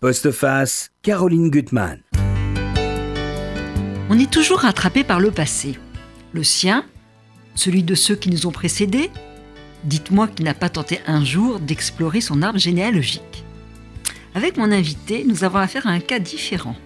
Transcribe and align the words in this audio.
Postface, 0.00 0.92
Caroline 1.02 1.50
Gutmann. 1.50 2.00
On 4.08 4.18
est 4.18 4.30
toujours 4.30 4.60
rattrapé 4.60 5.04
par 5.04 5.20
le 5.20 5.30
passé. 5.30 5.76
Le 6.32 6.42
sien, 6.42 6.86
celui 7.54 7.82
de 7.82 7.94
ceux 7.94 8.16
qui 8.16 8.30
nous 8.30 8.46
ont 8.46 8.50
précédés. 8.50 9.10
Dites-moi 9.84 10.28
qui 10.28 10.42
n'a 10.42 10.54
pas 10.54 10.70
tenté 10.70 11.00
un 11.06 11.22
jour 11.22 11.60
d'explorer 11.60 12.22
son 12.22 12.40
arbre 12.40 12.58
généalogique. 12.58 13.44
Avec 14.34 14.56
mon 14.56 14.72
invité, 14.72 15.22
nous 15.26 15.44
avons 15.44 15.58
affaire 15.58 15.86
à 15.86 15.90
un 15.90 16.00
cas 16.00 16.18
différent. 16.18 16.76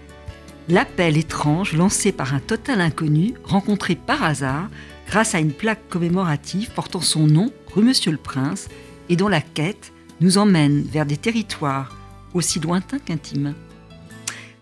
L'appel 0.69 1.17
étrange 1.17 1.73
lancé 1.75 2.11
par 2.11 2.35
un 2.35 2.41
total 2.41 2.81
inconnu, 2.81 3.35
rencontré 3.45 3.95
par 3.95 4.25
hasard, 4.25 4.69
grâce 5.07 5.37
à 5.37 5.39
une 5.39 5.53
plaque 5.53 5.89
commémorative 5.89 6.73
portant 6.73 7.01
son 7.01 7.29
nom, 7.29 7.53
rue 7.73 7.85
Monsieur 7.85 8.11
le 8.11 8.19
Prince, 8.19 8.69
et 9.09 9.15
dont 9.15 9.29
la 9.29 9.41
quête 9.41 9.93
nous 10.21 10.37
emmène 10.37 10.83
vers 10.83 11.07
des 11.07 11.17
territoires 11.17 11.95
aussi 12.35 12.61
lointain 12.61 12.99
qu'intime. 12.99 13.55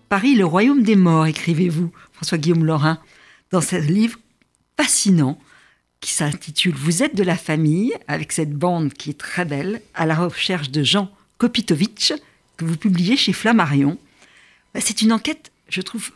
Paris, 0.09 0.35
le 0.35 0.45
royaume 0.45 0.83
des 0.83 0.97
morts, 0.97 1.27
écrivez-vous, 1.27 1.91
François-Guillaume 2.13 2.65
Laurin, 2.65 2.99
dans 3.51 3.61
ce 3.61 3.77
livre 3.77 4.19
fascinant 4.77 5.39
qui 6.01 6.13
s'intitule 6.13 6.75
Vous 6.75 7.03
êtes 7.03 7.15
de 7.15 7.23
la 7.23 7.37
famille, 7.37 7.95
avec 8.09 8.33
cette 8.33 8.53
bande 8.53 8.93
qui 8.93 9.11
est 9.11 9.19
très 9.19 9.45
belle, 9.45 9.81
à 9.95 10.05
la 10.05 10.15
recherche 10.15 10.71
de 10.71 10.83
Jean 10.83 11.11
Kopitovitch, 11.39 12.13
que 12.57 12.65
vous 12.65 12.77
publiez 12.77 13.17
chez 13.17 13.33
Flammarion. 13.33 13.99
Bah, 14.75 14.81
c'est 14.83 15.03
une 15.03 15.13
enquête, 15.13 15.51
je 15.69 15.81
trouve, 15.81 16.11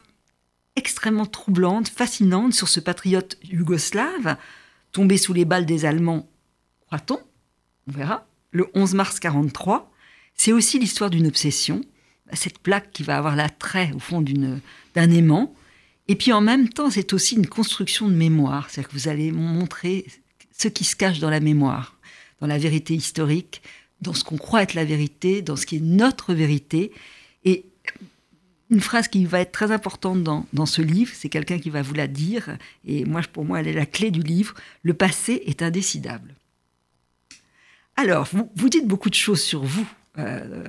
extrêmement 0.76 1.26
troublante, 1.26 1.88
fascinante 1.88 2.52
sur 2.52 2.68
ce 2.68 2.80
patriote 2.80 3.38
yougoslave, 3.42 4.36
tombé 4.92 5.16
sous 5.16 5.32
les 5.32 5.44
balles 5.44 5.66
des 5.66 5.84
Allemands, 5.84 6.28
croit-on? 6.86 7.20
On 7.88 7.92
verra. 7.92 8.26
Le 8.50 8.66
11 8.74 8.94
mars 8.94 9.20
43, 9.20 9.90
c'est 10.36 10.52
aussi 10.52 10.78
l'histoire 10.78 11.10
d'une 11.10 11.26
obsession, 11.26 11.82
cette 12.32 12.58
plaque 12.58 12.90
qui 12.92 13.02
va 13.02 13.16
avoir 13.16 13.36
l'attrait 13.36 13.90
au 13.94 13.98
fond 13.98 14.20
d'un 14.20 15.10
aimant. 15.10 15.54
Et 16.08 16.16
puis 16.16 16.32
en 16.32 16.40
même 16.40 16.68
temps, 16.68 16.90
c'est 16.90 17.12
aussi 17.12 17.36
une 17.36 17.46
construction 17.46 18.08
de 18.08 18.14
mémoire. 18.14 18.68
C'est-à-dire 18.68 18.90
que 18.90 18.94
vous 18.94 19.08
allez 19.08 19.32
montrer 19.32 20.06
ce 20.56 20.68
qui 20.68 20.84
se 20.84 20.96
cache 20.96 21.18
dans 21.18 21.30
la 21.30 21.40
mémoire, 21.40 21.98
dans 22.40 22.46
la 22.46 22.58
vérité 22.58 22.94
historique, 22.94 23.62
dans 24.02 24.12
ce 24.12 24.24
qu'on 24.24 24.36
croit 24.36 24.62
être 24.62 24.74
la 24.74 24.84
vérité, 24.84 25.42
dans 25.42 25.56
ce 25.56 25.66
qui 25.66 25.76
est 25.76 25.80
notre 25.80 26.34
vérité. 26.34 26.92
Et 27.44 27.64
une 28.70 28.80
phrase 28.80 29.08
qui 29.08 29.24
va 29.24 29.40
être 29.40 29.52
très 29.52 29.70
importante 29.70 30.22
dans, 30.22 30.66
ce 30.66 30.82
livre, 30.82 31.12
c'est 31.14 31.28
quelqu'un 31.28 31.58
qui 31.58 31.70
va 31.70 31.82
vous 31.82 31.94
la 31.94 32.08
dire, 32.08 32.58
et 32.84 33.04
moi, 33.04 33.22
pour 33.32 33.44
moi, 33.44 33.60
elle 33.60 33.68
est 33.68 33.72
la 33.72 33.86
clé 33.86 34.10
du 34.10 34.20
livre, 34.20 34.54
le 34.82 34.94
passé 34.94 35.42
est 35.46 35.62
indécidable. 35.62 36.34
Alors, 37.96 38.28
vous 38.56 38.68
dites 38.68 38.86
beaucoup 38.86 39.08
de 39.08 39.14
choses 39.14 39.40
sur 39.40 39.64
vous 39.64 39.86
euh, 40.18 40.64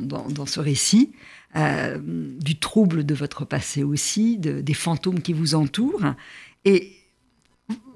dans, 0.00 0.46
ce 0.46 0.60
récit, 0.60 1.12
euh, 1.56 1.98
du 2.00 2.58
trouble 2.58 3.04
de 3.04 3.14
votre 3.14 3.44
passé 3.44 3.82
aussi, 3.82 4.38
des 4.38 4.74
fantômes 4.74 5.20
qui 5.20 5.32
vous 5.32 5.54
entourent. 5.54 6.14
Et 6.64 6.92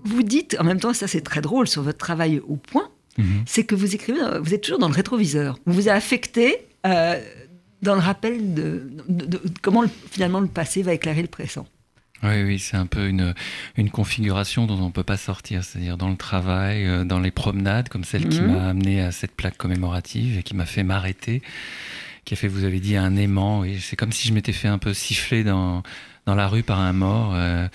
vous 0.05 0.23
dites, 0.23 0.57
en 0.61 0.65
même 0.65 0.81
temps, 0.81 0.93
ça 0.93 1.07
c'est 1.07 1.21
très 1.21 1.41
drôle 1.41 1.69
sur 1.69 1.83
votre 1.83 1.99
travail 1.99 2.41
au 2.47 2.57
point, 2.57 2.91
mhm. 3.19 3.43
c'est 3.47 3.65
que 3.65 3.75
vous 3.75 3.95
écrivez, 3.95 4.21
vous 4.41 4.55
êtes 4.55 4.63
toujours 4.63 4.79
dans 4.79 4.89
le 4.89 4.95
rétroviseur. 4.95 5.59
Vous 5.67 5.75
vous 5.75 5.89
affecté 5.89 6.67
euh, 6.87 7.21
dans 7.83 7.95
le 7.95 8.01
rappel 8.01 8.55
de, 8.55 8.91
comment 9.61 9.85
finalement 10.11 10.41
le 10.41 10.47
passé 10.47 10.83
va 10.83 10.93
éclairer 10.95 11.23
le 11.23 11.29
présent. 11.29 11.67
Oui, 12.23 12.43
oui, 12.45 12.59
c'est 12.59 12.77
un 12.77 12.87
peu 12.87 13.09
une, 13.09 13.35
une 13.77 13.91
configuration 13.91 14.67
dont 14.67 14.79
on 14.79 14.87
ne 14.87 14.93
peut 14.93 15.03
pas 15.03 15.17
sortir, 15.17 15.65
c'est-à-dire 15.65 15.97
dans 15.97 16.09
le 16.09 16.17
travail, 16.17 16.87
euh, 16.87 17.05
dans 17.05 17.19
les 17.19 17.33
promenades, 17.33 17.89
comme 17.89 18.05
celle 18.05 18.29
qui 18.29 18.41
mhm. 18.41 18.53
m'a 18.53 18.69
amené 18.69 19.01
à 19.01 19.11
cette 19.11 19.35
plaque 19.35 19.57
commémorative 19.57 20.39
et 20.39 20.43
qui 20.45 20.55
m'a 20.55 20.67
fait 20.67 20.85
m'arrêter, 20.85 21.43
qui 22.25 22.35
a 22.35 22.37
fait, 22.37 22.49
vous 22.49 22.65
avez 22.65 22.79
dit, 22.79 22.97
un 22.97 23.17
aimant. 23.17 23.65
Et 23.65 23.79
c'est 23.79 23.97
comme 23.97 24.13
si 24.13 24.29
je 24.29 24.35
m'étais 24.35 24.53
fait 24.53 24.69
un 24.69 24.79
peu 24.79 24.95
siffler 24.95 25.43
dans, 25.43 25.83
dans 26.27 26.37
la 26.37 26.47
rue 26.47 26.63
par 26.63 26.79
un 26.79 26.93
mort. 26.93 27.33
Euh, 27.35 27.67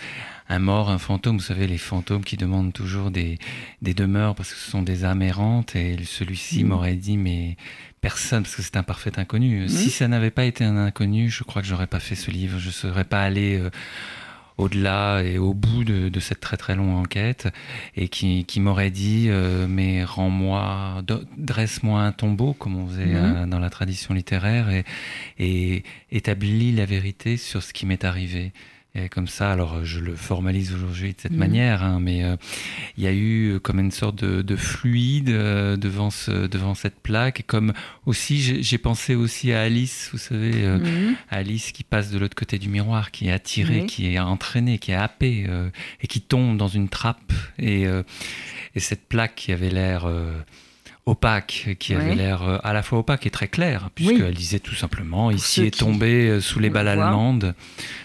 un 0.50 0.60
mort, 0.60 0.90
un 0.90 0.98
fantôme, 0.98 1.36
vous 1.38 1.44
savez, 1.44 1.68
les 1.68 1.78
fantômes 1.78 2.24
qui 2.24 2.38
demandent 2.38 2.72
toujours 2.72 3.12
des, 3.12 3.38
des 3.82 3.94
demeures 3.94 4.34
parce 4.34 4.54
que 4.54 4.58
ce 4.58 4.72
sont 4.72 4.82
des 4.82 5.04
âmes 5.04 5.22
errantes. 5.22 5.76
Et 5.76 5.98
celui-ci 6.06 6.64
mhm. 6.64 6.70
m'aurait 6.70 6.96
dit, 6.96 7.18
mais 7.18 7.58
personne, 8.00 8.44
parce 8.44 8.56
que 8.56 8.62
c'est 8.62 8.78
un 8.78 8.84
parfait 8.84 9.20
inconnu. 9.20 9.64
Mhm. 9.64 9.68
Si 9.68 9.90
ça 9.90 10.08
n'avait 10.08 10.32
pas 10.32 10.46
été 10.46 10.64
un 10.64 10.78
inconnu, 10.78 11.30
je 11.30 11.44
crois 11.44 11.62
que 11.62 11.68
j'aurais 11.68 11.88
pas 11.88 12.00
fait 12.00 12.16
ce 12.16 12.32
livre. 12.32 12.60
Je 12.60 12.68
ne 12.68 12.72
serais 12.72 13.04
pas 13.04 13.24
allé. 13.24 13.58
Euh, 13.58 13.70
au-delà 14.58 15.22
et 15.24 15.38
au 15.38 15.54
bout 15.54 15.84
de, 15.84 16.20
cette 16.20 16.40
très 16.40 16.58
très 16.58 16.76
longue 16.76 16.96
enquête 16.96 17.48
et 17.96 18.08
qui, 18.08 18.60
m'aurait 18.60 18.90
dit 18.90 19.28
euh, 19.30 19.68
mais 19.70 20.04
rends-moi, 20.04 21.04
dresse-moi 21.38 22.02
un 22.02 22.12
tombeau 22.12 22.54
comme 22.54 22.76
on 22.76 22.88
faisait 22.88 23.06
mhm. 23.06 23.16
euh, 23.16 23.46
dans 23.46 23.60
la 23.60 23.70
tradition 23.70 24.14
littéraire 24.14 24.70
et, 24.70 24.84
et 25.40 25.84
établis 26.12 26.72
la 26.72 26.86
vérité 26.86 27.38
sur 27.38 27.62
ce 27.62 27.74
qui 27.74 27.86
m'est 27.86 28.04
arrivé 28.04 28.52
comme 29.10 29.28
ça, 29.28 29.52
alors 29.52 29.84
je 29.84 30.00
le 30.00 30.16
formalise 30.16 30.74
aujourd'hui 30.74 31.14
de 31.14 31.20
cette 31.20 31.32
mhm. 31.32 31.38
manière, 31.38 31.84
hein, 31.84 32.00
mais 32.02 32.24
euh, 32.24 32.36
il 32.98 33.04
y 33.04 33.08
a 33.08 33.12
eu 33.12 33.54
euh, 33.54 33.60
comme 33.60 33.80
une 33.80 33.92
sorte 33.92 34.16
de, 34.24 34.56
fluide 34.56 35.30
euh, 35.30 35.78
devant, 35.78 36.10
ce, 36.10 36.48
devant 36.48 36.74
cette 36.74 37.00
plaque. 37.00 37.40
Et 37.40 37.44
comme 37.44 37.74
aussi, 38.06 38.62
j'ai 38.64 38.78
pensé 38.78 39.16
aussi 39.16 39.52
à 39.52 39.62
Alice, 39.62 40.10
vous 40.12 40.18
savez, 40.18 40.68
mhm. 40.68 41.16
Alice 41.30 41.72
qui 41.72 41.84
passe 41.84 42.12
de 42.12 42.18
l'autre 42.18 42.36
côté 42.36 42.60
du 42.60 42.70
miroir, 42.70 43.12
qui 43.12 43.28
est 43.28 43.32
attirée, 43.32 43.86
qui 43.86 44.14
est 44.14 44.20
entraînée, 44.20 44.80
qui 44.80 44.92
est 44.92 44.96
happée 44.96 45.48
et 46.02 46.08
qui 46.08 46.22
tombe 46.22 46.58
dans 46.58 46.68
une 46.68 46.90
trappe. 46.90 47.34
Et, 47.60 47.84
et 47.84 48.80
cette 48.80 49.08
plaque 49.08 49.36
qui 49.36 49.52
avait 49.52 49.70
l'air 49.70 50.08
opaque, 51.08 51.78
qui 51.80 51.94
avait 51.94 52.16
l'air 52.16 52.44
euh, 52.44 52.58
à 52.64 52.74
la 52.74 52.84
fois 52.84 53.00
opaque 53.00 53.26
et 53.26 53.30
très 53.30 53.48
clair, 53.48 53.90
puisqu'elle 53.96 54.34
disait 54.34 54.60
tout 54.60 54.76
simplement 54.76 55.32
Ici 55.32 55.64
est 55.64 55.80
tombé 55.80 56.28
euh, 56.28 56.42
sous 56.42 56.60
les 56.60 56.70
balles 56.70 56.90
allemandes 56.90 57.56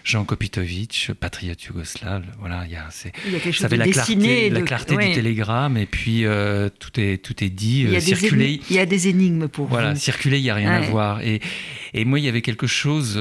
Jean 0.05 0.25
Kopitovitch, 0.25 1.11
patriote 1.11 1.63
yougoslave. 1.65 2.25
Voilà, 2.39 2.63
il 2.67 2.73
y 2.73 2.77
a, 2.77 2.89
il 3.27 3.33
y 3.33 3.37
a 3.37 3.41
quelque 3.41 3.55
chose 3.55 3.69
de 3.69 3.77
la 3.77 3.89
clarté, 3.89 4.51
la 4.51 4.63
clarté 4.63 4.97
du 4.97 5.13
télégramme, 5.13 5.77
et 5.77 5.87
puis 5.87 6.25
euh, 6.25 6.69
tout, 6.79 6.99
est, 7.01 7.23
tout 7.23 7.43
est 7.43 7.51
dit. 7.51 7.83
Il 7.83 7.91
y, 7.91 7.97
a 7.97 8.01
circuler, 8.01 8.61
il 8.71 8.77
y 8.77 8.79
a 8.79 8.87
des 8.87 9.09
énigmes 9.09 9.49
pour 9.49 9.67
voilà, 9.67 9.97
circuler, 9.97 10.39
il 10.39 10.45
n'y 10.45 10.51
a 10.51 10.55
rien 10.55 10.73
à 10.73 10.81
voir. 10.83 11.21
Et, 11.23 11.41
et 11.95 12.05
moi, 12.05 12.21
il 12.21 12.25
y 12.25 12.29
avait 12.29 12.43
quelque 12.43 12.69
chose 12.69 13.21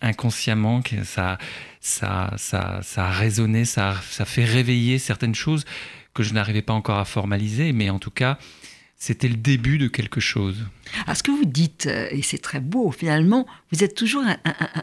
inconsciemment, 0.00 0.80
que 0.80 1.02
ça, 1.02 1.38
ça, 1.80 2.32
ça, 2.36 2.80
ça 2.82 3.06
a 3.06 3.10
résonné, 3.10 3.64
ça, 3.64 3.96
ça 4.08 4.24
fait 4.24 4.44
réveiller 4.44 4.98
certaines 4.98 5.34
choses 5.34 5.64
que 6.14 6.22
je 6.22 6.32
n'arrivais 6.32 6.62
pas 6.62 6.72
encore 6.72 6.98
à 6.98 7.04
formaliser, 7.04 7.72
mais 7.72 7.90
en 7.90 7.98
tout 7.98 8.10
cas, 8.10 8.38
c'était 8.98 9.28
le 9.28 9.36
début 9.36 9.78
de 9.78 9.88
quelque 9.88 10.20
chose. 10.20 10.66
À 11.06 11.14
ce 11.14 11.22
que 11.22 11.30
vous 11.30 11.44
dites, 11.44 11.86
euh, 11.86 12.08
et 12.10 12.22
c'est 12.22 12.38
très 12.38 12.60
beau, 12.60 12.90
finalement, 12.90 13.46
vous 13.70 13.84
êtes 13.84 13.94
toujours 13.94 14.24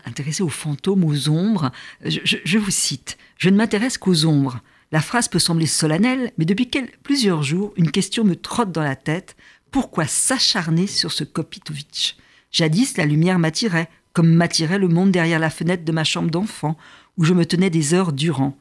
intéressé 0.06 0.44
aux 0.44 0.50
fantômes, 0.50 1.04
aux 1.04 1.30
ombres. 1.30 1.72
Je, 2.06 2.58
vous 2.58 2.72
cite, 2.72 3.18
je 3.38 3.50
ne 3.50 3.58
m'intéresse 3.58 3.98
qu'aux 3.98 4.26
ombres. 4.26 4.62
La 4.92 5.02
phrase 5.02 5.28
peut 5.28 5.40
sembler 5.40 5.66
solennelle, 5.66 6.32
mais 6.38 6.46
depuis 6.46 6.70
plusieurs 7.02 7.42
jours, 7.42 7.74
une 7.76 7.90
question 7.90 8.24
me 8.24 8.36
trotte 8.36 8.72
dans 8.72 8.84
la 8.84 8.96
tête. 8.96 9.36
Pourquoi 9.72 10.06
s'acharner 10.06 10.86
sur 10.86 11.12
ce 11.12 11.24
Kopitovitch 11.24 12.16
Jadis, 12.52 12.98
la 12.98 13.06
lumière 13.06 13.40
m'attirait, 13.40 13.90
comme 14.14 14.32
m'attirait 14.32 14.78
le 14.78 14.88
monde 14.88 15.12
derrière 15.12 15.40
la 15.40 15.50
fenêtre 15.50 15.84
de 15.84 15.92
ma 15.92 16.04
chambre 16.04 16.30
d'enfant, 16.30 16.78
où 17.18 17.24
je 17.24 17.34
me 17.34 17.48
tenais 17.48 17.72
des 17.72 17.96
heures 17.96 18.14
durant. 18.14 18.56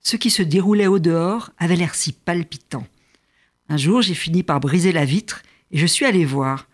Ce 0.00 0.16
qui 0.16 0.30
se 0.30 0.42
déroulait 0.42 0.86
au 0.86 1.00
dehors 1.00 1.50
avait 1.58 1.74
l'air 1.74 1.96
si 1.96 2.12
palpitant. 2.12 2.86
Un 3.68 3.76
jour, 3.76 4.02
j'ai 4.02 4.14
fini 4.14 4.42
par 4.42 4.60
briser 4.60 4.92
la 4.92 5.04
vitre 5.04 5.42
et 5.70 5.78
je 5.78 5.86
suis 5.86 6.04
allé 6.04 6.24
voir. 6.24 6.68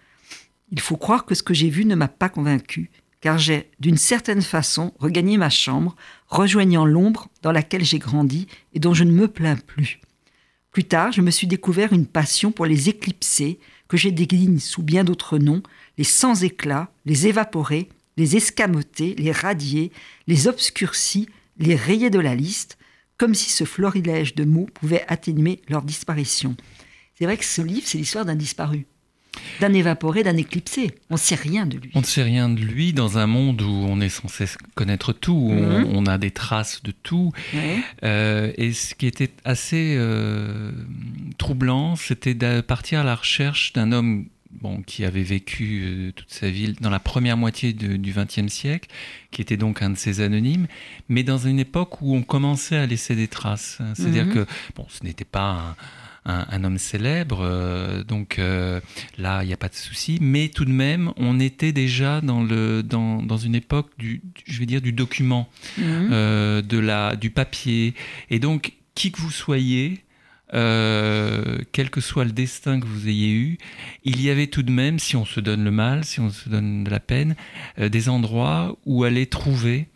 Il 0.72 0.80
faut 0.80 0.96
croire 0.96 1.24
que 1.24 1.34
ce 1.34 1.42
que 1.42 1.54
j'ai 1.54 1.70
vu 1.70 1.84
ne 1.84 1.94
m'a 1.94 2.08
pas 2.08 2.28
convaincu, 2.28 2.90
car 3.20 3.38
j'ai, 3.38 3.70
d'une 3.80 3.96
certaine 3.96 4.42
façon, 4.42 4.92
regagné 4.98 5.36
ma 5.36 5.50
chambre, 5.50 5.96
rejoignant 6.26 6.84
l'ombre 6.84 7.28
dans 7.42 7.52
laquelle 7.52 7.84
j'ai 7.84 7.98
grandi 7.98 8.46
et 8.74 8.80
dont 8.80 8.94
je 8.94 9.04
ne 9.04 9.12
me 9.12 9.28
plains 9.28 9.56
plus. 9.56 10.00
Plus 10.72 10.84
tard, 10.84 11.12
je 11.12 11.20
me 11.20 11.30
suis 11.30 11.46
découvert 11.46 11.92
une 11.92 12.06
passion 12.06 12.52
pour 12.52 12.66
les 12.66 12.88
éclipser, 12.88 13.58
que 13.88 13.96
j'ai 13.96 14.12
désigne 14.12 14.60
sous 14.60 14.82
bien 14.82 15.02
d'autres 15.02 15.38
noms, 15.38 15.62
les 15.98 16.04
sans 16.04 16.44
éclat, 16.44 16.92
les 17.06 17.26
évaporés, 17.26 17.88
les 18.16 18.36
escamotés, 18.36 19.15
les 19.18 19.32
radiés, 19.32 19.91
les 20.28 20.47
obscurcis, 20.47 21.28
les 21.59 21.74
rayés 21.74 22.10
de 22.10 22.20
la 22.20 22.36
liste, 22.36 22.78
comme 23.16 23.34
si 23.34 23.50
ce 23.50 23.65
florilège 23.65 24.34
de 24.34 24.44
mots 24.44 24.68
pouvait 24.74 25.04
atténuer 25.09 25.60
leur 25.68 25.82
disparition. 25.82 26.56
C'est 27.20 27.26
vrai 27.26 27.36
que 27.36 27.44
ce 27.44 27.60
livre, 27.60 27.82
c'est 27.84 27.98
l'histoire 27.98 28.24
d'un 28.24 28.34
disparu 28.34 28.86
d'un 29.60 29.72
évaporé, 29.72 30.24
d'un 30.24 30.36
éclipsé. 30.36 30.90
On 31.08 31.14
ne 31.14 31.18
sait 31.18 31.36
rien 31.36 31.64
de 31.64 31.78
lui. 31.78 31.90
On 31.94 32.00
ne 32.00 32.04
sait 32.04 32.24
rien 32.24 32.48
de 32.48 32.60
lui 32.60 32.92
dans 32.92 33.16
un 33.16 33.28
monde 33.28 33.62
où 33.62 33.70
on 33.88 34.00
est 34.00 34.08
censé 34.08 34.46
connaître 34.74 35.12
tout, 35.12 35.32
où 35.32 35.52
on, 35.52 36.00
mhm. 36.00 36.08
a 36.08 36.18
des 36.18 36.32
traces 36.32 36.82
de 36.82 36.90
tout. 36.90 37.30
Euh, 38.02 38.52
et 38.56 38.72
ce 38.72 38.96
qui 38.96 39.06
était 39.06 39.30
assez 39.44 39.94
euh, 39.96 40.72
troublant, 41.38 41.94
c'était 41.94 42.34
de 42.34 42.60
partir 42.60 43.00
à 43.00 43.04
la 43.04 43.14
recherche 43.14 43.72
d'un 43.72 43.92
homme 43.92 44.26
bon, 44.50 44.82
qui 44.82 45.04
avait 45.04 45.22
vécu 45.22 45.82
euh, 45.84 46.12
toute 46.12 46.32
sa 46.32 46.50
vie 46.50 46.72
dans 46.80 46.90
la 46.90 47.00
première 47.00 47.36
moitié 47.36 47.72
du 47.72 48.12
XXe 48.12 48.52
siècle, 48.52 48.88
qui 49.30 49.42
était 49.42 49.56
donc 49.56 49.80
un 49.80 49.90
de 49.90 49.96
ces 49.96 50.22
anonymes, 50.22 50.66
mais 51.08 51.22
dans 51.22 51.38
une 51.38 51.60
époque 51.60 52.02
où 52.02 52.16
on 52.16 52.22
commençait 52.22 52.78
à 52.78 52.86
laisser 52.86 53.14
des 53.14 53.28
traces. 53.28 53.78
C'est-à-dire 53.94 54.26
mhm. 54.26 54.34
que, 54.34 54.46
bon, 54.74 54.86
ce 54.88 55.04
n'était 55.04 55.24
pas 55.24 55.50
un, 55.50 55.76
homme 56.65 56.78
célèbre, 56.78 57.41
euh, 57.42 58.04
donc 58.04 58.38
euh, 58.38 58.80
là, 59.18 59.42
il 59.42 59.47
n'y 59.47 59.53
a 59.53 59.56
pas 59.56 59.68
de 59.68 59.74
souci, 59.74 60.18
mais 60.21 60.48
tout 60.48 60.65
de 60.65 60.71
même, 60.71 61.12
on 61.16 61.41
était 61.41 61.72
déjà 61.72 62.21
dans, 62.21 62.42
le, 62.42 62.82
dans, 62.82 63.22
dans 63.22 63.36
une 63.36 63.54
époque 63.54 63.91
du, 63.98 64.22
je 64.47 64.59
vais 64.59 64.66
dire, 64.66 64.80
du 64.80 64.92
document, 64.92 65.48
mhm. 65.78 66.62
de 66.62 66.78
la, 66.78 67.16
du 67.16 67.30
papier, 67.30 67.94
et 68.30 68.38
donc, 68.38 68.74
qui 68.94 69.12
que 69.12 69.21
vous 69.21 69.30
soyez, 69.30 70.04
euh, 70.53 71.59
quel 71.71 71.91
que 71.91 72.00
soit 72.00 72.24
le 72.24 72.32
destin 72.32 72.80
que 72.80 72.86
vous 72.86 73.09
ayez 73.09 73.32
eu, 73.32 73.59
il 74.04 74.21
y 74.21 74.30
avait 74.30 74.48
tout 74.48 74.62
de 74.62 74.72
même, 74.72 74.98
si 74.98 75.16
on 75.16 75.24
se 75.24 75.38
donne 75.38 75.62
le 75.62 75.71
mal, 75.71 76.04
si 76.04 76.18
on 76.18 76.30
se 76.30 76.48
donne 76.48 76.82
de 76.84 76.91
la 76.91 76.98
peine, 76.98 77.36
euh, 77.78 77.88
des 77.88 78.09
endroits 78.09 78.77
où 78.84 79.04
aller 79.04 79.27
trouver 79.27 79.88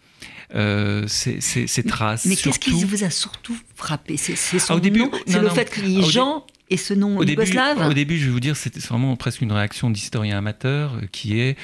euh, 0.55 1.05
ces, 1.07 1.83
traces. 1.85 2.27
Mais 2.27 2.37
qu'est-ce 2.37 2.59
qui 2.59 2.85
vous 2.85 3.05
a 3.05 3.11
surtout 3.11 3.57
frappé? 3.75 4.17
C'est 4.17 4.37
son 4.59 4.79
nom 4.79 5.11
C'est 5.27 5.41
le 5.41 5.49
fait 5.49 5.73
qu'il 5.73 5.89
y 5.89 6.01
ait 6.01 6.03
Jean 6.03 6.45
et 6.71 6.77
ce 6.77 6.95
nom 6.95 7.19
au 7.19 7.25
début, 7.25 7.43
Au 7.43 7.93
début, 7.93 8.19
je 8.19 8.27
vais 8.27 8.33
vous 8.33 8.41
dire, 8.41 8.57
c'était 8.57 8.81
vraiment 8.81 9.17
presque 9.17 9.43
une 9.43 9.53
réaction 9.53 9.91
d'historien 9.91 10.39
amateur 10.39 11.01
qui 11.13 11.39
est 11.41 11.57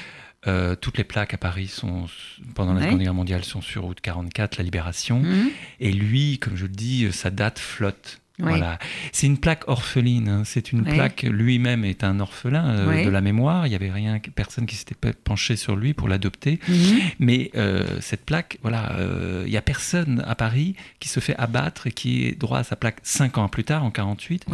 toutes 0.80 0.98
les 0.98 1.04
plaques 1.04 1.34
à 1.34 1.38
Paris 1.38 1.68
sont, 1.68 2.06
pendant 2.54 2.74
la 2.74 2.82
Seconde 2.82 3.00
Guerre 3.00 3.14
mondiale 3.14 3.44
sont 3.44 3.60
sur 3.60 3.82
route 3.82 4.00
44, 4.00 4.58
la 4.58 4.64
Libération. 4.64 5.20
Mhm. 5.20 5.50
Et 5.80 5.92
lui, 5.92 6.38
comme 6.38 6.56
je 6.56 6.64
le 6.64 6.72
dis, 6.72 7.08
sa 7.12 7.30
date 7.30 7.58
flotte. 7.58 8.19
Voilà. 8.40 8.78
C'est 9.12 9.26
une 9.26 9.38
plaque 9.38 9.68
orpheline. 9.68 10.28
Hein. 10.28 10.42
C'est 10.44 10.72
une 10.72 10.84
plaque. 10.84 11.22
Lui-même 11.22 11.84
est 11.84 12.04
un 12.04 12.20
orphelin 12.20 12.68
euh, 12.68 13.04
de 13.04 13.10
la 13.10 13.20
mémoire. 13.20 13.66
Il 13.66 13.70
n'y 13.70 13.76
avait 13.76 13.90
rien, 13.90 14.18
personne 14.34 14.66
qui 14.66 14.76
s'était 14.76 14.94
penché 15.12 15.56
sur 15.56 15.76
lui 15.76 15.94
pour 15.94 16.08
l'adopter. 16.08 16.58
Mhm. 16.68 17.00
Mais 17.18 17.50
euh, 17.56 18.00
cette 18.00 18.24
plaque, 18.24 18.58
voilà, 18.62 18.92
euh, 18.98 19.44
il 19.46 19.50
n'y 19.50 19.56
a 19.56 19.62
personne 19.62 20.24
à 20.26 20.34
Paris 20.34 20.74
qui 20.98 21.08
se 21.08 21.20
fait 21.20 21.36
abattre 21.36 21.86
et 21.86 21.92
qui 21.92 22.26
est 22.26 22.38
droit 22.38 22.58
à 22.58 22.64
sa 22.64 22.76
plaque 22.76 22.98
cinq 23.02 23.38
ans 23.38 23.48
plus 23.48 23.64
tard, 23.64 23.84
en 23.84 23.90
48. 23.90 24.46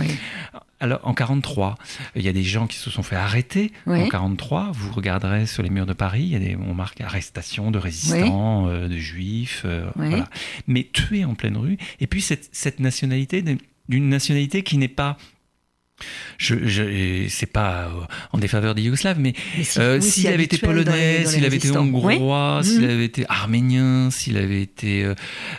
Alors, 0.78 1.00
en 1.04 1.14
43, 1.14 1.76
il 2.16 2.22
y 2.22 2.28
a 2.28 2.34
des 2.34 2.42
gens 2.42 2.66
qui 2.66 2.76
se 2.76 2.90
sont 2.90 3.02
fait 3.02 3.16
arrêter. 3.16 3.72
En 3.86 4.08
43, 4.08 4.72
vous 4.72 4.92
regarderez 4.92 5.46
sur 5.46 5.62
les 5.62 5.70
murs 5.70 5.86
de 5.86 5.94
Paris, 5.94 6.22
il 6.22 6.28
y 6.28 6.36
a 6.36 6.38
des, 6.38 6.56
on 6.56 6.74
marque 6.74 7.00
arrestation 7.00 7.70
de 7.70 7.78
résistants, 7.78 8.66
de 8.66 8.96
juifs, 8.96 9.64
voilà. 9.94 10.28
Mais 10.66 10.86
tués 10.92 11.24
en 11.24 11.34
pleine 11.34 11.56
rue. 11.56 11.78
Et 12.00 12.06
puis 12.06 12.20
cette, 12.20 12.48
cette 12.52 12.80
nationalité 12.80 13.42
d'une 13.88 14.08
nationalité 14.08 14.62
qui 14.62 14.78
n'est 14.78 14.88
pas 14.88 15.16
je, 16.38 16.66
je 16.66 17.26
c'est 17.28 17.46
pas 17.46 17.84
euh, 17.84 18.04
en 18.32 18.38
défaveur 18.38 18.74
des 18.74 18.82
Yougoslaves, 18.82 19.18
mais, 19.18 19.32
euh, 19.78 20.00
s'il 20.00 20.26
avait 20.26 20.44
été 20.44 20.58
polonais, 20.58 21.24
s'il 21.24 21.44
avait 21.44 21.56
été 21.56 21.70
hongrois, 21.70 22.60
s'il 22.62 22.82
mhm. 22.82 22.90
avait 22.90 23.04
été 23.04 23.24
arménien, 23.28 24.10
s'il 24.10 24.36
avait 24.36 24.60
été 24.60 25.10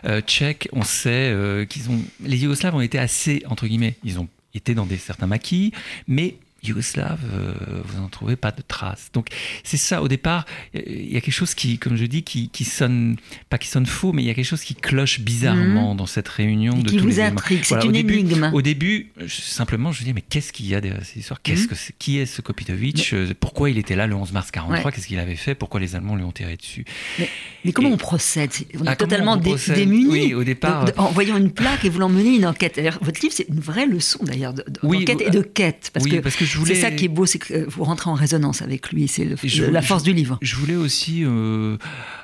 euh, 0.06 0.22
tchèque, 0.22 0.70
on 0.74 0.84
sait 0.84 1.36
qu'ils 1.70 1.90
ont. 1.90 2.00
Les 2.24 2.38
Yougoslaves 2.38 2.76
ont 2.76 2.82
été 2.82 3.00
assez 3.00 3.44
entre 3.48 3.68
guillemets, 3.68 3.96
ils 4.04 4.20
ont 4.20 4.28
été 4.54 4.76
dans 4.76 4.86
des 4.86 4.98
certains 4.98 5.28
maquis, 5.28 5.72
mais 6.08 6.36
yougoslave, 6.68 7.20
euh, 7.34 7.54
vous 7.86 8.02
n'en 8.02 8.10
trouvez 8.10 8.36
pas 8.36 8.52
de 8.52 8.62
traces. 8.68 9.10
Donc 9.14 9.28
c'est 9.64 9.78
ça, 9.78 10.02
au 10.02 10.08
départ, 10.08 10.46
il 10.74 11.12
y 11.12 11.18
a 11.18 11.22
quelque 11.22 11.34
chose 11.34 11.54
qui, 11.54 11.78
comme 11.78 11.96
je 11.96 12.06
dis, 12.06 12.24
qui, 12.24 12.50
qui, 12.50 12.66
sonne, 12.66 13.18
pas 13.50 13.58
qui 13.58 13.68
sonne 13.68 13.86
faux, 13.86 14.14
mais 14.14 14.24
il 14.24 14.26
y 14.26 14.30
a 14.30 14.34
quelque 14.34 14.46
chose 14.46 14.64
qui 14.64 14.76
cloche 14.76 15.20
bizarrement 15.20 15.92
mhm. 15.92 15.98
dans 15.98 16.06
cette 16.06 16.28
réunion. 16.28 16.78
de 16.78 16.90
qui 16.90 16.98
vous 16.98 17.20
intrigue, 17.20 17.64
c'est 17.64 17.84
une 17.86 17.96
énigme. 17.96 18.52
Au 18.54 18.62
début, 18.62 19.12
simplement, 19.28 19.92
je 19.92 20.02
me 20.02 20.06
dis, 20.06 20.14
mais 20.14 20.22
qu'est-ce 20.22 20.54
qu'il 20.54 20.68
y 20.68 20.76
a 20.76 20.82
derrière 20.82 21.06
cette 21.06 21.18
histoire? 21.18 21.42
Qu'est-ce 21.42 21.64
mhm. 21.64 21.68
que 21.70 21.76
Qui 22.00 22.18
est 22.20 22.26
ce 22.26 22.42
Kopitovic? 22.42 23.12
Euh, 23.14 23.34
Pourquoi 23.40 23.70
il 23.70 23.78
était 23.78 23.96
là 23.96 24.08
le 24.08 24.16
11 24.16 24.32
mars 24.34 24.52
43 24.52 24.92
Qu'est-ce 24.92 25.08
qu'il 25.08 25.20
avait 25.20 25.36
fait? 25.36 25.56
Pourquoi 25.56 25.80
les 25.80 25.96
Allemands 25.96 26.16
lui 26.16 26.24
ont 26.24 26.32
tiré 26.32 26.56
dessus? 26.56 26.86
Mais, 27.20 27.72
comment 27.72 27.90
on 27.90 27.98
procède? 27.98 28.52
On 28.80 28.86
est 28.86 28.90
ah, 28.90 28.96
totalement 28.96 29.38
démunis. 29.38 30.08
Oui, 30.08 30.34
au 30.34 30.44
départ. 30.44 30.86
en 30.98 31.12
voyant 31.12 31.38
une 31.38 31.52
plaque 31.52 31.86
et 31.86 31.90
voulant 31.90 32.10
mener 32.10 32.36
une 32.36 32.46
enquête. 32.46 32.80
Votre 33.02 33.22
livre, 33.22 33.34
c'est 33.34 33.48
une 33.50 33.60
vraie 33.60 33.86
leçon 33.86 34.20
d'ailleurs 34.24 34.54
d'enquête 34.54 35.22
et 35.22 35.30
de 35.30 35.42
quête. 35.42 35.92
Parce 35.94 36.06
que, 36.06 36.18
parce 36.18 36.36
que 36.36 36.46
c'est 36.66 36.76
ça 36.76 36.92
qui 36.92 37.06
est 37.06 37.10
beau, 37.10 37.26
c'est 37.26 37.40
que 37.40 37.68
vous 37.70 37.84
rentrez 37.84 38.10
en 38.10 38.14
résonance 38.14 38.62
avec 38.62 38.92
lui. 38.92 39.08
C'est 39.08 39.28
la 39.72 39.82
force 39.82 40.04
du 40.04 40.14
livre. 40.14 40.38
Je 40.42 40.56
voulais 40.56 40.76
aussi 40.76 41.24
euh, 41.24 41.78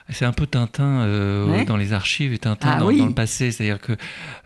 c'est 0.09 0.25
un 0.25 0.33
peu 0.33 0.45
Tintin 0.45 1.01
euh, 1.01 1.63
dans 1.65 1.77
les 1.77 1.93
archives 1.93 2.33
et 2.33 2.37
Tintin 2.37 2.73
ah 2.75 2.79
dans, 2.79 2.89
le 2.89 3.13
passé. 3.13 3.51
C'est-à-dire 3.51 3.79
que 3.79 3.93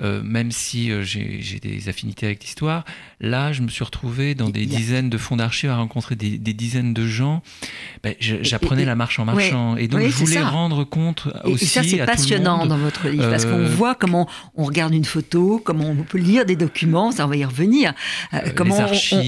euh, 0.02 0.22
même 0.24 0.52
si 0.52 0.92
euh, 0.92 1.04
j'ai 1.04 1.60
des 1.62 1.90
affinités 1.90 2.28
avec 2.28 2.44
l'histoire, 2.44 2.86
là, 3.20 3.52
je 3.54 3.62
me 3.62 3.68
suis 3.68 3.84
retrouvé 3.84 4.36
dans 4.36 4.50
des 4.50 4.66
dizaines 4.66 5.10
de 5.10 5.18
fonds 5.18 5.36
d'archives 5.36 5.72
à 5.72 5.78
rencontrer 5.78 6.16
des, 6.16 6.38
dizaines 6.38 6.94
de 6.94 7.08
gens. 7.08 7.42
Ben, 8.04 8.14
j'apprenais 8.20 8.86
la 8.86 8.96
marche 8.96 9.20
en 9.20 9.26
marchant. 9.26 9.78
Et 9.78 9.88
donc, 9.88 10.02
je 10.02 10.16
voulais 10.16 10.42
rendre 10.42 10.84
compte 10.84 11.28
aussi. 11.44 11.66
Et 11.66 11.68
ça, 11.68 11.84
c'est 11.84 12.06
passionnant 12.06 12.66
dans 12.66 12.78
votre 12.78 13.08
livre, 13.08 13.30
parce 13.30 13.46
qu'on 13.46 13.66
voit 13.66 13.96
comment 13.96 14.30
on 14.56 14.64
regarde 14.64 14.94
une 14.94 15.06
photo, 15.06 15.62
comment 15.64 15.90
on 15.90 16.04
peut 16.04 16.18
lire 16.18 16.46
des 16.46 16.56
documents, 16.56 17.12
ça, 17.12 17.26
on 17.26 17.30
va 17.30 17.36
y 17.36 17.46
revenir, 17.46 17.94
comment 18.56 18.78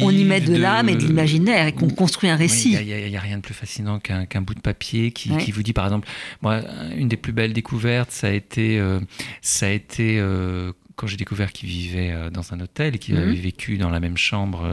on, 0.02 0.12
y 0.12 0.24
de, 0.40 0.56
l'âme 0.56 0.90
et 0.90 0.96
de 0.96 1.06
l'imaginaire 1.06 1.68
et 1.68 1.72
qu'on 1.72 1.90
construit 1.90 2.30
un 2.30 2.36
récit. 2.36 2.78
Il 2.80 3.10
n'y 3.10 3.18
a, 3.18 3.20
rien 3.20 3.38
de 3.38 3.42
plus 3.42 3.54
fascinant 3.54 4.00
qu'un 4.00 4.42
bout 4.42 4.56
de 4.56 4.62
papier 4.62 5.12
qui, 5.12 5.36
qui 5.38 5.52
vous 5.52 5.64
dit, 5.64 5.74
par 5.74 5.86
exemple, 5.86 6.08
moi, 6.42 6.62
une 6.96 7.08
des 7.08 7.18
plus 7.18 7.34
belles 7.34 7.54
découvertes, 7.54 8.12
ça 8.12 8.28
a 8.28 8.32
été, 8.32 8.80
euh, 8.80 9.00
ça 9.42 9.68
a 9.68 9.70
été 9.70 10.20
euh, 10.20 10.72
quand 10.96 11.08
j'ai 11.08 11.18
découvert 11.18 11.52
qu'il 11.52 11.70
vivait 11.70 12.12
euh, 12.12 12.30
dans 12.30 12.54
un 12.54 12.60
hôtel 12.60 12.96
et 12.96 12.98
qu'il 12.98 13.16
mhm. 13.16 13.22
avait 13.22 13.36
vécu 13.36 13.78
dans 13.78 13.90
la 13.90 14.00
même 14.00 14.18
chambre 14.18 14.68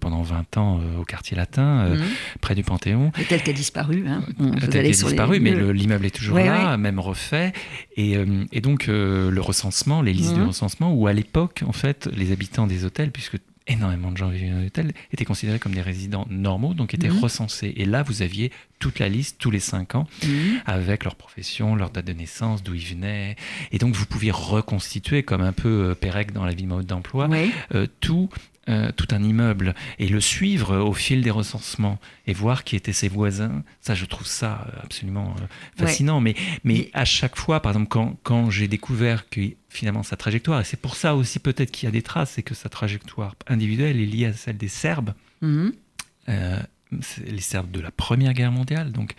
pendant 0.00 0.22
20 0.22 0.56
ans 0.56 0.80
au 1.00 1.04
quartier 1.04 1.36
latin, 1.36 1.88
mhm. 1.88 2.04
près 2.40 2.54
du 2.54 2.62
Panthéon. 2.62 3.12
L'hôtel 3.16 3.42
qui 3.42 3.50
a 3.50 3.52
disparu. 3.52 4.04
Hein. 4.06 4.22
L'hôtel 4.38 4.70
qui 4.70 4.78
a 4.78 4.82
disparu, 4.82 5.40
mais 5.40 5.72
l'immeuble 5.72 6.06
est 6.06 6.14
toujours 6.16 6.38
là, 6.38 6.76
même 6.76 6.98
refait. 6.98 7.52
Et, 7.96 8.16
et 8.52 8.60
donc 8.60 8.86
le 8.86 9.40
recensement, 9.40 10.02
les 10.02 10.12
listes 10.12 10.34
de 10.34 10.40
mhm. 10.40 10.48
recensement, 10.48 10.92
où 10.92 11.06
à 11.06 11.12
l'époque, 11.12 11.62
en 11.66 11.72
fait, 11.72 12.08
les 12.16 12.32
habitants 12.32 12.66
des 12.66 12.84
hôtels, 12.84 13.10
puisque 13.10 13.38
énormément 13.68 14.10
de 14.10 14.16
gens 14.16 14.28
vivaient 14.28 14.50
dans 14.50 14.60
l'hôtel, 14.60 14.92
étaient 15.12 15.24
considérés 15.24 15.58
comme 15.58 15.74
des 15.74 15.82
résidents 15.82 16.26
normaux, 16.30 16.74
donc 16.74 16.94
étaient 16.94 17.08
mhm. 17.08 17.20
recensés. 17.20 17.72
Et 17.76 17.84
là, 17.84 18.02
vous 18.02 18.22
aviez 18.22 18.50
toute 18.78 18.98
la 18.98 19.08
liste 19.08 19.36
tous 19.38 19.50
les 19.50 19.60
cinq 19.60 19.94
ans, 19.94 20.06
mhm. 20.24 20.60
avec 20.66 21.04
leur 21.04 21.14
profession, 21.14 21.76
leur 21.76 21.90
date 21.90 22.06
de 22.06 22.12
naissance, 22.12 22.62
d'où 22.62 22.74
ils 22.74 22.84
venaient. 22.84 23.36
Et 23.72 23.78
donc, 23.78 23.94
vous 23.94 24.06
pouviez 24.06 24.30
reconstituer, 24.30 25.22
comme 25.22 25.42
un 25.42 25.52
peu 25.52 25.90
euh, 25.90 25.94
Pérec 25.94 26.32
dans 26.32 26.44
la 26.44 26.52
vie 26.52 26.66
mode 26.66 26.86
d'emploi, 26.86 27.28
euh, 27.74 27.86
tout 28.00 28.28
euh, 28.68 28.92
tout 28.94 29.08
un 29.12 29.22
immeuble 29.22 29.74
et 29.98 30.08
le 30.08 30.20
suivre 30.20 30.76
au 30.76 30.92
fil 30.92 31.22
des 31.22 31.30
recensements 31.30 31.98
et 32.26 32.34
voir 32.34 32.64
qui 32.64 32.76
étaient 32.76 32.92
ses 32.92 33.08
voisins, 33.08 33.64
ça 33.80 33.94
je 33.94 34.04
trouve 34.04 34.26
ça 34.26 34.66
absolument 34.82 35.34
fascinant. 35.74 36.20
Mais, 36.20 36.34
mais 36.64 36.90
à 36.92 37.06
chaque 37.06 37.36
fois, 37.36 37.60
par 37.60 37.72
exemple, 37.72 37.88
quand, 37.88 38.18
quand 38.24 38.50
j'ai 38.50 38.68
découvert 38.68 39.30
que 39.30 39.40
finalement 39.68 40.02
sa 40.02 40.16
trajectoire, 40.16 40.60
et 40.60 40.64
c'est 40.64 40.80
pour 40.80 40.96
ça 40.96 41.14
aussi 41.14 41.38
peut-être 41.38 41.70
qu'il 41.70 41.86
y 41.86 41.88
a 41.88 41.92
des 41.92 42.02
traces, 42.02 42.32
c'est 42.32 42.42
que 42.42 42.54
sa 42.54 42.68
trajectoire 42.68 43.34
individuelle 43.46 44.00
est 44.00 44.06
liée 44.06 44.26
à 44.26 44.32
celle 44.32 44.56
des 44.56 44.68
Serbes, 44.68 45.14
mhm. 45.42 45.72
euh, 46.28 46.60
les 47.26 47.40
Serbes 47.40 47.70
de 47.70 47.80
la 47.80 47.90
Première 47.90 48.32
Guerre 48.32 48.52
mondiale. 48.52 48.92
Donc, 48.92 49.14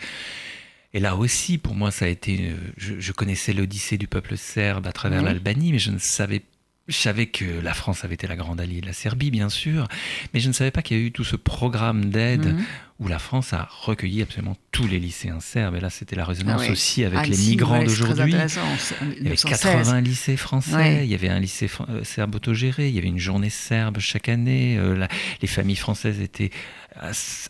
et 0.94 1.00
là 1.00 1.16
aussi, 1.16 1.58
pour 1.58 1.76
moi, 1.76 1.92
ça 1.92 2.06
a 2.06 2.08
été. 2.08 2.50
Euh, 2.50 2.56
je, 2.78 3.12
connaissais 3.12 3.54
l'odyssée 3.54 3.98
du 3.98 4.08
peuple 4.08 4.38
serbe 4.38 4.88
à 4.88 4.92
travers 4.92 5.22
l'Albanie, 5.22 5.72
mais 5.72 5.80
je 5.80 5.92
ne 5.92 6.00
savais 6.00 6.44
je 6.88 6.98
savais 6.98 7.28
que 7.28 7.46
la 7.46 7.76
France 7.76 8.04
avait 8.04 8.16
été 8.16 8.26
la 8.26 8.36
grande 8.36 8.60
alliée 8.60 8.82
de 8.82 8.88
la 8.88 8.94
Serbie, 8.94 9.30
bien 9.30 9.50
sûr, 9.50 9.88
mais 10.34 10.40
je 10.40 10.48
ne 10.48 10.54
savais 10.54 10.72
pas 10.72 10.82
qu'il 10.82 10.98
y 10.98 11.00
a 11.00 11.04
eu 11.04 11.12
tout 11.12 11.24
ce 11.24 11.36
programme 11.36 12.06
d'aide 12.06 12.48
mhm. 12.48 12.66
Où 13.00 13.08
la 13.08 13.20
France 13.20 13.54
a 13.54 13.70
recueilli 13.82 14.22
absolument 14.22 14.58
tous 14.72 14.86
les 14.86 15.00
lycéens 15.00 15.40
serbes. 15.40 15.76
Et 15.76 15.80
là, 15.80 15.90
c'était 15.90 16.18
la 16.18 16.26
résonance 16.26 16.64
ah 16.68 16.72
aussi 16.72 17.06
avec 17.06 17.28
les 17.28 17.38
migrants 17.38 17.82
d'aujourd'hui. 17.82 18.34
Il 19.18 19.24
y 19.24 19.28
avait 19.28 19.38
80 19.38 20.02
lycées 20.02 20.36
français, 20.36 21.06
il 21.06 21.10
y 21.10 21.16
avait 21.16 21.30
un 21.30 21.40
lycée 21.40 21.70
euh, 21.90 22.04
serbe 22.04 22.36
autogéré, 22.36 22.90
il 22.90 22.96
y 22.96 22.98
avait 22.98 23.08
une 23.08 23.18
journée 23.18 23.50
serbe 23.50 24.00
chaque 24.00 24.28
année. 24.28 24.78
Euh, 24.78 25.08
les 25.42 25.48
familles 25.48 25.78
françaises 25.78 26.20
étaient 26.20 26.52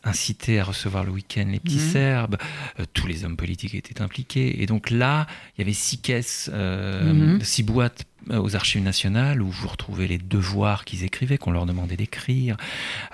incitées 0.03 0.59
à 0.59 0.65
recevoir 0.65 1.03
le 1.03 1.11
week-end 1.11 1.45
les 1.49 1.59
petits 1.59 1.77
mhm. 1.77 1.91
Serbes. 1.91 2.37
Euh, 2.79 2.85
tous 2.93 3.07
les 3.07 3.25
hommes 3.25 3.37
politiques 3.37 3.73
étaient 3.73 4.01
impliqués. 4.01 4.61
Et 4.61 4.67
donc 4.67 4.91
là, 4.91 5.25
il 5.57 5.61
y 5.61 5.63
avait 5.63 5.73
six 5.73 5.97
caisses, 5.97 6.51
mhm. 6.53 7.39
six 7.41 7.63
boîtes 7.63 8.05
aux 8.29 8.55
archives 8.55 8.83
nationales 8.83 9.41
où 9.41 9.49
vous 9.49 9.67
retrouvez 9.67 10.07
les 10.07 10.17
devoirs 10.17 10.85
qu'ils 10.85 11.03
écrivaient, 11.03 11.37
qu'on 11.37 11.51
leur 11.51 11.65
demandait 11.65 11.95
d'écrire. 11.95 12.57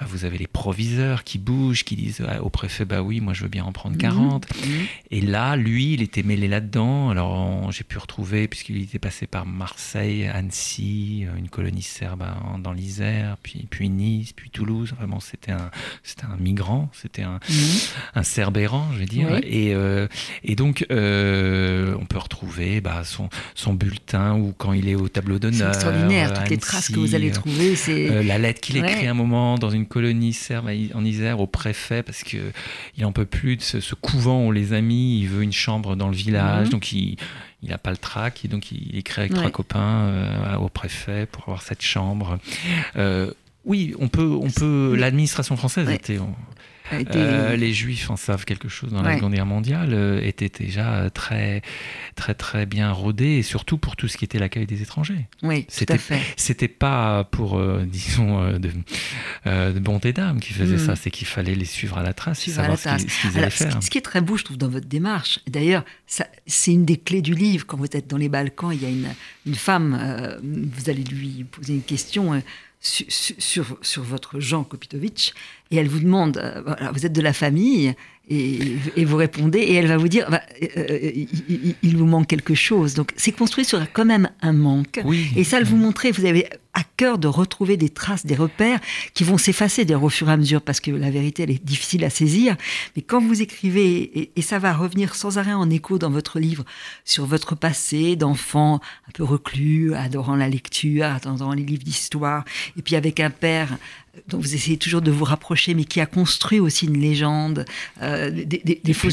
Vous 0.01 0.25
avez 0.25 0.38
les 0.38 0.48
proviseurs 0.48 1.24
qui 1.24 1.38
bougent, 1.38 1.84
qui 1.84 1.96
disent 1.96 2.25
au 2.41 2.50
préfet, 2.50 2.86
bah 2.86 3.01
oui, 3.01 3.22
moi 3.22 3.34
je 3.34 3.44
veux 3.44 3.50
bien 3.50 3.63
en 3.63 3.72
prendre 3.72 3.98
40. 3.98 4.46
Mmh. 4.48 4.67
Mmh. 4.67 4.72
Et 5.12 5.22
là, 5.22 5.55
lui, 5.55 5.94
il 5.94 6.01
était 6.01 6.24
mêlé 6.24 6.48
là-dedans. 6.48 7.10
Alors 7.10 7.72
j'ai 7.72 7.84
pu 7.84 7.98
retrouver, 7.98 8.48
puisqu'il 8.48 8.82
était 8.82 9.00
passé 9.00 9.27
par 9.27 9.46
Marseille, 9.46 10.27
Annecy, 10.27 11.25
une 11.38 11.50
colonie 11.50 11.82
serbe 11.82 12.24
dans 12.60 12.72
l'Isère, 12.72 13.38
puis, 13.41 13.67
puis 13.70 13.89
Nice, 13.89 14.34
puis 14.34 14.50
Toulouse. 14.50 14.94
Vraiment, 14.98 15.20
c'était 15.20 15.51
un, 15.51 15.70
c'était 16.03 16.25
un 16.25 16.38
migrant, 16.38 16.89
c'était 16.94 17.24
un, 17.24 17.39
mmh. 17.50 17.53
un 18.15 18.24
serbe 18.24 18.58
errant, 18.58 18.88
je 18.94 19.00
vais 19.00 19.05
dire. 19.05 19.39
Et, 19.44 19.74
et 20.44 20.55
donc, 20.55 20.86
on 20.89 22.05
peut 22.05 22.17
retrouver 22.17 22.82
bah, 22.82 23.03
son, 23.03 23.29
son 23.53 23.74
bulletin 23.74 24.36
ou 24.36 24.53
quand 24.58 24.74
il 24.74 24.89
est 24.89 24.96
au 24.96 25.08
tableau 25.08 25.39
d'honneur. 25.39 25.74
C'est 25.74 25.79
extraordinaire, 25.79 26.34
toutes 26.34 26.50
les 26.50 26.58
traces 26.58 26.89
que 26.89 27.00
vous 27.00 27.15
allez 27.15 27.32
trouver. 27.32 27.75
C'est... 27.75 28.24
la 28.24 28.38
lettre 28.38 28.62
qu'il 28.62 28.77
écrit 28.77 29.08
un 29.08 29.13
moment 29.13 29.58
dans 29.58 29.70
une 29.70 29.86
colonie 29.86 30.34
serbe 30.34 30.70
en 30.94 31.05
Isère 31.05 31.39
au 31.39 31.48
préfet 31.48 32.03
parce 32.03 32.14
que 32.24 32.51
il 32.98 33.05
en 33.05 33.12
peut 33.12 33.25
plus 33.25 33.57
de 33.57 33.62
ce, 33.62 33.95
couvent 33.95 34.45
où 34.45 34.51
les 34.51 34.74
amis, 34.74 35.19
il 35.19 35.27
veut 35.27 35.43
une 35.43 35.53
chambre 35.53 35.95
dans 35.95 36.07
le 36.07 36.15
village, 36.15 36.67
mhm. 36.67 36.72
donc 36.72 36.91
il 36.91 37.17
il 37.63 37.69
n'a 37.69 37.77
pas 37.79 37.91
le 37.91 37.98
trac 37.98 38.45
et 38.45 38.48
donc 38.48 38.72
il 38.72 38.95
écrit 38.98 39.22
avec 39.22 39.34
trois 39.34 39.50
copains 39.50 39.79
euh, 39.79 40.55
au 40.57 40.69
préfet 40.69 41.25
pour 41.25 41.43
avoir 41.43 41.63
cette 41.63 41.81
chambre. 41.81 42.38
Euh, 42.95 43.31
oui, 43.65 43.95
on 44.00 44.07
peut, 44.07 44.38
on 44.39 44.51
peut. 44.51 44.95
L'administration 44.95 45.57
française 45.57 45.89
était 45.89 46.19
euh, 46.94 47.56
les 47.56 47.74
Juifs 47.74 48.10
en 48.10 48.15
savent 48.15 48.46
quelque 48.46 48.70
chose 48.70 48.92
dans 48.92 49.01
la 49.01 49.15
Seconde 49.15 49.34
Guerre 49.34 49.46
mondiale, 49.46 49.89
euh, 49.94 50.22
étaient 50.22 50.50
déjà 50.50 51.10
très, 51.10 51.62
très, 52.15 52.34
très 52.34 52.65
bien 52.65 52.92
rodés, 52.92 53.38
et 53.38 53.44
surtout 53.44 53.77
pour 53.77 53.96
tout 53.96 54.08
ce 54.08 54.18
qui 54.18 54.25
était 54.25 54.39
l'accueil 54.39 54.65
des 54.65 54.82
étrangers. 54.82 55.27
Oui, 55.44 55.65
tout 55.65 55.86
à 55.89 55.98
fait. 55.98 56.22
C'était 56.38 56.68
pas 56.68 57.24
pour, 57.25 57.58
euh, 57.58 57.86
disons, 57.88 58.58
de, 58.60 58.72
de 59.46 59.80
bonté 59.80 60.13
d'âme 60.13 60.39
qui 60.39 60.54
faisait 60.54 60.75
hmm. 60.75 60.86
ça, 60.86 60.96
c'est 60.96 61.12
qu'il 61.12 61.27
fallait 61.27 61.56
les 61.56 61.65
suivre 61.65 61.98
à 61.98 62.04
la 62.04 62.13
trace, 62.13 62.39
suivre 62.39 62.58
savoir 62.58 62.77
ce 62.77 63.06
qu'ils 63.06 63.38
allaient 63.38 63.50
faire. 63.50 63.82
Ce 63.82 63.89
qui 63.89 63.98
est 63.98 64.01
très 64.01 64.22
beau, 64.22 64.38
je 64.38 64.44
trouve, 64.44 64.58
dans 64.58 64.70
votre 64.70 64.88
démarche, 64.88 65.39
d'ailleurs, 65.48 65.84
c'est 66.08 66.72
une 66.72 66.86
des 66.86 66.98
clés 66.98 67.22
du 67.22 67.34
livre. 67.34 67.65
Quand 67.65 67.77
vous 67.77 67.86
êtes 67.86 68.08
dans 68.08 68.18
les 68.18 68.30
Balkans, 68.30 68.72
il 68.72 68.82
y 68.82 68.86
a 68.86 68.89
une, 68.89 69.10
une 69.46 69.56
femme, 69.56 70.39
vous 70.44 70.89
allez 70.89 71.04
lui 71.04 71.46
poser 71.46 71.74
une 71.74 71.84
question 71.84 72.42
sur, 72.86 73.77
sur, 73.82 74.04
votre 74.04 74.39
Jean 74.39 74.63
Kopitovic 74.63 75.34
et 75.72 75.77
elle 75.77 75.88
vous 75.88 76.00
demande, 76.00 76.38
euh, 76.38 76.62
vous 76.94 77.06
êtes 77.06 77.13
de 77.13 77.22
la 77.22 77.34
famille 77.34 77.96
et, 78.27 79.06
vous 79.06 79.15
répondez 79.18 79.60
et 79.60 79.74
elle 79.74 79.88
va 79.88 79.98
vous 79.98 80.08
dire, 80.08 80.30
bah, 80.30 80.42
euh, 80.62 80.68
euh, 80.89 81.12
il, 81.84 81.98
vous 81.98 82.06
manque 82.06 82.27
quelque 82.27 82.54
chose. 82.54 82.94
Donc 82.94 83.12
c'est 83.15 83.32
construit 83.32 83.65
sur 83.65 83.80
quand 83.94 84.06
même 84.06 84.30
un 84.42 84.54
manque. 84.54 85.00
Et 85.36 85.44
ça, 85.44 85.58
elle 85.58 85.65
vous 85.65 85.77
montrer, 85.77 86.12
vous 86.12 86.25
avez 86.25 86.48
à 86.75 86.84
cœur 86.98 87.17
de 87.17 87.27
retrouver 87.27 87.77
des 87.77 87.89
traces, 87.89 88.25
des 88.25 88.36
repères 88.36 88.79
qui 89.13 89.24
vont 89.24 89.38
s'effacer 89.38 89.86
au 89.96 90.10
fur 90.10 90.29
et 90.29 90.34
à 90.34 90.38
mesure 90.38 90.62
parce 90.62 90.79
que 90.79 90.91
la 90.91 91.10
vérité, 91.10 91.44
elle 91.44 91.51
est 91.51 91.63
difficile 91.63 92.03
à 92.03 92.10
saisir. 92.10 92.55
Mais 92.96 93.01
quand 93.01 93.22
vous 93.22 93.41
écrivez, 93.41 94.32
et, 94.36 94.41
ça 94.41 94.60
va 94.60 94.74
revenir 94.74 95.15
sans 95.15 95.38
arrêt 95.38 95.53
en 95.53 95.70
écho 95.70 95.98
dans 95.98 96.12
votre 96.12 96.39
livre 96.39 96.65
sur 97.05 97.25
votre 97.25 97.55
passé 97.55 98.15
d'enfant 98.15 98.82
un 99.08 99.12
peu 99.13 99.24
reclus, 99.24 99.96
adorant 99.96 100.36
la 100.36 100.50
lecture, 100.50 101.05
attendant 101.05 101.53
les 101.53 101.63
livres 101.63 101.84
d'histoire, 101.84 102.44
et 102.77 102.82
puis 102.82 102.96
avec 102.96 103.20
un 103.20 103.29
père 103.29 103.77
dont 104.27 104.38
vous 104.38 104.53
essayez 104.53 104.77
toujours 104.77 105.01
de 105.01 105.12
vous 105.12 105.25
rapprocher, 105.25 105.74
mais 105.74 105.86
qui 105.86 106.00
a 106.01 106.05
construit 106.05 106.60
aussi 106.60 106.86
une 106.86 107.00
légende, 107.00 107.65
euh, 108.01 108.29
des, 108.29 108.62
des, 108.63 108.82
des 108.84 108.94
faux 108.94 109.10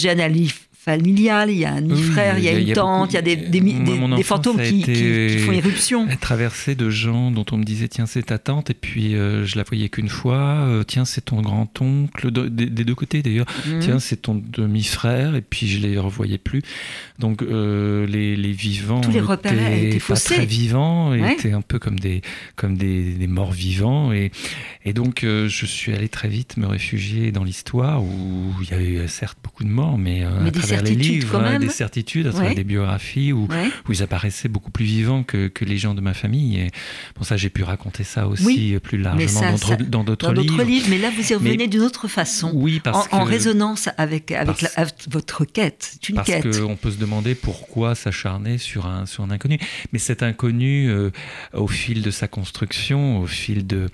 familiale, 0.85 1.49
il 1.53 1.59
y 1.59 1.65
a 1.65 1.75
un 1.75 1.81
demi-frère, 1.81 2.39
il 2.39 2.45
y 2.45 2.49
a 2.49 2.59
une 2.59 2.73
tante, 2.73 3.13
il 3.13 3.15
y 3.15 3.19
a 3.19 3.23
des, 3.23 3.37
des, 3.37 4.23
fantômes 4.25 4.61
qui, 4.61 5.39
font 5.39 5.53
irruption. 5.53 6.09
Traversé 6.21 6.75
de 6.75 6.91
gens 6.91 7.31
dont 7.31 7.45
on 7.53 7.57
me 7.57 7.63
disait 7.63 7.87
tiens 7.87 8.07
c'est 8.07 8.25
ta 8.25 8.39
tante 8.39 8.71
et 8.71 8.75
puis 8.75 9.15
euh, 9.15 9.45
je 9.45 9.57
la 9.57 9.63
voyais 9.63 9.89
qu'une 9.89 10.09
fois, 10.09 10.67
euh, 10.67 10.83
tiens 10.83 11.05
c'est 11.05 11.27
ton 11.27 11.41
grand-oncle, 11.41 12.33
des, 12.33 12.67
deux 12.67 12.95
côtés 12.97 13.23
d'ailleurs, 13.23 13.47
mhm. 13.65 13.79
tiens 13.79 13.99
c'est 14.01 14.23
ton 14.23 14.35
demi-frère 14.35 15.37
et 15.37 15.41
puis 15.41 15.69
je 15.69 15.79
les 15.79 15.99
revoyais 15.99 16.39
plus. 16.39 16.63
Donc 17.21 17.43
euh, 17.43 18.05
les, 18.09 18.35
les, 18.35 18.53
vivants 18.53 19.03
Tous 19.03 19.13
les 19.13 19.21
repères 19.21 19.53
étaient, 19.53 20.01
pas 20.01 20.15
très 20.15 20.47
vivants, 20.47 21.15
étaient 21.15 21.53
un 21.53 21.63
peu 21.63 21.79
comme 21.79 22.01
des, 22.01 22.23
comme 22.57 22.77
des, 22.77 23.27
morts 23.29 23.53
vivants 23.53 24.13
et, 24.13 24.33
et 24.85 24.93
donc 24.93 25.21
je 25.23 25.67
suis 25.67 25.95
allé 25.95 26.09
très 26.09 26.29
vite 26.29 26.57
me 26.57 26.67
réfugier 26.67 27.31
dans 27.31 27.45
l'histoire 27.45 28.03
où 28.03 28.53
il 28.63 28.71
y 28.71 28.75
avait 28.75 29.07
certes 29.07 29.39
beaucoup 29.45 29.63
de 29.63 29.69
morts 29.69 29.97
mais, 29.97 30.25
mais 30.43 30.51
les 30.81 30.95
livres, 30.95 31.41
hein, 31.41 31.59
des 31.59 31.69
certitudes, 31.69 32.27
à 32.27 32.33
travers 32.33 32.55
des 32.55 32.65
biographies 32.65 33.33
où, 33.33 33.49
où, 33.89 33.93
ils 33.93 34.03
apparaissaient 34.03 34.49
beaucoup 34.49 34.71
plus 34.71 34.85
vivants 34.85 35.23
que, 35.23 35.49
que, 35.49 35.65
les 35.65 35.79
gens 35.79 35.95
de 35.95 36.01
ma 36.01 36.15
famille. 36.15 36.59
Et 36.59 36.71
pour 37.15 37.27
ça, 37.27 37.37
j'ai 37.37 37.51
pu 37.51 37.63
raconter 37.63 38.05
ça 38.05 38.27
aussi 38.29 38.77
plus 38.83 38.99
largement 38.99 39.57
dans 39.89 40.05
d'autres 40.05 40.33
livres. 40.33 40.63
livres. 40.63 40.87
Mais 40.91 40.99
là, 40.99 41.11
vous 41.11 41.33
y 41.33 41.35
revenez 41.35 41.69
d'une 41.69 41.83
autre 41.83 42.09
façon. 42.09 42.51
Oui, 42.55 42.81
parce 42.83 43.09
en, 43.13 43.21
en 43.21 43.25
résonance 43.25 43.89
avec, 43.99 44.33
avec, 44.33 44.65
votre 45.11 45.45
quête. 45.45 45.99
Une 46.09 46.17
parce 46.17 46.27
quête. 46.27 46.61
Qu'on 46.61 46.77
peut 46.77 46.91
se 46.91 46.99
demander 46.99 47.35
pourquoi 47.35 47.95
s'acharner 47.95 48.59
sur 48.59 48.87
un, 48.87 49.07
sur 49.07 49.25
un 49.25 49.31
inconnu. 49.31 49.59
Mais 49.93 49.99
cet 49.99 50.23
inconnu, 50.23 50.89
euh, 50.89 51.11
au 51.53 51.69
fil 51.69 52.03
de 52.03 52.11
sa 52.11 52.29
construction, 52.29 53.21
au 53.21 53.27
fil 53.27 53.67
de 53.67 53.89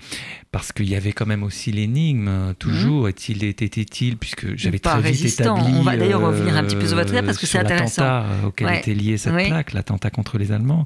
parce 0.51 0.71
qu'il 0.71 0.89
y 0.89 0.95
avait 0.95 1.11
quand 1.11 1.27
même 1.27 1.43
aussi 1.43 1.71
l'énigme, 1.71 2.55
toujours, 2.57 3.03
mmh. 3.03 3.09
est-il, 3.09 3.43
était-il, 3.43 4.17
puisque 4.17 4.57
j'avais 4.57 4.79
très 4.79 5.11
vite 5.11 5.39
établi... 5.39 5.73
On 5.75 5.83
va 5.83 5.95
d'ailleurs 5.95 6.21
revenir 6.21 6.57
un 6.57 6.63
petit 6.69 6.75
peu 6.75 6.87
sur 6.87 6.95
votre 6.95 7.13
parce 7.21 7.37
que 7.37 7.45
c'est 7.45 7.59
intéressant. 7.59 8.03
l'attentat 8.03 8.47
auquel 8.47 8.73
était 8.75 8.93
lié 8.93 9.17
cette 9.17 9.33
plaque, 9.33 9.73
l'attentat 9.73 10.09
contre 10.09 10.37
les 10.37 10.51
Allemands, 10.51 10.85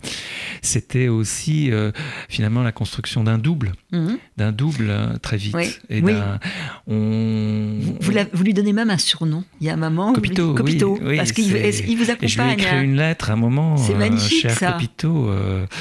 c'était 0.62 1.08
aussi 1.08 1.72
euh, 1.72 1.92
finalement 2.30 2.64
la 2.64 2.72
construction 2.72 3.24
d'un 3.24 3.38
double, 3.38 3.74
mmh. 3.92 4.14
d'un 4.38 4.52
double 4.52 4.88
euh, 4.90 5.18
très 5.22 5.38
vite. 5.38 5.82
Et 5.90 6.02
on... 6.88 7.80
vous, 8.00 8.12
vous, 8.34 8.44
lui 8.44 8.54
donnez 8.54 8.74
même 8.74 8.90
un 8.90 8.98
surnom. 8.98 9.44
Il 9.62 9.68
y 9.68 9.70
a 9.70 9.74
un 9.74 9.78
moment... 9.78 10.14
Copito, 10.14 10.54
Copito 10.54 11.00
parce 11.18 11.32
qu'il 11.32 11.46
il 11.56 11.98
vous 11.98 12.10
accompagne. 12.10 12.18
Et 12.22 12.28
je 12.28 12.42
lui 12.42 12.50
ai 12.50 12.54
écrit 12.54 12.84
une 12.84 12.96
lettre 12.96 13.30
à 13.30 13.34
un 13.34 13.38
moment, 13.38 13.78
c'est 13.78 13.96
magnifique, 13.96 14.42
cher 14.42 14.58
ça. 14.58 14.72
Copito. 14.74 15.32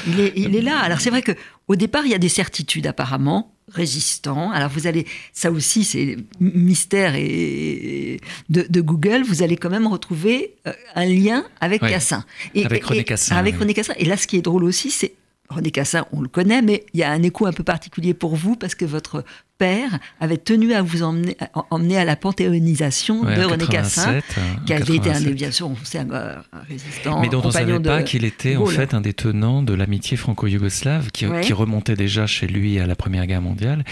il, 0.07 0.19
est, 0.19 0.33
il 0.35 0.55
est 0.55 0.61
là. 0.61 0.79
Alors 0.79 1.01
c'est 1.01 1.09
vrai 1.09 1.21
que 1.21 1.33
au 1.67 1.75
départ, 1.75 2.05
il 2.05 2.11
y 2.11 2.15
a 2.15 2.19
des 2.19 2.29
certitudes 2.29 2.87
apparemment 2.87 3.53
résistant. 3.71 4.51
Alors 4.51 4.69
vous 4.69 4.87
allez, 4.87 5.05
ça 5.31 5.51
aussi 5.51 5.83
c'est 5.83 6.17
mystère 6.39 7.15
et 7.15 8.19
de, 8.49 8.81
Google, 8.81 9.23
vous 9.23 9.41
allez 9.41 9.55
quand 9.55 9.69
même 9.69 9.87
retrouver 9.87 10.55
euh, 10.67 10.73
un 10.95 11.05
lien 11.05 11.45
avec 11.61 11.81
Cassin. 11.81 12.25
Et, 12.53 12.65
avec 12.65 12.83
René 12.83 13.03
Cassin. 13.03 13.35
avec 13.35 13.57
René 13.57 13.73
Cassin. 13.73 13.93
Et 13.97 14.05
là, 14.05 14.17
ce 14.17 14.27
qui 14.27 14.37
est 14.37 14.41
drôle 14.41 14.63
aussi, 14.65 14.91
c'est 14.91 15.13
René 15.53 15.71
Cassin, 15.71 16.05
on 16.11 16.21
le 16.21 16.27
connaît, 16.27 16.61
mais 16.61 16.85
il 16.93 16.99
y 16.99 17.03
a 17.03 17.11
un 17.11 17.23
écho 17.23 17.45
un 17.45 17.53
peu 17.53 17.63
particulier 17.63 18.13
pour 18.13 18.35
vous 18.35 18.55
parce 18.55 18.75
que 18.75 18.85
votre 18.85 19.23
père 19.57 19.99
avait 20.19 20.37
tenu 20.37 20.73
à 20.73 20.81
vous 20.81 21.03
emmener, 21.03 21.37
emmener 21.69 21.97
à 21.97 22.05
la 22.05 22.15
panthéonisation 22.15 23.23
de 23.23 23.43
René 23.43 23.65
Cassin, 23.67 24.19
qui 24.65 24.73
avait 24.73 24.95
été 24.95 25.11
un, 25.11 25.21
bien 25.31 25.51
sûr, 25.51 25.69
un, 25.69 26.61
résistant, 26.67 27.21
mais 27.21 27.29
dont 27.29 27.41
on 27.43 27.47
ne 27.47 27.51
savait 27.51 27.79
pas 27.79 28.03
qu'il 28.03 28.25
était 28.25 28.55
en 28.55 28.65
fait 28.65 28.93
un 28.93 29.01
des 29.01 29.13
tenants 29.13 29.63
de 29.63 29.73
l'amitié 29.73 30.17
franco-yougoslave 30.17 31.11
qui, 31.11 31.25
qui, 31.41 31.53
remontait 31.53 31.95
déjà 31.95 32.27
chez 32.27 32.47
lui 32.47 32.79
à 32.79 32.87
la 32.87 32.95
Première 32.95 33.27
Guerre 33.27 33.41
mondiale 33.41 33.83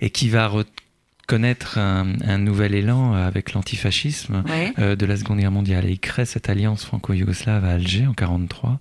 et 0.00 0.10
qui 0.10 0.28
va 0.28 0.44
connaître 1.32 1.78
un, 1.78 2.36
nouvel 2.36 2.74
élan 2.74 3.14
avec 3.14 3.54
l'antifascisme 3.54 4.44
euh, 4.78 4.96
de 4.96 5.06
la 5.06 5.16
Seconde 5.16 5.38
Guerre 5.38 5.50
mondiale. 5.50 5.86
Et 5.86 5.92
il 5.92 5.98
crée 5.98 6.26
cette 6.26 6.50
alliance 6.50 6.84
franco-yougoslave 6.84 7.64
à 7.64 7.70
Alger 7.70 8.06
en 8.06 8.12
43, 8.12 8.78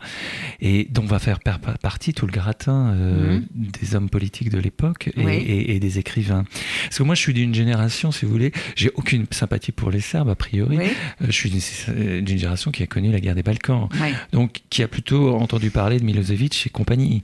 et 0.60 0.86
dont 0.92 1.06
va 1.06 1.20
faire 1.20 1.40
partie 1.40 2.14
tout 2.14 2.26
le 2.26 2.34
gratin 2.34 2.90
euh, 2.90 3.40
mhm. 3.40 3.46
des 3.56 3.96
hommes 3.96 4.10
politiques 4.10 4.50
de 4.50 4.60
l'époque 4.60 5.12
et, 5.16 5.80
des 5.80 5.98
écrivains. 5.98 6.44
Parce 6.84 6.98
que 6.98 7.04
moi, 7.04 7.16
je 7.16 7.22
suis 7.22 7.34
d'une 7.34 7.56
génération, 7.56 8.12
si 8.12 8.26
vous 8.26 8.32
voulez, 8.34 8.52
j'ai 8.76 8.92
aucune 8.96 9.26
sympathie 9.32 9.72
pour 9.72 9.90
les 9.90 10.02
Serbes 10.02 10.28
a 10.28 10.36
priori. 10.36 10.78
Euh, 10.78 10.90
je 11.22 11.32
suis 11.32 11.52
d'une 11.52 12.28
génération 12.28 12.72
qui 12.72 12.84
a 12.84 12.88
connu 12.88 13.14
la 13.14 13.22
guerre 13.22 13.36
des 13.36 13.44
Balkans, 13.44 13.88
donc 14.34 14.60
qui 14.70 14.84
a 14.84 14.90
plutôt 14.90 15.38
entendu 15.38 15.70
parler 15.70 16.02
de 16.02 16.04
Milosevic 16.04 16.68
et 16.68 16.70
compagnie. 16.70 17.22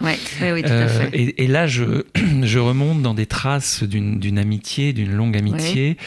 Et, 1.11 1.43
et, 1.43 1.47
là, 1.47 1.67
je, 1.67 2.05
je 2.43 2.59
remonte 2.59 3.01
dans 3.01 3.13
des 3.13 3.25
traces 3.25 3.83
d'une 3.83 4.39
amitié, 4.39 4.93
d'une 4.93 5.16
longue 5.17 5.35
amitié, 5.35 5.97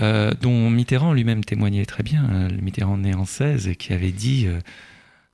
euh, 0.00 0.32
dont 0.40 0.70
Mitterrand 0.70 1.12
lui-même 1.12 1.44
témoignait 1.44 1.84
très 1.84 2.02
bien. 2.02 2.28
Euh, 2.30 2.48
Mitterrand 2.62 2.96
né 2.96 3.14
en 3.14 3.24
16 3.24 3.68
et 3.68 3.76
qui 3.76 3.92
avait 3.92 4.12
dit 4.12 4.46
euh, 4.46 4.60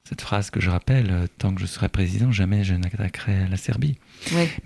cette 0.04 0.20
phrase 0.20 0.50
que 0.50 0.60
je 0.60 0.70
rappelle 0.70 1.28
tant 1.38 1.54
que 1.54 1.60
je 1.60 1.66
serai 1.66 1.88
président, 1.88 2.32
jamais 2.32 2.64
je 2.64 2.74
n'attaquerai 2.74 3.46
la 3.48 3.56
Serbie. 3.56 3.96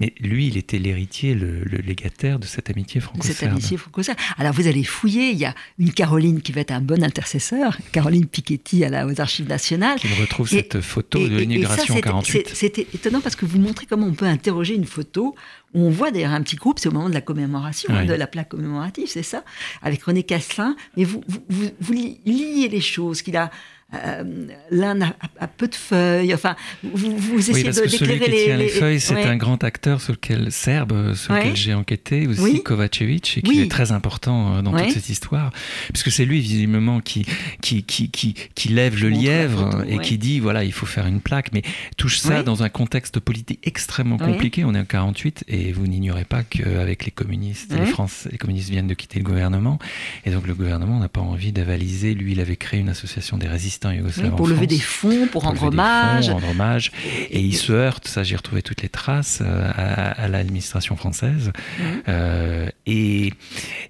Mais 0.01 0.13
lui, 0.21 0.49
il 0.49 0.57
était 0.57 0.79
l'héritier, 0.79 1.35
le, 1.35 1.63
légataire 1.65 2.39
de 2.39 2.47
cette 2.47 2.71
amitié 2.71 3.01
franco-serbe. 3.01 3.37
Cette 3.37 3.49
amitié 3.49 3.77
franco-serbe. 3.77 4.19
Alors 4.39 4.53
vous 4.53 4.67
allez 4.67 4.85
fouiller, 4.85 5.31
il 5.31 5.39
y 5.39 5.45
a 5.45 5.55
une 5.79 5.93
Caroline 5.93 6.41
qui 6.41 6.53
va 6.53 6.61
être 6.61 6.73
un 6.73 6.81
bon 6.81 7.03
intercesseur, 7.03 7.77
Caroline 7.93 8.27
Piketty 8.27 8.85
à 8.85 8.89
la, 8.89 9.07
aux 9.07 9.21
Archives 9.21 9.49
nationales. 9.49 9.99
Qui 9.99 10.09
retrouve 10.21 10.49
cette 10.49 10.81
photo 10.81 11.27
de 11.27 11.37
l'immigration 11.39 11.97
en 11.97 12.01
48. 12.01 12.51
C'était 12.55 12.87
étonnant 12.95 13.21
parce 13.21 13.37
que 13.37 13.47
vous 13.47 13.59
montrez 13.59 13.87
comment 13.87 14.07
on 14.07 14.15
peut 14.15 14.27
interroger 14.27 14.75
une 14.75 14.87
photo 14.87 15.35
on 15.75 15.91
voit 15.91 16.11
d'ailleurs 16.11 16.33
un 16.33 16.43
petit 16.43 16.57
groupe, 16.57 16.79
c'est 16.79 16.89
au 16.89 16.93
moment 16.93 17.09
de 17.09 17.15
la 17.15 17.21
commémoration, 17.21 17.93
hein, 17.93 18.05
de 18.05 18.15
la 18.15 18.27
plaque 18.27 18.51
commémorative, 18.51 19.09
c'est 19.09 19.25
ça, 19.25 19.45
avec 19.83 20.05
René 20.05 20.23
Casselin. 20.23 20.77
Mais 20.97 21.05
vous, 21.05 21.23
vous, 21.49 21.93
liez 21.93 22.69
les 22.69 22.81
choses, 22.81 23.23
qu'il 23.23 23.37
a 23.37 23.51
euh, 23.95 24.47
l'un 24.71 25.01
a, 25.03 25.47
peu 25.47 25.69
de 25.69 25.75
feuilles. 25.75 26.35
Enfin, 26.35 26.57
vous, 26.83 27.17
vous 27.17 27.51
essayez 27.51 27.69
oui, 27.69 27.91
d'éclairer 27.91 28.29
les, 28.29 28.47
les, 28.47 28.57
les, 28.57 28.69
feuilles. 28.69 29.01
C'est 29.01 29.23
un 29.23 29.37
grand 29.37 29.63
acteur 29.63 30.01
sur 30.01 30.13
lequel 30.13 30.51
serbe, 30.51 31.15
sur 31.15 31.35
lequel 31.35 31.57
j'ai 31.57 31.75
enquêté 31.75 32.27
aussi, 32.27 32.41
oui. 32.41 32.63
Kovacevic, 32.63 33.39
et 33.39 33.43
qui 33.43 33.61
est 33.61 33.71
très 33.71 33.93
important 33.93 34.63
dans 34.63 34.73
toute 34.73 34.91
cette 34.91 35.09
histoire, 35.09 35.53
puisque 35.93 36.11
c'est 36.11 36.25
lui 36.25 36.41
visiblement 36.41 37.01
qui 37.01 37.27
qui, 37.61 37.85
qui, 37.85 38.11
qui, 38.11 38.35
qui 38.55 38.69
lève 38.69 39.01
le 39.01 39.09
lièvre 39.09 39.71
photo, 39.71 39.85
et 39.89 39.99
qui 39.99 40.19
dit 40.19 40.41
voilà 40.41 40.65
il 40.65 40.73
faut 40.73 40.87
faire 40.87 41.07
une 41.07 41.21
plaque, 41.21 41.53
mais 41.53 41.63
touche 41.97 42.19
ça 42.19 42.43
dans 42.43 42.63
un 42.63 42.69
contexte 42.69 43.21
politique 43.21 43.61
extrêmement 43.63 44.19
compliqué. 44.19 44.65
On 44.65 44.75
est 44.75 44.81
en 44.81 44.85
48 44.85 45.45
et 45.49 45.73
vous 45.73 45.87
n'ignorez 45.87 46.25
pas 46.25 46.43
qu'avec 46.43 47.05
les 47.05 47.11
communistes, 47.11 47.75
les, 47.79 47.87
France, 47.87 48.29
les 48.31 48.39
communistes 48.39 48.71
viennent 48.71 48.87
de 48.87 48.95
quitter 48.95 49.19
le 49.19 49.25
gouvernement, 49.25 49.79
et 50.25 50.31
donc 50.31 50.47
le 50.47 50.55
gouvernement 50.55 50.99
n'a 50.99 51.09
pas 51.09 51.21
envie 51.21 51.53
d'avaliser. 51.53 52.15
Lui, 52.15 52.33
il 52.33 52.41
avait 52.41 52.57
créé 52.57 52.81
une 52.81 52.89
association 52.89 53.39
des 53.39 53.49
résistants 53.49 53.74
yougoslaves 53.85 54.31
oui, 54.31 54.37
pour 54.37 54.49
lever 54.49 54.67
des 54.67 54.79
fonds, 54.79 55.27
pour, 55.31 55.43
rendre 55.43 55.65
hommage. 55.65 56.27
Fonds, 56.27 56.35
rendre 56.35 56.51
hommage. 56.51 56.93
Et, 57.31 57.39
et, 57.39 57.41
il 57.41 57.55
se 57.55 57.73
heurte, 57.73 58.09
ça 58.09 58.23
j'ai 58.23 58.37
retrouvé 58.37 58.63
toutes 58.63 58.83
les 58.83 58.89
traces, 58.89 59.41
euh, 59.43 59.71
à, 59.75 60.11
à 60.11 60.29
l'administration 60.29 60.97
française. 60.97 61.53
Mmh. 61.79 61.83
Euh, 62.09 62.69
et, 62.87 63.33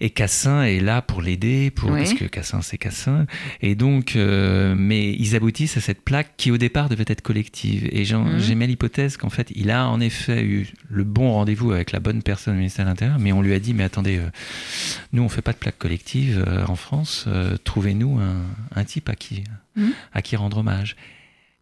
et 0.00 0.10
Cassin 0.10 0.62
est 0.62 0.80
là 0.80 1.02
pour 1.02 1.22
l'aider, 1.22 1.70
pour, 1.70 1.90
oui. 1.90 2.00
parce 2.00 2.14
que 2.14 2.24
Cassin 2.24 2.62
c'est 2.62 2.78
Cassin. 2.78 3.26
Et 3.60 3.74
donc, 3.74 4.16
euh, 4.16 4.74
mais 4.76 5.12
ils 5.12 5.36
aboutissent 5.36 5.76
à 5.76 5.80
cette 5.80 6.02
plaque 6.02 6.32
qui 6.36 6.50
au 6.50 6.58
départ 6.58 6.88
devait 6.88 7.04
être 7.06 7.22
collective. 7.22 7.88
Et 7.92 8.02
mmh. 8.02 8.38
j'aimais 8.38 8.66
l'hypothèse 8.66 9.16
qu'en 9.16 9.30
fait, 9.30 9.50
il 9.54 9.70
a 9.70 9.88
en 9.88 10.00
effet 10.00 10.42
eu 10.42 10.66
le 10.88 11.04
bon 11.04 11.32
rendez-vous 11.32 11.72
avec 11.72 11.92
la 11.92 12.00
bonne 12.00 12.22
personne 12.22 12.54
au 12.54 12.58
ministère 12.58 12.84
de 12.84 12.90
l'Intérieur, 12.90 13.18
mais 13.18 13.32
on 13.32 13.42
lui 13.42 13.54
a 13.54 13.58
dit, 13.58 13.74
mais 13.74 13.84
attendez, 13.84 14.18
euh, 14.18 14.28
nous 15.12 15.22
on 15.22 15.28
fait 15.28 15.42
pas 15.42 15.52
de 15.52 15.58
plaque 15.58 15.78
collective 15.78 16.44
en 16.68 16.76
France, 16.76 17.26
trouvez-nous 17.64 18.18
un, 18.18 18.42
un, 18.74 18.84
type 18.84 19.08
à 19.08 19.14
qui, 19.14 19.44
mmh. 19.76 19.88
à 20.12 20.22
qui 20.22 20.36
rendre 20.36 20.58
hommage. 20.58 20.96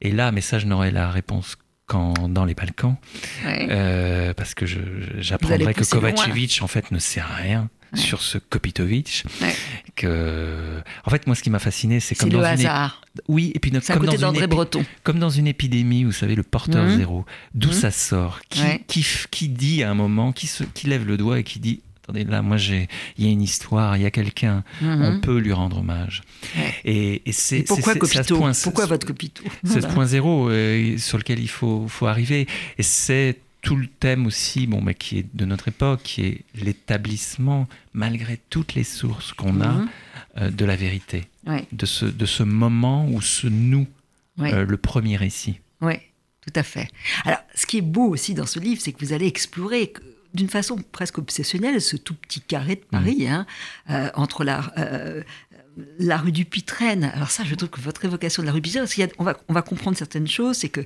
Et 0.00 0.11
là, 0.11 0.33
mais 0.33 0.40
ça, 0.40 0.59
je 0.59 0.66
n'aurais 0.66 0.90
la 0.90 1.11
réponse 1.11 1.57
qu'en 1.87 2.14
dans 2.28 2.45
les 2.45 2.54
Balkans, 2.54 2.97
ouais. 3.45 3.69
euh, 3.71 4.35
parce 4.35 4.54
que 4.54 4.66
j'apprendrai 5.19 5.75
que 5.75 5.85
Kovacevic, 5.88 6.61
en 6.62 6.66
fait, 6.69 6.90
ne 6.90 6.99
sert 6.99 7.31
à 7.31 7.37
rien. 7.37 7.71
Ouais. 7.92 7.99
sur 8.00 8.23
ce 8.23 8.38
Kopitovic. 8.38 9.25
Ouais. 9.42 9.54
Que, 9.97 10.81
en 11.04 11.11
fait, 11.11 11.26
moi, 11.26 11.37
ce 11.37 11.42
qui 11.42 11.50
m'a 11.50 11.59
fasciné, 11.59 12.00
c'est 12.00 12.14
comme 12.14 12.31
le 12.31 12.38
dans 12.38 12.42
hasard. 12.45 13.02
Une... 13.16 13.35
Oui, 13.35 13.52
et 13.54 13.59
puis 13.59 13.71
comme, 13.71 13.99
côté 13.99 14.16
dans 14.16 14.33
une 14.33 14.47
Breton. 14.47 14.83
comme 15.02 15.19
dans 15.19 15.28
une 15.28 15.47
épidémie, 15.47 16.04
vous 16.04 16.12
savez, 16.12 16.35
le 16.35 16.42
porteur 16.42 16.87
Mmh. 16.87 16.97
zéro, 16.97 17.26
d'où 17.54 17.69
Mmh. 17.69 17.73
ça 17.73 17.90
sort, 17.90 18.40
qui, 18.49 18.62
Ouais. 18.62 18.83
qui, 18.87 19.04
qui 19.31 19.49
dit 19.50 19.83
à 19.83 19.90
un 19.90 19.95
moment, 19.95 20.33
qui, 20.33 20.47
se, 20.47 20.64
qui 20.64 20.87
lève 20.87 21.07
le 21.07 21.19
doigt 21.19 21.38
et 21.38 21.45
qui 21.45 21.61
dit 21.61 21.83
attendez, 22.12 22.31
là, 22.31 22.42
moi, 22.42 22.57
j'ai, 22.57 22.88
il 23.16 23.25
y 23.25 23.28
a 23.28 23.31
une 23.31 23.42
histoire, 23.42 23.97
il 23.97 24.02
y 24.02 24.07
a 24.07 24.11
quelqu'un, 24.11 24.64
Mhm. 24.81 25.02
on 25.02 25.21
peut 25.21 25.38
lui 25.38 25.52
rendre 25.52 25.78
hommage. 25.78 26.23
Et, 26.85 27.23
et 27.26 27.33
c'est 27.33 27.61
Et 27.61 27.62
pourquoi 27.62 27.95
c'est- 27.95 28.00
c'est- 28.00 28.07
c'est 28.07 28.16
Copito 28.19 28.38
point- 28.38 28.52
Pourquoi 28.62 28.87
votre 28.87 29.07
Copito 29.07 29.42
c'est 29.64 29.81
ce 29.81 29.87
point 29.87 30.07
zéro 30.07 30.49
euh, 30.50 30.97
sur 30.99 31.19
lequel 31.19 31.40
il 31.40 31.49
faut, 31.49 31.87
faut 31.88 32.07
arriver. 32.07 32.47
Et 32.78 32.83
c'est 32.83 33.38
tout 33.62 33.76
le 33.76 33.87
thème 33.87 34.26
aussi, 34.26 34.66
bon, 34.66 34.81
mais 34.83 34.95
qui 34.95 35.19
est 35.19 35.26
de 35.35 35.45
notre 35.45 35.69
époque, 35.69 36.00
qui 36.02 36.23
est 36.23 36.40
l'établissement, 36.57 37.69
malgré 37.95 38.38
toutes 38.50 38.75
les 38.75 38.85
sources 38.85 39.33
qu'on 39.33 39.61
a, 39.61 39.69
Mhm. 39.73 39.88
euh, 40.38 40.50
de 40.50 40.64
la 40.64 40.76
vérité, 40.76 41.25
Ouais, 41.47 41.64
de 41.73 41.87
ce, 41.87 42.04
de 42.07 42.26
ce 42.26 42.42
moment 42.42 43.07
où 43.09 43.21
se 43.21 43.47
noue 43.47 43.87
ouais. 44.38 44.52
euh, 44.52 44.64
le 44.66 44.76
premier 44.76 45.16
récit. 45.16 45.61
Oui, 45.81 45.95
tout 46.45 46.52
à 46.57 46.62
fait. 46.64 46.88
Alors, 47.25 47.38
ce 47.54 47.66
qui 47.66 47.78
est 47.78 47.83
beau 47.83 48.09
aussi 48.09 48.35
dans 48.35 48.47
ce 48.47 48.59
livre, 48.59 48.81
c'est 48.83 48.92
que 48.92 49.04
vous 49.04 49.12
allez 49.12 49.26
explorer 49.26 49.92
d'une 50.34 50.48
façon 50.48 50.78
presque 50.92 51.18
obsessionnelle 51.18 51.80
ce 51.80 51.96
tout 51.96 52.14
petit 52.14 52.40
carré 52.40 52.76
de 52.76 52.84
Paris, 52.90 53.28
hein, 53.28 53.46
euh, 53.90 54.10
entre 54.14 54.44
la, 54.44 54.72
euh, 54.78 55.22
la 55.98 56.18
rue 56.18 56.32
du 56.32 56.44
Pitrène. 56.44 57.10
Alors 57.14 57.30
ça, 57.30 57.44
je 57.44 57.54
trouve 57.54 57.70
que 57.70 57.80
votre 57.80 58.04
évocation 58.04 58.42
de 58.42 58.46
la 58.46 58.52
rue 58.52 58.60
Pitrène, 58.60 58.82
parce 58.82 58.94
qu'on 58.94 59.24
va, 59.24 59.36
on 59.48 59.52
va 59.54 59.62
comprendre 59.62 59.96
certaines 59.96 60.26
choses, 60.28 60.56
c'est 60.58 60.68
que 60.68 60.82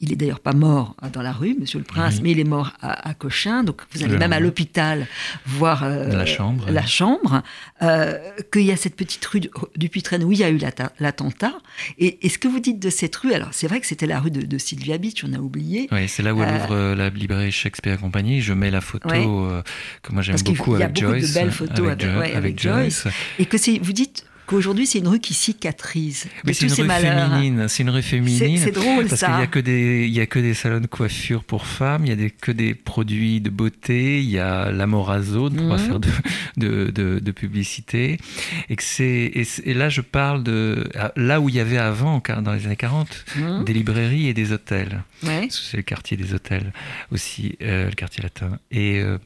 il 0.00 0.12
est 0.12 0.16
d'ailleurs 0.16 0.40
pas 0.40 0.52
mort 0.54 0.96
hein, 1.02 1.08
dans 1.12 1.20
la 1.22 1.32
rue, 1.32 1.54
Monsieur 1.60 1.78
le 1.78 1.84
Prince, 1.84 2.14
Oui. 2.16 2.20
mais 2.22 2.30
il 2.32 2.40
est 2.40 2.44
mort 2.44 2.72
à, 2.80 3.08
à 3.08 3.14
Cochin. 3.14 3.64
Donc 3.64 3.82
vous 3.92 4.02
allez 4.02 4.12
Le 4.12 4.18
même 4.18 4.32
à 4.32 4.40
l'hôpital 4.40 5.06
voir 5.46 5.84
euh, 5.84 6.06
La 6.08 6.24
chambre. 6.26 6.70
la 6.70 6.86
chambre, 6.86 7.42
euh, 7.82 8.18
qu'il 8.52 8.62
y 8.62 8.72
a 8.72 8.76
cette 8.76 8.96
petite 8.96 9.24
rue 9.26 9.40
du, 9.40 9.50
où 10.24 10.32
il 10.32 10.38
y 10.38 10.44
a 10.44 10.50
eu 10.50 10.58
l'attentat. 10.98 11.52
Et, 11.98 12.24
et 12.24 12.28
ce 12.28 12.38
que 12.38 12.48
vous 12.48 12.60
dites 12.60 12.78
de 12.80 12.90
cette 12.90 13.14
rue, 13.16 13.34
alors 13.34 13.48
c'est 13.52 13.66
vrai 13.68 13.80
que 13.80 13.86
c'était 13.86 14.06
la 14.06 14.20
rue 14.20 14.30
de, 14.30 14.40
de 14.42 14.58
Sylvia 14.58 14.96
Beach, 14.98 15.22
on 15.28 15.32
a 15.34 15.38
oublié. 15.38 15.88
Oui, 15.92 16.08
c'est 16.08 16.22
là 16.22 16.34
où 16.34 16.42
elle 16.42 16.48
Euh, 16.48 16.64
ouvre 16.64 16.94
la 16.96 17.10
librairie 17.10 17.52
Shakespeare 17.52 17.94
et 17.94 17.98
compagnie. 17.98 18.40
Je 18.40 18.52
mets 18.54 18.70
la 18.70 18.80
photo 18.80 19.08
que 19.08 20.12
moi 20.12 20.22
j'aime 20.22 20.34
Parce 20.34 20.42
qu'il 20.42 20.56
beaucoup 20.56 20.76
y 20.78 20.82
a 20.82 20.86
avec 20.86 20.96
beaucoup 20.96 21.12
de 21.14 21.18
Joyce. 21.18 21.34
belles 21.34 21.50
photos 21.50 21.86
avec- 21.88 22.00
Jo- 22.00 22.18
ouais, 22.18 22.34
avec 22.34 22.58
Joyce. 22.60 23.06
Et 23.38 23.46
que 23.46 23.56
vous 23.82 23.92
dites 23.92 24.24
qu'aujourd'hui 24.50 24.86
c'est 24.86 24.98
une 24.98 25.08
rue 25.08 25.20
qui 25.20 25.32
cicatrise 25.34 26.24
de 26.24 26.30
Oui, 26.48 26.54
c'est 26.54 26.64
une 26.66 26.70
ces 26.70 26.82
rue 26.82 26.88
féminine. 26.88 27.68
C'est 27.68 27.82
une 27.82 27.90
rue 27.90 28.02
féminine. 28.02 28.58
c'est 28.58 28.70
drôle 28.72 29.06
Parce 29.06 29.08
qu'il 29.08 29.16
ça. 29.18 29.36
n'y 29.36 29.42
a 29.42 29.46
que 29.46 29.58
des, 29.58 30.06
il 30.06 30.12
y 30.12 30.20
a 30.20 30.26
que 30.26 30.38
des 30.38 30.54
salons 30.54 30.80
de 30.80 30.86
coiffure 30.86 31.44
pour 31.44 31.66
femmes, 31.66 32.04
il 32.04 32.08
y 32.08 32.12
a 32.12 32.16
des, 32.16 32.30
que 32.30 32.52
des 32.52 32.74
produits 32.74 33.40
de 33.40 33.50
beauté, 33.50 34.20
il 34.20 34.30
y 34.30 34.38
a 34.38 34.70
l'amorazone 34.70 35.56
pour 35.56 35.68
pas 35.68 35.78
Mhm. 35.78 35.86
faire 35.86 36.00
de, 36.00 36.08
de, 36.56 36.90
de, 36.90 37.18
de 37.20 37.30
publicité. 37.32 38.18
Et 38.68 38.76
que 38.76 38.82
c'est, 38.82 39.30
et, 39.34 39.44
c'est- 39.44 39.62
et 39.66 39.74
là 39.74 39.88
je 39.88 40.00
parle 40.00 40.42
de, 40.42 40.88
ah, 40.98 41.12
là 41.16 41.40
où 41.40 41.48
il 41.48 41.54
y 41.54 41.60
avait 41.60 41.78
avant, 41.78 42.22
dans 42.42 42.52
les 42.52 42.66
années 42.66 42.76
40, 42.76 43.24
Mmh. 43.36 43.64
des 43.64 43.72
librairies 43.72 44.28
et 44.28 44.34
des 44.34 44.52
hôtels. 44.52 45.02
Ouais. 45.22 45.42
Parce 45.42 45.68
C'est 45.70 45.76
le 45.76 45.82
quartier 45.82 46.16
des 46.16 46.34
hôtels 46.34 46.72
aussi, 47.12 47.56
euh, 47.62 47.86
le 47.88 47.92
quartier 47.94 48.22
latin. 48.22 48.58
Et, 48.70 48.98
euh, 49.00 49.18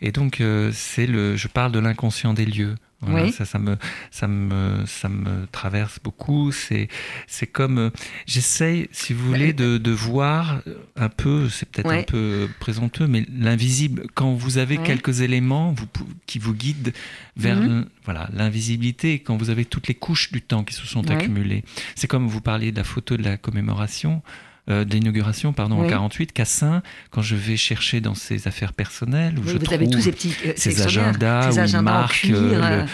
et 0.00 0.12
donc, 0.12 0.40
euh, 0.40 0.70
c'est 0.72 1.06
le, 1.06 1.36
je 1.36 1.48
parle 1.48 1.72
de 1.72 1.78
l'inconscient 1.78 2.32
des 2.34 2.46
lieux. 2.46 2.74
Voilà, 3.02 3.24
Oui. 3.26 3.32
ça, 3.32 3.46
ça, 3.46 3.58
me, 3.58 3.76
ça, 4.10 4.28
me, 4.28 4.84
ça 4.86 5.08
me 5.08 5.46
traverse 5.52 5.98
beaucoup. 6.04 6.52
C'est, 6.52 6.88
c'est 7.26 7.46
comme. 7.46 7.78
euh, 7.78 7.90
J'essaye, 8.26 8.88
si 8.92 9.14
vous 9.14 9.26
voulez, 9.26 9.52
de, 9.54 9.78
de 9.78 9.90
voir 9.90 10.60
un 10.96 11.08
peu, 11.08 11.48
c'est 11.48 11.66
peut-être 11.68 11.88
Ouais. 11.88 12.00
un 12.00 12.02
peu 12.02 12.48
présomptueux, 12.60 13.06
mais 13.06 13.24
l'invisible, 13.34 14.04
quand 14.14 14.34
vous 14.34 14.58
avez 14.58 14.76
Ouais. 14.78 14.84
quelques 14.84 15.22
éléments 15.22 15.72
vous, 15.72 15.86
qui 16.26 16.38
vous 16.38 16.52
guident 16.54 16.92
vers 17.36 17.56
Mhm. 17.60 17.86
voilà, 18.04 18.28
l'invisibilité, 18.34 19.18
quand 19.20 19.36
vous 19.38 19.48
avez 19.50 19.64
toutes 19.64 19.88
les 19.88 19.94
couches 19.94 20.30
du 20.30 20.42
temps 20.42 20.62
qui 20.62 20.74
se 20.74 20.86
sont 20.86 21.04
Ouais. 21.08 21.14
accumulées. 21.16 21.64
C'est 21.94 22.06
comme 22.06 22.28
vous 22.28 22.40
parliez 22.42 22.70
de 22.70 22.76
la 22.76 22.84
photo 22.84 23.16
de 23.16 23.22
la 23.22 23.38
commémoration 23.38 24.22
euh, 24.70 24.84
de 24.84 24.92
l'inauguration, 24.94 25.52
pardon, 25.52 25.78
Oui. 25.80 25.86
en 25.86 25.90
48, 25.90 26.32
Cassin, 26.32 26.82
quand 27.10 27.22
je 27.22 27.34
vais 27.36 27.56
chercher 27.56 28.00
dans 28.00 28.14
ses 28.14 28.46
affaires 28.48 28.72
personnelles, 28.72 29.34
où 29.38 29.42
Oui, 29.42 29.48
je 29.48 29.52
vous 29.52 29.58
trouve 29.64 29.74
avez 29.74 29.90
tous 29.90 30.00
ces 30.00 30.12
petits 30.12 30.34
euh, 30.46 30.52
ses 30.56 30.80
agendas, 30.82 31.42
Ces 31.42 31.48
où 31.50 31.52
il 31.54 31.60
agendas 31.60 31.78
en 31.78 31.82
marque 32.00 32.26
euh, 32.30 32.54
euh, 32.54 32.82
le, 32.82 32.86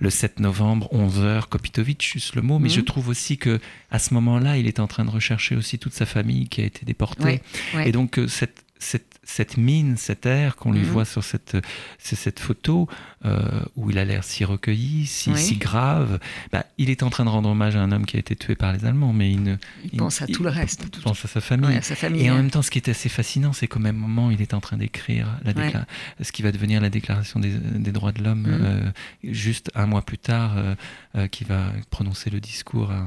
le 0.00 0.10
7 0.10 0.40
novembre, 0.40 0.88
11h, 0.92 1.46
Kopitovic, 1.48 2.06
juste 2.12 2.34
le 2.34 2.42
mot, 2.42 2.58
mais 2.58 2.68
Mhm. 2.68 2.74
je 2.74 2.80
trouve 2.82 3.08
aussi 3.08 3.38
que 3.38 3.60
à 3.90 3.98
ce 3.98 4.14
moment-là, 4.14 4.56
il 4.58 4.66
est 4.66 4.78
en 4.80 4.86
train 4.86 5.04
de 5.04 5.10
rechercher 5.10 5.56
aussi 5.56 5.78
toute 5.78 5.94
sa 5.94 6.06
famille 6.06 6.48
qui 6.48 6.60
a 6.60 6.64
été 6.64 6.84
déportée. 6.84 7.40
Et 7.84 7.92
donc, 7.92 8.18
euh, 8.18 8.28
cette, 8.28 8.64
cette, 8.78 9.11
cette 9.24 9.56
mine, 9.56 9.96
cet 9.96 10.26
air 10.26 10.56
qu'on 10.56 10.72
lui 10.72 10.80
Mhm. 10.80 10.86
voit 10.86 11.04
sur 11.04 11.22
cette, 11.22 11.56
cette 11.98 12.40
photo, 12.40 12.88
euh, 13.24 13.60
où 13.76 13.88
il 13.90 13.98
a 13.98 14.04
l'air 14.04 14.24
si 14.24 14.44
recueilli, 14.44 15.06
si, 15.06 15.30
Oui. 15.30 15.38
si 15.38 15.56
grave, 15.56 16.18
bah, 16.50 16.66
il 16.76 16.90
est 16.90 17.04
en 17.04 17.10
train 17.10 17.24
de 17.24 17.28
rendre 17.30 17.48
hommage 17.50 17.76
à 17.76 17.80
un 17.82 17.92
homme 17.92 18.04
qui 18.04 18.16
a 18.16 18.18
été 18.20 18.34
tué 18.34 18.56
par 18.56 18.72
les 18.72 18.84
Allemands, 18.84 19.12
mais 19.12 19.30
il, 19.30 19.42
ne, 19.44 19.56
il 19.84 19.96
pense 19.98 20.22
à 20.22 20.26
tout 20.26 20.42
le 20.42 20.50
reste. 20.50 20.84
il 20.96 21.02
pense 21.02 21.24
à 21.24 21.28
sa 21.28 21.40
famille. 21.40 21.68
Ouais, 21.70 21.76
à 21.76 21.82
sa 21.82 21.94
famille. 21.94 22.24
Et 22.24 22.30
en 22.30 22.34
hein. 22.34 22.38
même 22.38 22.50
temps, 22.50 22.62
ce 22.62 22.70
qui 22.72 22.78
est 22.78 22.88
assez 22.88 23.08
fascinant, 23.08 23.52
c'est 23.52 23.68
qu'au 23.68 23.78
même 23.78 23.96
moment, 23.96 24.30
il 24.32 24.42
est 24.42 24.54
en 24.54 24.60
train 24.60 24.76
d'écrire 24.76 25.28
la 25.44 25.52
Ouais. 25.52 25.72
ce 26.20 26.32
qui 26.32 26.42
va 26.42 26.50
devenir 26.50 26.80
la 26.80 26.90
Déclaration 26.90 27.38
des, 27.38 27.50
des 27.50 27.92
droits 27.92 28.10
de 28.12 28.24
l'homme, 28.24 28.42
Mhm. 28.42 28.58
euh, 28.62 28.90
juste 29.22 29.70
un 29.76 29.86
mois 29.86 30.02
plus 30.02 30.18
tard, 30.18 30.54
euh, 30.56 30.74
euh, 31.14 31.28
qui 31.28 31.44
va 31.44 31.66
prononcer 31.90 32.28
le 32.30 32.40
discours 32.40 32.90
à, 32.90 33.04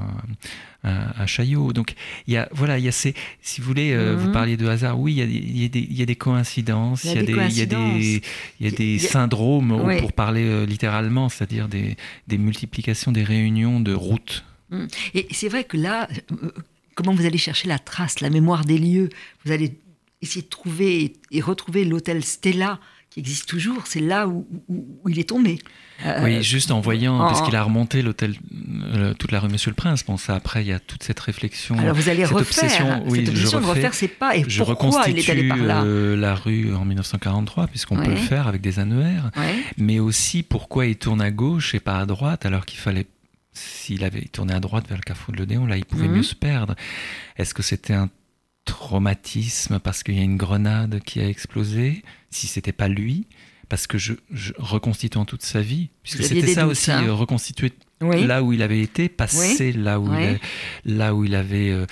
à, 0.74 0.74
à 0.85 1.25
Chaillot. 1.25 1.73
Donc, 1.73 1.93
il 2.27 2.33
y 2.33 2.37
a, 2.37 2.47
voilà, 2.51 2.77
il 2.77 2.85
y 2.85 2.87
a 2.87 2.91
ces, 2.91 3.13
si 3.41 3.61
vous 3.61 3.67
voulez, 3.67 3.91
euh, 3.93 4.15
Mhm. 4.15 4.19
vous 4.25 4.31
parliez 4.31 4.57
de 4.57 4.67
hasard, 4.67 4.99
oui, 4.99 5.13
il 5.13 5.17
y 5.17 5.21
a, 5.21 5.25
des- 5.25 5.33
il 5.33 5.61
y 5.61 5.65
a 5.65 5.67
des, 5.69 5.79
il 5.79 5.97
y 5.97 6.01
a 6.01 6.05
des 6.05 6.15
coïncidences, 6.15 7.03
Il 7.03 7.13
y 7.13 7.17
a 7.17 7.23
des 7.23 7.31
il 7.33 7.57
y 7.57 7.61
a 7.61 7.65
des, 7.65 8.21
il 8.59 8.65
y 8.65 8.67
a 8.67 8.71
des, 8.71 8.99
syndromes, 8.99 9.71
Ouais. 9.71 9.99
pour 9.99 10.13
parler 10.13 10.43
euh, 10.45 10.65
littéralement, 10.65 11.29
c'est-à-dire 11.29 11.67
des, 11.67 11.97
des 12.27 12.37
multiplications, 12.37 13.11
des 13.11 13.23
réunions 13.23 13.79
de 13.79 13.93
routes. 13.93 14.43
Et 15.13 15.27
c'est 15.31 15.47
vrai 15.47 15.63
que 15.63 15.77
là, 15.77 16.07
euh, 16.31 16.51
comment 16.95 17.13
vous 17.13 17.25
allez 17.25 17.37
chercher 17.37 17.67
la 17.67 17.79
trace, 17.79 18.19
la 18.19 18.29
mémoire 18.29 18.65
des 18.65 18.77
lieux? 18.77 19.09
Vous 19.45 19.51
allez 19.51 19.73
essayer 20.21 20.41
de 20.41 20.47
trouver 20.49 21.13
et 21.31 21.41
retrouver 21.41 21.85
l'hôtel 21.85 22.23
Stella 22.23 22.79
qui 23.15 23.21
existe 23.21 23.47
toujours. 23.47 23.87
C'est 23.87 24.01
là 24.01 24.27
où, 24.27 24.45
où- 24.67 24.99
où 25.03 25.09
il 25.09 25.17
est 25.19 25.29
tombé. 25.29 25.57
Euh, 26.05 26.19
Oui, 26.25 26.43
juste 26.43 26.69
en 26.71 26.81
voyant, 26.81 27.15
en- 27.17 27.27
parce 27.29 27.41
qu'il 27.41 27.55
a 27.55 27.63
remonté 27.63 28.01
l'hôtel, 28.01 28.35
euh, 28.93 29.13
toute 29.13 29.31
la 29.31 29.39
rue 29.39 29.47
Monsieur 29.47 29.69
le 29.71 29.75
Prince. 29.75 30.03
Bon, 30.05 30.17
ça, 30.17 30.35
après, 30.35 30.63
il 30.63 30.67
y 30.67 30.73
a 30.73 30.79
toute 30.81 31.01
cette 31.03 31.21
réflexion. 31.21 31.77
alors 31.79 31.95
vous 31.95 32.09
allez 32.09 32.25
cette 32.25 32.33
refaire. 32.33 32.63
obsession, 32.65 33.03
oui, 33.07 33.19
cette 33.19 33.27
je 33.27 33.31
obsession 33.39 33.61
de 33.61 33.65
refais. 33.65 33.79
refaire 33.79 33.93
ses 33.93 34.07
pas 34.09 34.35
et 34.35 34.43
je 34.45 34.61
pourquoi 34.63 35.05
il 35.07 35.17
est 35.17 35.29
allé 35.29 35.47
par 35.47 35.55
là. 35.57 35.83
euh, 35.83 36.17
la 36.17 36.35
rue 36.35 36.75
en 36.75 36.83
1943, 36.83 37.67
puisqu'on 37.67 37.95
peut 37.95 38.09
le 38.09 38.17
faire 38.17 38.47
avec 38.47 38.59
des 38.61 38.79
annuaires, 38.79 39.31
Ouais. 39.37 39.55
mais 39.77 39.99
aussi 39.99 40.43
pourquoi 40.43 40.85
il 40.85 40.97
tourne 40.97 41.21
à 41.21 41.31
gauche 41.31 41.73
et 41.73 41.79
pas 41.79 41.99
à 41.99 42.05
droite, 42.05 42.45
alors 42.45 42.65
qu'il 42.65 42.79
fallait, 42.79 43.07
s'il 43.53 44.03
avait 44.03 44.23
tourné 44.25 44.53
à 44.53 44.59
droite 44.59 44.89
vers 44.89 44.97
le 44.97 45.03
carrefour 45.03 45.33
de 45.33 45.39
l'Odéon, 45.39 45.65
là, 45.65 45.77
il 45.77 45.85
pouvait 45.85 46.09
Mhm. 46.09 46.15
mieux 46.17 46.23
se 46.23 46.35
perdre. 46.35 46.75
Est-ce 47.37 47.53
que 47.53 47.63
c'était 47.63 47.93
un 47.93 48.09
traumatisme 48.65 49.79
parce 49.79 50.03
qu'il 50.03 50.15
y 50.15 50.19
a 50.19 50.23
une 50.23 50.37
grenade 50.37 50.99
qui 51.05 51.21
a 51.21 51.27
explosé? 51.29 52.03
Si 52.35 52.47
c'était 52.47 52.73
pas 52.73 52.89
lui 52.89 53.27
parce 53.69 53.87
que 53.87 53.97
je, 53.97 54.13
je 54.31 54.53
reconstituant 54.57 55.25
toute 55.25 55.41
sa 55.41 55.61
vie, 55.61 55.89
puisque 56.03 56.23
c'était 56.23 56.53
ça 56.53 56.63
doutes, 56.63 56.71
aussi, 56.71 56.91
hein 56.91 57.03
euh, 57.07 57.13
reconstituer 57.13 57.73
là 58.01 58.43
où 58.43 58.53
il 58.53 58.61
avait 58.61 58.81
été, 58.81 59.09
passer 59.09 59.71
là, 59.71 59.99
où 59.99 60.13
il 60.13 60.39
là 60.85 61.15
où 61.15 61.23
il 61.23 61.33
avait 61.33 61.71
euh, 61.71 61.85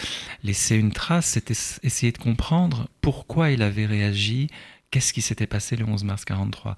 laissé 0.43 0.75
une 0.75 0.91
trace, 0.91 1.27
c'était 1.27 1.55
essayer 1.81 2.11
de 2.11 2.17
comprendre 2.17 2.89
pourquoi 3.01 3.51
il 3.51 3.61
avait 3.61 3.85
réagi, 3.85 4.49
qu'est-ce 4.91 5.13
qui 5.13 5.21
s'était 5.21 5.47
passé 5.47 5.75
le 5.75 5.85
11 5.85 6.03
mars 6.03 6.25
43. 6.25 6.75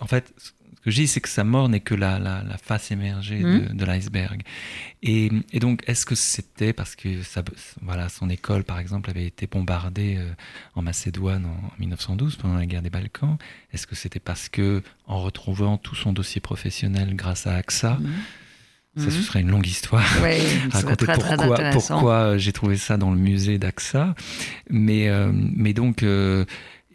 En 0.00 0.06
fait, 0.06 0.32
ce 0.80 0.84
que 0.86 0.90
je 0.92 0.96
dis, 0.96 1.08
c'est 1.08 1.20
que 1.20 1.28
sa 1.28 1.44
mort 1.44 1.68
n'est 1.68 1.80
que 1.80 1.94
la, 1.94 2.18
la, 2.18 2.56
face 2.56 2.90
émergée 2.90 3.40
de, 3.40 3.74
mmh. 3.74 3.84
l'iceberg. 3.84 4.42
Et, 5.02 5.30
donc, 5.54 5.82
est-ce 5.86 6.06
que 6.06 6.14
c'était 6.14 6.72
parce 6.72 6.96
que 6.96 7.08
voilà, 7.82 8.08
son 8.08 8.30
école, 8.30 8.64
par 8.64 8.78
exemple, 8.78 9.10
avait 9.10 9.26
été 9.26 9.46
bombardée 9.46 10.16
euh, 10.18 10.32
en 10.74 10.80
Macédoine 10.80 11.44
en 11.44 11.70
1912 11.78 12.36
pendant 12.36 12.54
la 12.54 12.64
guerre 12.64 12.80
des 12.80 12.88
Balkans? 12.88 13.36
Est-ce 13.74 13.86
que 13.86 13.94
c'était 13.94 14.20
parce 14.20 14.48
que, 14.48 14.82
en 15.06 15.20
retrouvant 15.20 15.76
tout 15.76 15.94
son 15.94 16.14
dossier 16.14 16.40
professionnel 16.40 17.14
grâce 17.14 17.46
à 17.46 17.56
AXA, 17.56 17.98
mmh. 18.00 18.08
Ça, 18.96 19.04
ce 19.04 19.18
mmh. 19.18 19.22
serait 19.22 19.40
une 19.42 19.50
longue 19.50 19.68
histoire. 19.68 20.02
raconter 20.72 21.06
pourquoi, 21.06 21.70
pourquoi 21.70 22.38
j'ai 22.38 22.52
trouvé 22.52 22.76
ça 22.76 22.96
dans 22.96 23.12
le 23.12 23.18
musée 23.18 23.56
d'AXA. 23.56 24.16
Mais, 24.68 25.08
euh, 25.08 25.30
mais 25.32 25.72
donc, 25.74 26.02
euh, 26.02 26.44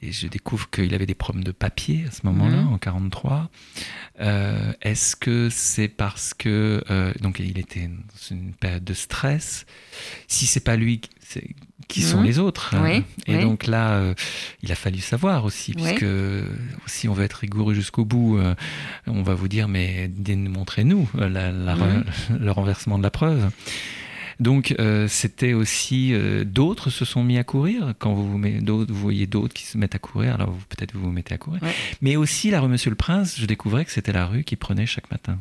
et 0.06 0.12
je 0.12 0.28
découvre 0.28 0.70
qu'il 0.70 0.94
avait 0.94 1.06
des 1.06 1.16
problèmes 1.16 1.44
de 1.44 1.52
papier 1.52 2.06
à 2.08 2.12
ce 2.12 2.22
moment-là, 2.26 2.62
mhm. 2.62 2.74
en 2.74 2.78
43. 2.78 3.50
Euh, 4.22 4.74
est-ce 4.82 5.16
que 5.16 5.50
c'est 5.50 5.88
parce 5.88 6.34
que 6.34 6.84
euh, 6.90 7.14
donc 7.22 7.40
il 7.40 7.58
était 7.58 7.88
dans 7.88 8.36
une 8.36 8.54
période 8.54 8.84
de 8.84 8.94
stress 8.94 9.66
Si 10.28 10.46
c'est 10.46 10.60
pas 10.60 10.76
lui, 10.76 11.02
qui 11.88 12.02
sont 12.02 12.20
mhm. 12.20 12.26
les 12.26 12.40
autres 12.40 12.76
hein? 12.76 13.04
Et 13.28 13.42
donc 13.42 13.68
là, 13.68 13.94
euh, 13.94 14.14
il 14.62 14.72
a 14.72 14.76
fallu 14.76 15.00
savoir 15.00 15.46
aussi, 15.46 15.74
puisque 15.74 16.06
si 16.86 17.08
on 17.10 17.14
veut 17.14 17.26
être 17.26 17.34
rigoureux 17.34 17.74
jusqu'au 17.74 18.06
bout, 18.06 18.40
on 19.08 19.24
va 19.24 19.34
vous 19.34 19.48
dire 19.48 19.68
mais 19.68 20.10
montrez-nous 20.28 21.10
mhm. 21.14 22.06
le 22.40 22.52
renversement 22.52 22.98
de 22.98 23.04
la 23.04 23.12
preuve. 23.12 23.50
Donc 24.40 24.76
euh, 24.80 25.08
c'était 25.08 25.54
aussi 25.54 26.14
euh, 26.14 26.44
d'autres 26.44 26.90
se 26.90 27.06
sont 27.06 27.24
mis 27.24 27.38
à 27.38 27.44
courir 27.44 27.94
quand 28.00 28.14
vous 28.14 28.30
vous, 28.30 28.40
vous 28.40 28.86
voyez 28.96 29.28
d'autres 29.28 29.54
qui 29.54 29.66
se 29.66 29.78
mettent 29.78 29.96
à 29.96 30.00
courir 30.00 30.36
alors 30.36 30.54
peut-être 30.70 30.94
vous 30.94 31.06
vous 31.06 31.12
mettez 31.12 31.34
à 31.34 31.38
courir 31.38 31.62
mais 32.02 32.16
aussi 32.16 32.50
la 32.52 32.60
rue 32.60 32.68
Monsieur 32.68 32.90
le 32.90 32.96
Prince 32.96 33.36
je 33.40 33.46
découvrais 33.46 33.86
que 33.86 33.92
c'était 33.92 34.12
la 34.12 34.26
rue 34.26 34.44
qui 34.44 34.56
prenait 34.56 34.86
chaque 34.86 35.10
matin 35.12 35.40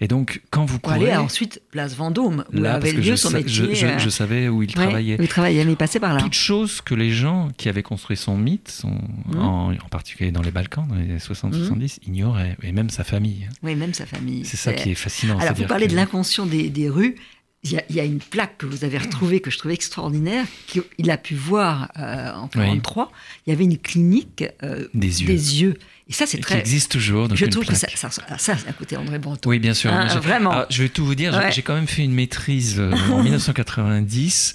Et 0.00 0.08
donc, 0.08 0.42
quand 0.50 0.64
vous 0.64 0.78
courez... 0.78 1.10
aller 1.10 1.16
ensuite 1.16 1.62
place 1.70 1.94
Vendôme, 1.94 2.44
où 2.52 2.58
là, 2.58 2.74
avait 2.74 2.92
lieu 2.92 3.16
son 3.16 3.30
métier. 3.30 3.74
Je, 3.74 3.98
je, 3.98 4.08
savais 4.08 4.48
où 4.48 4.62
il 4.62 4.72
travaillait. 4.72 5.18
Où 5.18 5.22
il 5.22 5.28
travaillait, 5.28 5.64
mais 5.64 5.72
il 5.72 5.76
passait 5.76 6.00
par 6.00 6.14
là. 6.14 6.20
Toutes 6.20 6.34
choses 6.34 6.80
que 6.80 6.94
les 6.94 7.10
gens 7.10 7.50
qui 7.56 7.68
avaient 7.68 7.82
construit 7.82 8.16
son 8.16 8.36
mythe, 8.36 8.68
son, 8.68 8.90
mmh. 8.90 9.38
en, 9.38 9.74
particulier 9.90 10.32
dans 10.32 10.42
les 10.42 10.50
Balkans, 10.50 10.86
dans 10.88 10.94
les 10.94 11.04
années 11.04 11.18
60-70, 11.18 11.72
mmh. 11.72 11.86
ignoraient, 12.08 12.56
et 12.62 12.72
même 12.72 12.90
sa 12.90 13.04
famille. 13.04 13.48
Oui, 13.62 13.74
même 13.74 13.94
sa 13.94 14.06
famille. 14.06 14.44
C'est 14.44 14.56
ça 14.56 14.72
qui 14.72 14.90
est 14.90 14.94
fascinant. 14.94 15.38
Alors, 15.38 15.54
vous 15.54 15.66
parlez 15.66 15.88
de 15.88 15.96
l'inconscient 15.96 16.46
des, 16.46 16.68
des, 16.70 16.88
rues 16.88 17.16
il 17.64 17.82
y, 17.88 18.00
a, 18.00 18.04
une 18.04 18.18
plaque 18.18 18.58
que 18.58 18.66
vous 18.66 18.84
avez 18.84 18.98
retrouvée 18.98 19.40
que 19.40 19.50
je 19.50 19.56
trouvais 19.56 19.72
extraordinaire, 19.72 20.46
qu'il 20.66 21.10
a 21.10 21.16
pu 21.16 21.34
voir 21.34 21.90
euh, 21.98 22.30
en 22.32 22.50
1943. 22.54 23.10
Il 23.46 23.50
y 23.50 23.52
avait 23.54 23.64
une 23.64 23.78
clinique 23.78 24.44
euh, 24.62 24.86
des, 24.92 25.22
yeux. 25.62 25.78
Et 26.06 26.12
ça, 26.12 26.26
c'est 26.26 26.38
très. 26.38 26.56
Qui 26.56 26.60
existe 26.60 26.92
toujours. 26.92 27.34
je 27.34 27.46
trouve 27.46 27.64
que 27.64 27.74
ça, 27.74 27.88
ça, 27.94 28.10
ça 28.10 28.22
c'est 28.36 28.68
à 28.68 28.72
côté 28.72 28.96
André 28.96 29.18
Breton. 29.18 29.48
Oui, 29.48 29.58
bien 29.58 29.72
sûr. 29.72 29.92
Hein, 29.92 30.06
vraiment. 30.20 30.50
Ah, 30.52 30.66
je 30.68 30.82
vais 30.82 30.88
tout 30.90 31.04
vous 31.04 31.14
dire. 31.14 31.50
J'ai 31.50 31.62
quand 31.62 31.74
même 31.74 31.86
fait 31.86 32.02
une 32.02 32.12
maîtrise 32.12 32.78
euh, 32.78 32.92
en 33.10 33.22
1990 33.22 34.52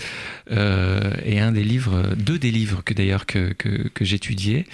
et 0.51 1.39
un 1.39 1.51
des 1.51 1.63
livres, 1.63 2.15
deux 2.15 2.39
des 2.39 2.51
livres 2.51 2.83
que 2.83 2.93
d'ailleurs 2.93 3.25
que, 3.25 3.53
que, 3.53 3.87
que 3.87 4.05
j'étudiais. 4.05 4.65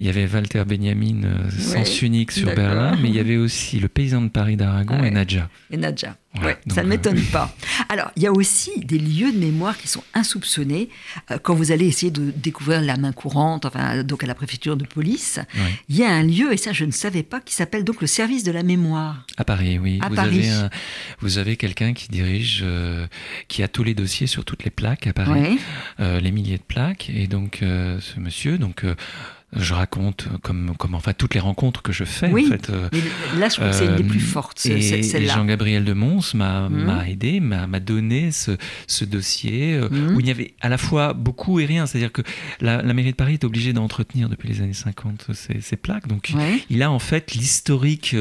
Il 0.00 0.06
y 0.06 0.10
avait 0.10 0.26
Walter 0.26 0.64
Benjamin, 0.64 1.22
Sens 1.50 2.02
unique 2.02 2.30
sur 2.30 2.54
Berlin, 2.54 2.96
mais 3.02 3.08
il 3.08 3.14
y 3.14 3.18
avait 3.18 3.36
aussi 3.36 3.80
Le 3.80 3.88
paysan 3.88 4.22
de 4.22 4.28
Paris 4.28 4.56
d'Aragon 4.56 5.02
et 5.02 5.10
Nadja. 5.10 5.48
Et 5.70 5.76
Nadja 5.76 6.16
ça 6.68 6.82
ne 6.82 6.88
m'étonne 6.88 7.20
pas. 7.32 7.54
Alors, 7.88 8.10
il 8.16 8.22
y 8.22 8.26
a 8.26 8.32
aussi 8.32 8.80
des 8.80 8.98
lieux 8.98 9.32
de 9.32 9.38
mémoire 9.38 9.76
qui 9.76 9.88
sont 9.88 10.02
insoupçonnés. 10.14 10.88
Euh, 11.30 11.38
quand 11.42 11.54
vous 11.54 11.72
allez 11.72 11.86
essayer 11.86 12.10
de 12.10 12.30
découvrir 12.30 12.80
la 12.80 12.96
main 12.96 13.12
courante, 13.12 13.64
enfin, 13.64 14.02
donc 14.02 14.24
à 14.24 14.26
la 14.26 14.34
préfecture 14.34 14.76
de 14.76 14.84
police, 14.84 15.40
il 15.88 15.96
y 15.96 16.04
a 16.04 16.10
un 16.10 16.17
lieu, 16.22 16.52
et 16.52 16.56
ça 16.56 16.72
je 16.72 16.84
ne 16.84 16.90
savais 16.90 17.22
pas, 17.22 17.40
qui 17.40 17.54
s'appelle 17.54 17.84
donc 17.84 18.00
le 18.00 18.06
service 18.06 18.44
de 18.44 18.52
la 18.52 18.62
mémoire. 18.62 19.24
À 19.36 19.44
Paris, 19.44 19.78
oui. 19.78 20.00
vous, 20.08 20.18
Avez 20.18 20.50
vous 21.20 21.38
avez 21.38 21.56
quelqu'un 21.56 21.92
qui 21.92 22.08
dirige, 22.08 22.60
euh, 22.64 23.06
qui 23.48 23.62
a 23.62 23.68
tous 23.68 23.84
les 23.84 23.94
dossiers 23.94 24.26
sur 24.26 24.44
toutes 24.44 24.64
les 24.64 24.70
plaques 24.70 25.06
à 25.06 25.12
Paris, 25.12 25.58
euh, 26.00 26.20
les 26.20 26.32
milliers 26.32 26.58
de 26.58 26.62
plaques, 26.62 27.10
et 27.14 27.26
donc 27.26 27.58
ce 27.60 28.20
monsieur, 28.20 28.58
donc 28.58 28.84
je 29.56 29.72
raconte 29.72 30.28
comme, 30.42 30.74
comme 30.76 30.94
enfin 30.94 31.14
toutes 31.14 31.34
les 31.34 31.40
rencontres 31.40 31.80
que 31.82 31.92
je 31.92 32.04
fais. 32.04 32.30
Oui, 32.30 32.46
en 32.46 32.50
fait, 32.50 32.68
euh, 32.68 32.88
mais 32.92 33.40
là 33.40 33.48
je 33.48 33.54
trouve 33.54 33.68
que 33.68 33.74
c'est 33.74 33.86
une 33.86 33.96
des 33.96 34.04
plus 34.04 34.20
euh, 34.20 34.22
fortes. 34.22 34.66
Et, 34.66 35.26
Jean-Gabriel 35.26 35.84
de 35.84 35.94
Mons 35.94 36.34
m'a 36.34 36.68
mmh. 36.68 37.08
aidé, 37.08 37.40
m'a 37.40 37.80
donné 37.80 38.30
ce, 38.30 38.52
ce 38.86 39.04
dossier 39.06 39.74
euh, 39.74 39.88
mmh. 39.88 40.16
où 40.16 40.20
il 40.20 40.26
y 40.26 40.30
avait 40.30 40.54
à 40.60 40.68
la 40.68 40.76
fois 40.76 41.14
beaucoup 41.14 41.60
et 41.60 41.64
rien. 41.64 41.86
C'est-à-dire 41.86 42.12
que 42.12 42.22
la, 42.60 42.82
mairie 42.82 43.12
de 43.12 43.16
Paris 43.16 43.34
est 43.34 43.44
obligée 43.44 43.72
d'entretenir 43.72 44.28
depuis 44.28 44.48
les 44.48 44.60
années 44.60 44.74
50 44.74 45.28
ces, 45.32 45.60
ces 45.62 45.76
plaques. 45.76 46.08
Donc 46.08 46.32
il 46.68 46.82
a 46.82 46.90
en 46.90 46.98
fait 46.98 47.32
l'historique 47.32 48.14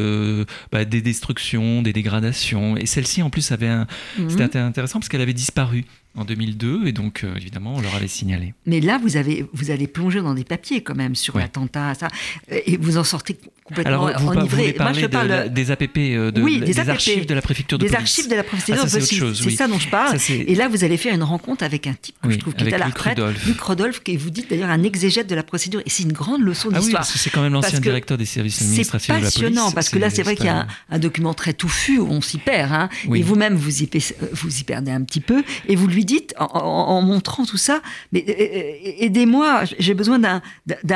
bah, 0.71 0.85
des 0.85 1.01
destructions, 1.01 1.81
des 1.81 1.93
dégradations. 1.93 2.77
Et 2.77 2.85
celle-ci 2.85 3.21
en 3.21 3.29
plus 3.29 3.51
avait 3.51 3.67
un, 3.67 3.85
mmh. 4.17 4.29
c'était 4.29 4.59
intéressant 4.59 4.99
parce 4.99 5.09
qu'elle 5.09 5.21
avait 5.21 5.33
disparu 5.33 5.85
en 6.17 6.25
2002 6.25 6.88
et 6.88 6.91
donc 6.91 7.23
euh, 7.23 7.36
évidemment 7.36 7.75
on 7.75 7.82
leur 7.82 7.95
avait 7.95 8.08
signalé. 8.08 8.53
Mais 8.65 8.82
là 8.82 8.99
vous 9.01 9.17
avez 9.17 9.45
vous 9.53 9.71
allez 9.71 9.88
plonger 9.88 10.21
dans 10.21 10.34
des 10.34 10.43
papiers 10.43 10.82
quand 10.82 10.95
même 10.95 11.15
sur 11.15 11.38
l'attentat 11.38 11.93
ça 11.93 12.08
et 12.49 12.77
vous 12.77 12.97
en 12.97 13.03
sortez 13.03 13.38
complètement 13.63 14.08
Alors, 14.08 14.21
vous, 14.21 14.30
enivré. 14.30 14.73
Vous 14.77 14.84
Moi, 14.84 14.93
je 14.93 15.06
parle 15.06 15.49
des 15.49 15.71
APP 15.71 15.97
euh, 15.97 16.32
de, 16.32 16.41
oui, 16.41 16.60
des, 16.60 16.80
archives 16.80 17.25
de 17.25 17.34
la 17.34 17.41
préfecture 17.41 17.77
de 17.77 17.86
des 17.86 17.89
police. 17.89 18.01
archives 18.01 18.30
de 18.30 18.36
la 18.36 18.43
préfecture 18.43 18.75
ah, 18.80 18.86
de 18.86 18.91
police. 18.91 19.41
C'est 19.43 19.49
ça 19.51 19.67
dont 19.67 19.80
je 19.80 19.89
parle. 19.89 20.17
et 20.30 20.56
là 20.56 20.67
vous 20.67 20.84
allez 20.84 20.97
faire 20.97 21.13
une 21.13 21.23
rencontre 21.23 21.63
avec 21.63 21.88
un 21.88 21.93
type 21.93 22.15
que 22.21 22.32
je 22.32 22.38
trouve 22.38 22.56
qui 22.56 22.65
est 22.65 22.73
à 22.73 22.77
la 22.77 22.88
retraite, 22.88 23.19
Luc 23.45 23.60
Rodolphe, 23.60 24.01
qui 24.01 24.17
vous 24.17 24.30
dites 24.30 24.49
d'ailleurs 24.49 24.69
un 24.69 24.84
exégète 24.84 25.27
de 25.27 25.36
la 25.36 25.43
procédure 25.43 25.82
et 25.86 25.89
c'est 25.89 26.03
une 26.03 26.13
grande 26.13 26.41
leçon 26.41 26.69
d'histoire. 26.69 26.84
Ah 26.84 26.86
oui, 26.86 26.93
parce 26.93 27.12
que 27.12 27.19
c'est 27.19 27.30
quand 27.30 27.41
même 27.41 27.53
l'ancien 27.53 27.80
directeur 27.80 28.17
des 28.17 28.25
services 28.25 28.62
administratifs 28.62 29.10
de 29.10 29.13
la 29.13 29.19
police. 29.19 29.34
C'est 29.34 29.41
passionnant 29.41 29.71
parce 29.71 29.89
que 29.89 29.99
là 29.99 30.10
c'est 30.10 30.23
vrai 30.23 30.36
qu'il 30.36 30.45
y 30.45 30.49
a 30.49 30.67
un 30.89 30.99
document 30.99 31.34
très 31.34 31.53
touffu 31.53 31.99
où 31.99 32.08
on 32.10 32.21
s'y 32.21 32.38
perd 32.38 32.71
hein. 32.71 32.89
et 33.13 33.21
vous-même 33.21 33.56
vous 33.56 33.84
y 33.84 33.89
vous 34.34 34.60
y 34.60 34.63
perdez 34.63 34.91
un 34.91 35.03
petit 35.03 35.21
peu 35.21 35.43
et 35.67 35.75
vous 35.75 35.88
lui 35.88 36.06
dites 36.08 36.34
en 36.39 37.02
montrant 37.02 37.46
tout 37.46 37.58
ça, 37.58 37.82
mais 38.12 38.26
euh, 38.28 38.32
euh, 38.32 39.06
aidez-moi, 39.06 39.63
j'ai 39.78 39.93
besoin 39.93 40.17
d'un 40.17 40.41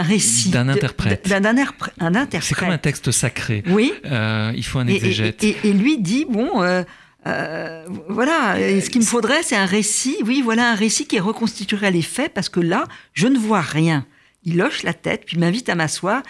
récit. 0.01 0.49
D'un 0.49 0.69
interprète. 0.69 1.27
D'un 1.29 1.45
interprète. 1.45 1.93
C'est 2.41 2.55
comme 2.55 2.71
un 2.71 2.79
texte 2.79 3.11
sacré. 3.11 3.63
Oui. 3.67 3.93
Euh, 4.05 4.51
il 4.55 4.65
faut 4.65 4.79
un 4.79 4.87
exégète. 4.87 5.43
Et, 5.43 5.73
lui 5.73 5.99
dit, 5.99 6.25
bon... 6.27 6.63
voilà, 8.09 8.55
ce 8.57 8.89
qu'il 8.89 9.01
me 9.01 9.05
faudrait, 9.05 9.43
c'est 9.43 9.57
un 9.57 9.65
récit. 9.65 10.17
Oui, 10.25 10.41
voilà 10.41 10.71
un 10.71 10.75
récit 10.75 11.05
qui 11.05 11.19
reconstituerait 11.19 11.91
les 11.91 12.01
faits, 12.01 12.33
parce 12.33 12.49
que 12.49 12.59
là, 12.59 12.85
je 13.13 13.27
ne 13.27 13.37
vois 13.37 13.61
rien. 13.61 14.05
Il 14.43 14.59
hoche 14.61 14.81
la 14.81 14.93
tête, 14.93 15.23
puis 15.27 15.37
m'invite 15.37 15.69
à 15.69 15.75
m'asseoir, 15.75 16.23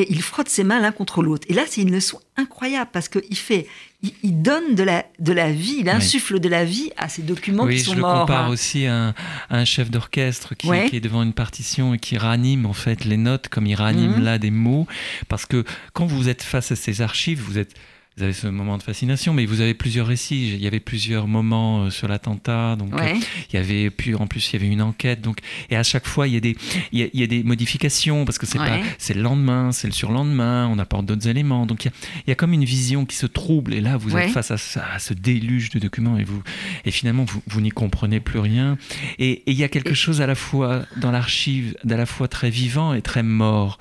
et 0.00 0.10
il 0.10 0.22
frotte 0.22 0.48
ses 0.48 0.64
mains 0.64 0.80
l'un 0.80 0.92
contre 0.92 1.22
l'autre. 1.22 1.46
Et 1.50 1.54
là, 1.54 1.64
c'est 1.68 1.82
une 1.82 1.92
leçon 1.92 2.20
incroyable 2.38 2.88
parce 2.90 3.10
qu'il 3.10 3.36
fait, 3.36 3.66
il, 4.02 4.40
donne 4.40 4.74
de 4.74 4.82
la, 4.82 5.04
de 5.18 5.32
la 5.32 5.52
vie, 5.52 5.76
il 5.80 5.90
insuffle 5.90 6.40
de 6.40 6.48
la 6.48 6.64
vie 6.64 6.90
à 6.96 7.10
ces 7.10 7.20
documents 7.20 7.66
qui 7.66 7.80
sont 7.80 7.94
morts. 7.96 8.12
Oui, 8.12 8.14
je 8.14 8.16
le 8.16 8.20
compare 8.20 8.46
hein. 8.46 8.50
aussi 8.50 8.86
à 8.86 9.14
un, 9.50 9.64
chef 9.66 9.90
d'orchestre 9.90 10.54
qui, 10.54 10.70
est 10.70 11.00
devant 11.00 11.22
une 11.22 11.34
partition 11.34 11.92
et 11.92 11.98
qui 11.98 12.16
ranime 12.16 12.64
en 12.64 12.72
fait 12.72 13.04
les 13.04 13.18
notes 13.18 13.48
comme 13.48 13.66
il 13.66 13.74
ranime 13.74 14.16
mhm. 14.16 14.24
là 14.24 14.38
des 14.38 14.50
mots. 14.50 14.86
Parce 15.28 15.44
que 15.44 15.64
quand 15.92 16.06
vous 16.06 16.30
êtes 16.30 16.42
face 16.42 16.72
à 16.72 16.76
ces 16.76 17.02
archives, 17.02 17.42
vous 17.42 17.58
êtes 17.58 17.74
vous 18.16 18.24
avez 18.24 18.32
ce 18.32 18.48
moment 18.48 18.76
de 18.76 18.82
fascination, 18.82 19.32
mais 19.32 19.46
vous 19.46 19.60
avez 19.60 19.72
plusieurs 19.72 20.06
récits. 20.06 20.52
Il 20.52 20.60
y 20.60 20.66
avait 20.66 20.80
plusieurs 20.80 21.28
moments 21.28 21.84
euh, 21.84 21.90
sur 21.90 22.08
l'attentat, 22.08 22.76
donc 22.76 22.92
euh, 22.92 23.14
il 23.50 23.56
y 23.56 23.58
avait 23.58 23.88
puis 23.88 24.14
en 24.14 24.26
plus 24.26 24.50
il 24.50 24.54
y 24.54 24.62
avait 24.62 24.72
une 24.72 24.82
enquête, 24.82 25.20
donc 25.20 25.38
et 25.70 25.76
à 25.76 25.82
chaque 25.82 26.06
fois 26.06 26.26
il 26.26 26.34
y 26.34 26.36
a 26.36 26.40
des 26.40 26.56
il 26.92 27.08
y 27.14 27.22
a, 27.22 27.26
des 27.26 27.42
modifications 27.44 28.24
parce 28.24 28.38
que 28.38 28.46
c'est 28.46 28.58
pas 28.58 28.80
c'est 28.98 29.14
le 29.14 29.22
lendemain, 29.22 29.72
c'est 29.72 29.86
le 29.86 29.92
surlendemain, 29.92 30.68
on 30.68 30.78
apporte 30.78 31.06
d'autres 31.06 31.28
éléments, 31.28 31.66
donc 31.66 31.84
il 31.84 31.92
y, 32.26 32.32
a, 32.32 32.34
comme 32.34 32.52
une 32.52 32.64
vision 32.64 33.06
qui 33.06 33.16
se 33.16 33.26
trouble 33.26 33.74
et 33.74 33.80
là 33.80 33.96
vous 33.96 34.16
êtes 34.16 34.30
face 34.30 34.50
à, 34.50 34.98
ce 34.98 35.14
déluge 35.14 35.70
de 35.70 35.78
documents 35.78 36.18
et 36.18 36.24
vous 36.24 36.42
et 36.84 36.90
finalement 36.90 37.24
vous, 37.24 37.42
vous 37.46 37.60
n'y 37.60 37.70
comprenez 37.70 38.20
plus 38.20 38.40
rien. 38.40 38.76
Et, 39.18 39.42
il 39.46 39.56
y 39.56 39.64
a 39.64 39.68
quelque 39.68 39.94
chose 39.94 40.20
à 40.20 40.26
la 40.26 40.34
fois 40.34 40.84
dans 40.96 41.10
l'archive 41.10 41.76
d'à 41.84 41.96
la 41.96 42.06
fois 42.06 42.28
très 42.28 42.50
vivant 42.50 42.94
et 42.94 43.02
très 43.02 43.22
mort. 43.22 43.78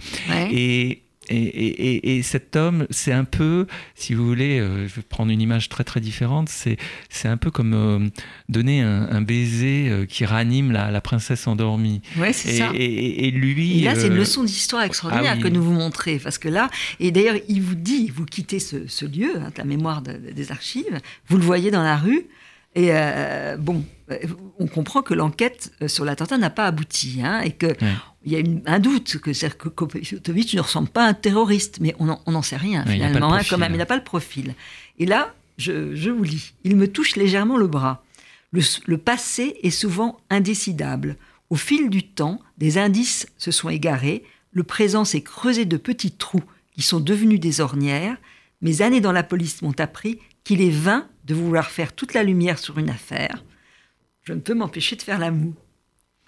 Et 0.52 1.04
et, 1.30 2.22
cet 2.24 2.56
homme, 2.56 2.88
c'est 2.90 3.12
un 3.12 3.24
peu, 3.24 3.68
si 3.96 4.14
vous 4.14 4.26
voulez, 4.26 4.60
euh, 4.60 4.88
je 4.88 4.96
vais 4.96 5.02
prendre 5.02 5.32
une 5.32 5.42
image 5.42 5.70
très 5.70 5.84
très 5.84 6.00
différente, 6.00 6.50
c'est, 6.50 6.78
c'est 7.10 7.28
un 7.28 7.38
peu 7.38 7.52
comme 7.52 7.74
euh, 7.74 8.10
donner 8.50 8.82
un, 8.82 9.22
baiser 9.22 9.90
euh, 9.90 10.06
qui 10.06 10.26
ranime 10.26 10.72
la, 10.72 11.02
princesse 11.02 11.48
endormie. 11.48 12.02
Ouais, 12.18 12.34
c'est 12.34 12.58
ça. 12.58 12.72
Et, 12.74 13.32
lui. 13.32 13.82
Là, 13.82 13.96
c'est 13.96 14.08
une 14.08 14.16
leçon 14.16 14.44
d'histoire 14.44 14.84
extraordinaire 14.84 15.36
ah 15.38 15.42
que 15.42 15.48
nous 15.48 15.64
vous 15.64 15.74
montrez. 15.74 16.20
Parce 16.20 16.38
que 16.38 16.50
là, 16.50 16.70
et 17.00 17.12
d'ailleurs, 17.12 17.36
il 17.48 17.62
vous 17.62 17.76
dit, 17.76 18.10
vous 18.10 18.26
quittez 18.26 18.60
ce, 18.60 19.06
lieu, 19.06 19.32
hein, 19.38 19.52
la 19.58 19.64
mémoire 19.64 20.02
des 20.02 20.52
archives, 20.52 21.00
vous 21.28 21.38
le 21.38 21.44
voyez 21.44 21.72
dans 21.72 21.84
la 21.84 21.98
rue, 21.98 22.28
et 22.76 22.92
bon, 23.58 23.84
on 24.60 24.68
comprend 24.68 25.02
que 25.02 25.14
l'enquête 25.14 25.72
sur 25.88 26.06
l'attentat 26.06 26.38
n'a 26.38 26.50
pas 26.50 26.68
abouti, 26.68 27.20
hein, 27.24 27.42
et 27.42 27.52
que 27.52 27.76
il 28.26 28.32
y 28.32 28.38
a 28.38 28.72
un 28.72 28.80
doute 28.80 29.18
que 29.18 29.68
Kopetovic 29.70 30.54
ne 30.54 30.62
ressemble 30.62 30.90
pas 30.90 31.06
à 31.06 31.10
un 31.10 31.14
terroriste, 31.14 31.80
mais 31.82 31.96
on 32.00 32.06
n'en 32.06 32.42
sait 32.42 32.58
rien 32.58 32.86
finalement, 32.86 33.34
hein, 33.34 33.42
quand 33.50 33.58
même, 33.58 33.74
il 33.74 33.78
n'a 33.78 33.86
pas 33.86 33.98
le 33.98 34.04
profil. 34.04 34.56
Et 35.00 35.06
là, 35.06 35.34
je, 35.60 36.10
vous 36.10 36.24
lis. 36.24 36.54
Il 36.64 36.76
me 36.76 36.88
touche 36.88 37.16
légèrement 37.16 37.58
le 37.58 37.68
bras. 37.68 38.04
Le, 38.52 38.98
passé 38.98 39.58
est 39.62 39.70
souvent 39.70 40.18
indécidable. 40.30 41.18
Au 41.50 41.56
fil 41.56 41.90
du 41.90 42.04
temps, 42.04 42.40
des 42.58 42.78
indices 42.78 43.28
se 43.38 43.52
sont 43.52 43.70
égarés, 43.70 44.24
le 44.52 44.64
présent 44.64 45.06
s'est 45.06 45.22
creusé 45.22 45.66
de 45.66 45.78
petits 45.78 46.12
trous 46.12 46.44
qui 46.74 46.82
sont 46.82 47.00
devenus 47.00 47.40
des 47.40 47.62
ornières. 47.62 48.18
Mes 48.62 48.82
années 48.82 49.02
dans 49.02 49.12
la 49.12 49.24
police 49.24 49.62
m'ont 49.62 49.80
appris 49.80 50.20
qu'il 50.44 50.62
est 50.62 50.72
vain 50.72 51.08
de 51.30 51.36
vouloir 51.36 51.70
faire 51.70 51.94
toute 51.94 52.16
la 52.16 52.24
lumière 52.24 52.58
sur 52.58 52.80
une 52.80 52.90
affaire. 52.90 53.44
Je 54.24 54.34
ne 54.34 54.40
peux 54.40 54.56
m'empêcher 54.56 54.96
de 54.96 55.04
faire 55.04 55.20
l'amour. 55.20 55.54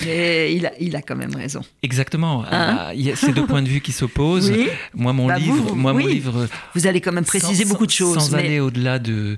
Mais 0.05 0.53
il 0.55 0.65
a, 0.65 0.73
il 0.79 0.95
a 0.95 1.01
quand 1.01 1.15
même 1.15 1.35
raison. 1.35 1.61
Exactement. 1.83 2.43
Hein 2.43 2.49
ah, 2.51 2.91
il 2.93 3.01
y 3.01 3.11
a 3.11 3.15
ces 3.15 3.33
deux 3.33 3.45
points 3.45 3.61
de 3.61 3.67
vue 3.67 3.81
qui 3.81 3.91
s'opposent. 3.91 4.51
Moi, 4.93 5.13
mon 5.13 5.27
bah, 5.27 5.37
livre, 5.37 5.75
moi, 5.75 5.93
mon 5.93 5.99
livre. 5.99 6.47
Vous 6.75 6.87
allez 6.87 7.01
quand 7.01 7.11
même 7.11 7.25
préciser 7.25 7.65
beaucoup 7.65 7.85
de 7.85 7.91
choses. 7.91 8.17
Sans 8.17 8.35
aller 8.35 8.59
au-delà 8.59 8.99
de 8.99 9.37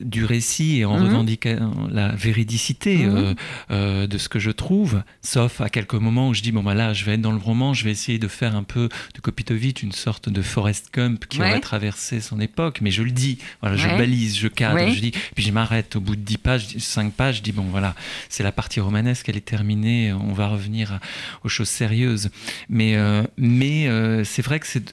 du 0.00 0.24
récit 0.24 0.78
et 0.78 0.84
en 0.84 0.98
mhm. 0.98 1.06
revendiquant 1.06 1.88
la 1.90 2.08
véridicité 2.08 3.06
mhm. 3.06 3.16
euh, 3.16 3.34
euh, 3.70 4.06
de 4.06 4.18
ce 4.18 4.28
que 4.28 4.38
je 4.38 4.50
trouve, 4.50 5.02
sauf 5.22 5.60
à 5.60 5.68
quelques 5.68 5.94
moments 5.94 6.28
où 6.28 6.34
je 6.34 6.42
dis 6.42 6.52
bon 6.52 6.62
bah 6.62 6.74
là 6.74 6.92
je 6.92 7.04
vais 7.04 7.14
être 7.14 7.20
dans 7.20 7.32
le 7.32 7.38
roman, 7.38 7.74
je 7.74 7.84
vais 7.84 7.90
essayer 7.90 8.18
de 8.18 8.28
faire 8.28 8.56
un 8.56 8.62
peu 8.62 8.88
de 9.14 9.20
Kopitovitch 9.20 9.82
une 9.82 9.92
sorte 9.92 10.28
de 10.28 10.42
Forrest 10.42 10.90
Gump 10.92 11.26
qui 11.26 11.40
aurait 11.40 11.60
traversé 11.60 12.20
son 12.20 12.40
époque, 12.40 12.78
mais 12.80 12.90
je 12.90 13.02
le 13.02 13.10
dis, 13.10 13.38
voilà, 13.60 13.76
je 13.76 13.88
balise, 13.88 14.38
je 14.38 14.48
cadre, 14.48 14.88
je 14.90 15.00
dis, 15.00 15.12
puis 15.34 15.44
je 15.44 15.52
m'arrête 15.52 15.96
au 15.96 16.00
bout 16.00 16.16
de 16.16 16.20
10 16.20 16.38
pages, 16.38 16.66
5 16.76 17.12
pages, 17.12 17.36
je 17.38 17.42
dis 17.42 17.52
bon 17.52 17.64
voilà, 17.70 17.94
c'est 18.28 18.42
la 18.42 18.52
partie 18.52 18.80
romanesque, 18.80 19.28
elle 19.28 19.36
est 19.36 19.44
terminée, 19.44 20.12
on 20.12 20.32
va 20.32 20.48
revenir 20.48 20.98
aux 21.44 21.48
choses 21.48 21.68
sérieuses, 21.68 22.30
mais 22.68 22.96
euh, 22.96 23.22
mais 23.36 23.88
c'est 24.24 24.42
vrai 24.42 24.60
que 24.60 24.66
c'est 24.66 24.92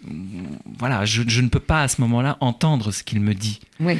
voilà, 0.79 1.05
je, 1.05 1.23
je, 1.27 1.41
ne 1.41 1.47
peux 1.47 1.59
pas 1.59 1.83
à 1.83 1.87
ce 1.87 2.01
moment-là 2.01 2.37
entendre 2.39 2.91
ce 2.91 3.03
qu'il 3.03 3.21
me 3.21 3.33
dit. 3.33 3.59
Oui. 3.79 3.97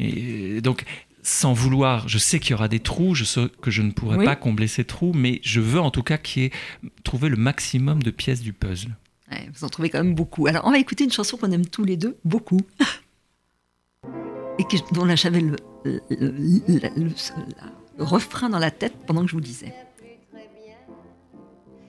Euh, 0.00 0.60
donc, 0.60 0.84
sans 1.22 1.52
vouloir, 1.52 2.08
je 2.08 2.18
sais 2.18 2.38
qu'il 2.38 2.50
y 2.52 2.54
aura 2.54 2.68
des 2.68 2.80
trous, 2.80 3.14
je 3.14 3.24
sais 3.24 3.48
que 3.62 3.70
je 3.70 3.82
ne 3.82 3.90
pourrai 3.90 4.24
pas 4.24 4.36
combler 4.36 4.66
ces 4.66 4.84
trous, 4.84 5.12
mais 5.14 5.40
je 5.42 5.60
veux 5.60 5.80
en 5.80 5.90
tout 5.90 6.02
cas 6.02 6.18
qu'il 6.18 6.42
y 6.42 6.46
ait 6.46 6.52
trouvé 7.02 7.28
le 7.28 7.36
maximum 7.36 8.02
de 8.02 8.10
pièces 8.10 8.42
du 8.42 8.52
puzzle. 8.52 8.94
vous 9.54 9.64
en 9.64 9.68
trouvez 9.68 9.88
quand 9.90 10.02
même 10.02 10.14
beaucoup. 10.14 10.46
Alors, 10.46 10.66
on 10.66 10.70
va 10.70 10.78
écouter 10.78 11.04
une 11.04 11.12
chanson 11.12 11.36
qu'on 11.36 11.50
aime 11.50 11.66
tous 11.66 11.84
les 11.84 11.96
deux 11.96 12.16
beaucoup. 12.24 12.60
Et 14.58 14.64
dont 14.92 15.16
j'avais 15.16 15.40
le, 15.40 15.56
le, 15.84 17.10
refrain 17.98 18.48
dans 18.48 18.60
la 18.60 18.70
tête 18.70 18.94
pendant 19.04 19.22
que 19.22 19.28
je 19.28 19.32
vous 19.32 19.40
disais. 19.40 19.74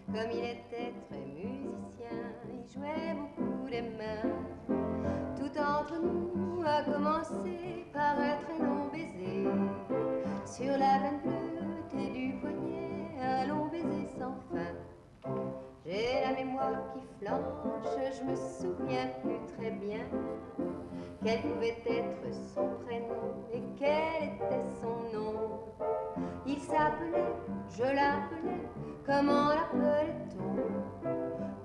Comme 0.08 0.32
il 0.32 0.40
était 0.40 0.65
a 7.06 7.22
commencé 7.22 7.86
par 7.94 8.20
un 8.20 8.38
très 8.38 8.66
long 8.66 8.88
baiser. 8.92 9.48
Sur 10.46 10.72
la 10.78 11.00
veine 11.00 11.20
bleutée 11.24 12.10
du 12.12 12.34
poignet, 12.40 13.10
un 13.22 13.48
long 13.48 13.68
baiser 13.68 14.08
sans 14.18 14.36
fin. 14.52 14.74
J'ai 15.86 16.22
la 16.26 16.34
mémoire 16.34 16.72
qui 16.94 17.02
flanche, 17.20 18.18
je 18.18 18.24
me 18.24 18.36
souviens 18.36 19.08
plus 19.22 19.40
très 19.56 19.72
bien 19.72 20.00
quel 21.24 21.42
pouvait 21.42 21.82
être 21.88 22.34
son 22.54 22.70
prénom 22.86 23.34
et 23.52 23.62
quel 23.80 24.36
était 24.36 24.64
son 24.80 25.18
nom. 25.18 25.60
Il 26.46 26.60
s'appelait, 26.60 27.34
je 27.70 27.84
l'appelais, 27.84 28.70
comment 29.06 29.50
l'appelait-on? 29.50 30.56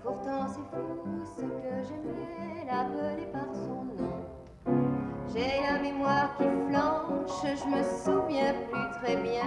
Pourtant 0.02 0.46
c'est 0.48 0.64
fou 0.74 1.24
ce 1.36 1.42
que 1.42 1.88
j'aimais, 1.88 2.64
l'appeler 2.66 3.26
par 3.26 3.54
son 3.54 3.84
nom. 3.84 4.19
J'ai 5.32 5.62
la 5.62 5.78
mémoire 5.78 6.36
qui 6.36 6.44
flanche, 6.68 7.42
je 7.44 7.68
me 7.68 7.82
souviens 7.84 8.52
plus 8.68 8.90
très 9.00 9.16
bien 9.16 9.44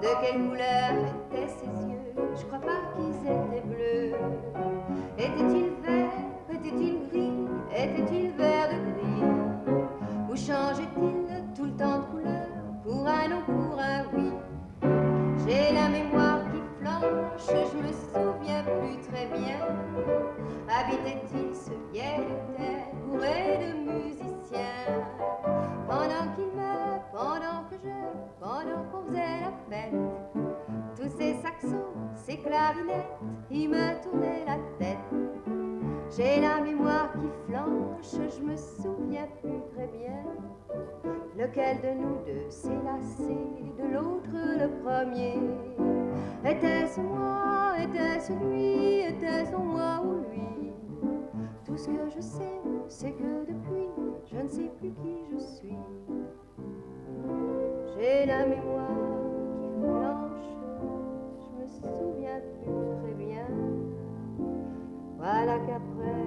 de 0.00 0.08
quelle 0.22 0.48
couleur 0.48 0.90
étaient 1.30 1.48
ses 1.48 1.66
yeux. 1.66 2.14
Je 2.34 2.44
crois 2.46 2.60
pas 2.60 2.80
qu'ils 2.94 3.14
étaient 3.30 3.66
bleus. 3.66 4.14
Était-il 5.18 5.70
vert 5.84 6.10
Était-il 6.50 7.08
gris? 7.08 7.46
Était-il 7.76 8.30
vert 8.32 8.68
de 8.70 8.78
gris? 8.90 9.80
Ou 10.30 10.36
changeait-il 10.36 11.54
tout 11.54 11.64
le 11.64 11.76
temps 11.76 11.98
de 11.98 12.04
couleur? 12.06 12.46
Pour 12.82 13.06
un 13.06 13.28
non, 13.28 13.42
pour 13.46 13.78
un 13.78 14.04
oui 14.14 14.32
J'ai 15.46 15.74
la 15.74 15.88
mémoire 15.88 16.40
qui 16.52 16.60
flanche, 16.80 17.58
je 17.72 17.78
me 17.78 17.92
souviens 17.92 18.62
plus 18.62 18.98
très 19.12 19.26
bien. 19.26 19.58
Habitait-il 20.68 21.54
ce 21.54 21.70
vieil 21.92 22.24
me 33.54 34.02
tournaient 34.02 34.44
la 34.46 34.58
tête. 34.78 34.98
J'ai 36.16 36.40
la 36.40 36.60
mémoire 36.60 37.12
qui 37.12 37.28
flanche, 37.46 38.30
je 38.36 38.42
me 38.42 38.56
souviens 38.56 39.28
plus 39.40 39.60
très 39.74 39.86
bien. 39.86 40.22
Lequel 41.36 41.80
de 41.80 42.00
nous 42.00 42.16
deux 42.24 42.50
s'est 42.50 42.82
lassé 42.84 43.36
de 43.78 43.94
l'autre 43.94 44.30
le 44.32 44.68
premier? 44.82 45.38
Était-ce 46.44 47.00
moi, 47.00 47.72
était-ce 47.82 48.32
lui, 48.32 49.00
était-ce 49.00 49.56
moi 49.56 50.02
ou 50.04 50.30
lui? 50.30 50.72
Tout 51.64 51.76
ce 51.76 51.88
que 51.88 52.08
je 52.14 52.20
sais, 52.20 52.60
c'est 52.88 53.12
que 53.12 53.46
depuis 53.46 53.88
je 54.26 54.36
ne 54.36 54.48
sais 54.48 54.70
plus 54.78 54.90
qui 54.90 55.24
je 55.32 55.38
suis. 55.38 55.78
J'ai 57.96 58.26
la 58.26 58.46
mémoire 58.46 58.88
qui 59.58 59.68
flanche, 59.80 60.46
je 61.40 61.62
me 61.62 61.66
souviens 61.66 62.40
plus. 62.62 63.03
Voilà 65.18 65.58
qu'après 65.60 66.26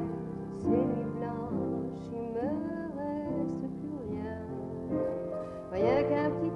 ces 0.59 0.69
nuits 0.69 1.11
blanches, 1.17 2.07
il 2.13 2.27
me 2.33 2.49
reste 2.97 3.65
plus 3.79 3.97
rien. 4.09 4.39
Rien 5.71 6.03
qu'un 6.03 6.29
petit 6.31 6.46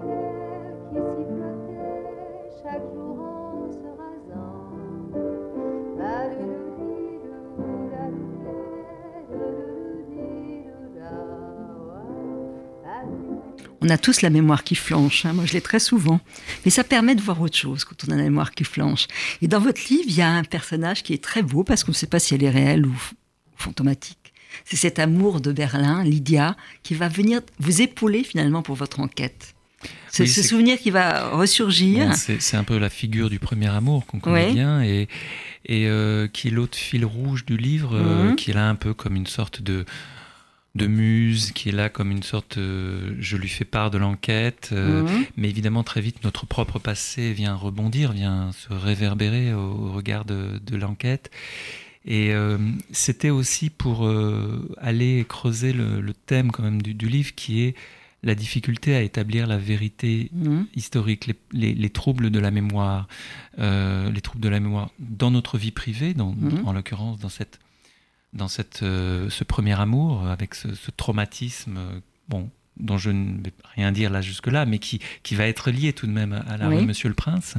On 13.82 13.89
a 13.89 13.98
tous 13.98 14.22
la 14.22 14.30
mémoire 14.30 14.63
qui 14.63 14.76
flanche. 14.76 15.26
Hein. 15.26 15.34
Moi, 15.34 15.46
je 15.46 15.54
l'ai 15.54 15.62
très 15.62 15.80
souvent. 15.80 16.22
Mais 16.65 16.72
ça 16.72 16.84
permet 16.84 17.15
de 17.15 17.22
voir 17.22 17.41
autre 17.41 17.58
chose 17.58 17.84
quand 17.84 17.96
on 18.08 18.12
a 18.12 18.15
la 18.15 18.24
mémoire 18.24 18.52
qui 18.52 18.63
flanche. 18.63 19.08
Et 19.41 19.48
dans 19.48 19.60
votre 19.60 19.82
livre, 19.89 20.06
il 20.08 20.15
y 20.15 20.22
a 20.22 20.30
un 20.30 20.44
personnage 20.44 21.04
qui 21.04 21.13
est 21.13 21.24
très 21.24 21.41
beau 21.41 21.63
parce 21.63 21.84
qu'on 21.84 21.91
ne 21.91 21.96
sait 21.96 22.08
pas 22.08 22.20
si 22.20 22.36
elle 22.36 22.44
est 22.44 22.50
réelle 22.50 22.86
ou 22.86 22.96
fantomatique. 23.56 24.17
C'est 24.65 24.78
cet 24.78 25.00
amour 25.00 25.41
de 25.41 25.52
Berlin, 25.52 26.04
Lydia, 26.04 26.56
qui 26.84 26.94
va 26.94 27.08
venir 27.08 27.41
vous 27.60 27.82
épauler 27.82 28.24
finalement 28.24 28.62
pour 28.62 28.76
votre 28.76 29.00
enquête. 29.00 29.56
C'est 30.10 30.28
ce 30.28 30.44
souvenir 30.44 30.78
qui 30.78 30.91
va 30.91 31.30
ressurgir. 31.30 32.13
c'est 32.15 32.58
un 32.58 32.63
peu 32.63 32.78
la 32.78 32.89
figure 32.89 33.30
du 33.30 33.39
premier 33.39 33.70
amour 33.70 34.06
qu'on 34.06 34.20
connaît 34.20 34.52
bien 34.52 34.84
et, 34.84 35.08
et 35.65 35.88
euh, 35.88 36.28
qui 36.28 36.50
est 36.50 36.52
l'autre 36.52 36.78
fil 36.78 37.06
rouge 37.06 37.46
du 37.46 37.58
livre, 37.58 37.96
euh, 37.96 38.30
mhm. 38.30 38.36
qui 38.36 38.52
est 38.52 38.54
là 38.54 38.70
un 38.70 38.76
peu 38.76 38.94
comme 38.94 39.15
une 39.15 39.26
sorte 39.26 39.62
de, 39.62 39.86
de 40.76 40.88
muse 40.88 41.52
qui 41.52 41.70
est 41.70 41.74
là 41.74 41.90
comme 41.90 42.12
une 42.12 42.24
sorte, 42.24 42.58
euh, 42.58 43.16
je 43.20 43.36
lui 43.36 43.50
fais 43.50 43.66
part 43.66 43.92
de 43.92 43.98
l'enquête, 43.98 44.70
euh, 44.72 45.04
mhm. 45.04 45.26
mais 45.36 45.50
évidemment 45.50 45.84
très 45.84 46.00
vite 46.00 46.24
notre 46.24 46.46
propre 46.46 46.80
passé 46.80 47.34
vient 47.34 47.56
rebondir, 47.56 48.14
vient 48.14 48.52
se 48.54 48.72
réverbérer 48.72 49.54
au, 49.54 49.92
regard 49.92 50.24
de, 50.26 50.76
l'enquête. 50.76 51.30
Et 52.06 52.34
euh, 52.34 52.58
c'était 52.92 53.30
aussi 53.30 53.70
pour 53.70 54.10
aller 54.78 55.26
creuser 55.28 55.74
le, 55.74 56.14
thème 56.26 56.52
quand 56.52 56.64
même 56.64 56.82
du, 56.82 57.08
livre 57.08 57.36
qui 57.36 57.64
est 57.64 57.76
la 58.24 58.34
difficulté 58.34 58.96
à 58.96 59.02
établir 59.02 59.48
la 59.48 59.58
vérité 59.58 60.30
mhm. 60.34 60.68
historique, 60.76 61.30
les, 61.52 61.90
troubles 61.90 62.30
de 62.30 62.40
la 62.40 62.50
mémoire, 62.50 63.08
les 63.58 64.22
troubles 64.22 64.44
de 64.44 64.50
la 64.50 64.62
mémoire 64.62 64.90
dans 65.00 65.32
notre 65.32 65.58
vie 65.58 65.72
privée, 65.72 66.14
dans, 66.14 66.32
mhm. 66.32 66.66
en 66.66 66.72
l'occurrence 66.72 67.20
dans 67.20 67.30
cette 67.30 67.60
dans 68.34 68.48
cette, 68.48 68.84
euh, 68.84 69.30
ce 69.30 69.44
premier 69.44 69.80
amour, 69.80 70.28
avec 70.28 70.56
ce, 70.56 70.67
traumatisme, 70.96 71.78
euh, 71.78 72.00
bon, 72.30 72.50
dont 72.78 72.98
je 72.98 73.10
ne 73.10 73.44
vais 73.44 73.54
rien 73.76 73.91
dire 73.91 74.10
là 74.10 74.22
jusque-là, 74.22 74.65
mais 74.65 74.80
qui, 74.80 75.00
qui 75.24 75.36
va 75.36 75.48
être 75.48 75.72
lié 75.72 75.94
tout 75.94 76.08
de 76.08 76.12
même 76.12 76.44
à 76.48 76.58
la 76.58 76.70
Monsieur 76.70 77.10
le 77.10 77.15
Prince. 77.15 77.56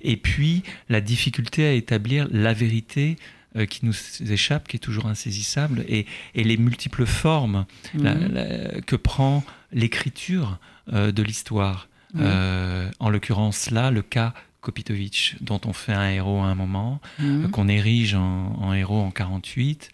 Et 0.00 0.16
puis, 0.16 0.62
la 0.88 1.00
difficulté 1.00 1.66
à 1.66 1.72
établir 1.72 2.28
la 2.30 2.52
vérité 2.52 3.16
euh, 3.56 3.66
qui 3.66 3.86
nous 3.86 3.94
échappe, 4.30 4.68
qui 4.68 4.76
est 4.76 4.80
toujours 4.80 5.06
insaisissable, 5.06 5.84
et, 5.88 6.06
et 6.34 6.44
les 6.44 6.56
multiples 6.56 7.06
formes 7.06 7.64
mhm. 7.94 8.82
que 8.86 8.96
prend 8.96 9.42
l'écriture 9.72 10.58
de 10.92 11.22
l'histoire. 11.22 11.88
en 12.14 13.08
l'occurrence 13.08 13.70
là, 13.70 13.90
le 13.90 14.02
cas 14.02 14.34
Kopitovitch, 14.64 15.36
dont 15.40 15.60
on 15.66 15.72
fait 15.72 15.92
un 15.92 16.10
héros 16.10 16.40
à 16.40 16.46
un 16.46 16.54
moment, 16.54 17.00
mhm. 17.18 17.50
qu'on 17.50 17.68
érige 17.68 18.14
en, 18.14 18.72
héros 18.72 19.00
en 19.00 19.10
48, 19.10 19.90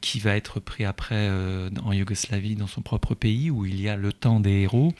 qui 0.00 0.20
va 0.20 0.36
être 0.36 0.60
pris 0.60 0.84
après 0.84 1.28
en 1.82 1.92
Yougoslavie, 1.92 2.54
dans 2.54 2.68
son 2.68 2.80
propre 2.80 3.14
pays, 3.14 3.50
où 3.50 3.66
il 3.66 3.80
y 3.80 3.88
a 3.88 3.96
le 3.96 4.12
temps 4.12 4.38
des 4.38 4.62
héros, 4.62 4.94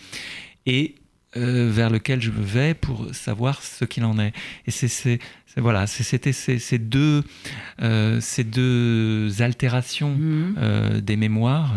et 0.66 0.96
vers 1.36 1.90
lequel 1.90 2.20
je 2.20 2.30
vais 2.30 2.74
pour 2.74 3.14
savoir 3.14 3.62
ce 3.62 3.84
qu'il 3.84 4.04
en 4.04 4.18
est. 4.18 4.32
Et 4.66 4.70
c'est 4.72 5.20
voilà, 5.56 5.86
c'était 5.86 6.32
ces, 6.32 6.78
deux, 6.78 7.22
ces 8.20 8.44
deux 8.44 9.42
altérations 9.42 10.16
mmh. 10.16 11.00
des 11.02 11.16
mémoires 11.16 11.74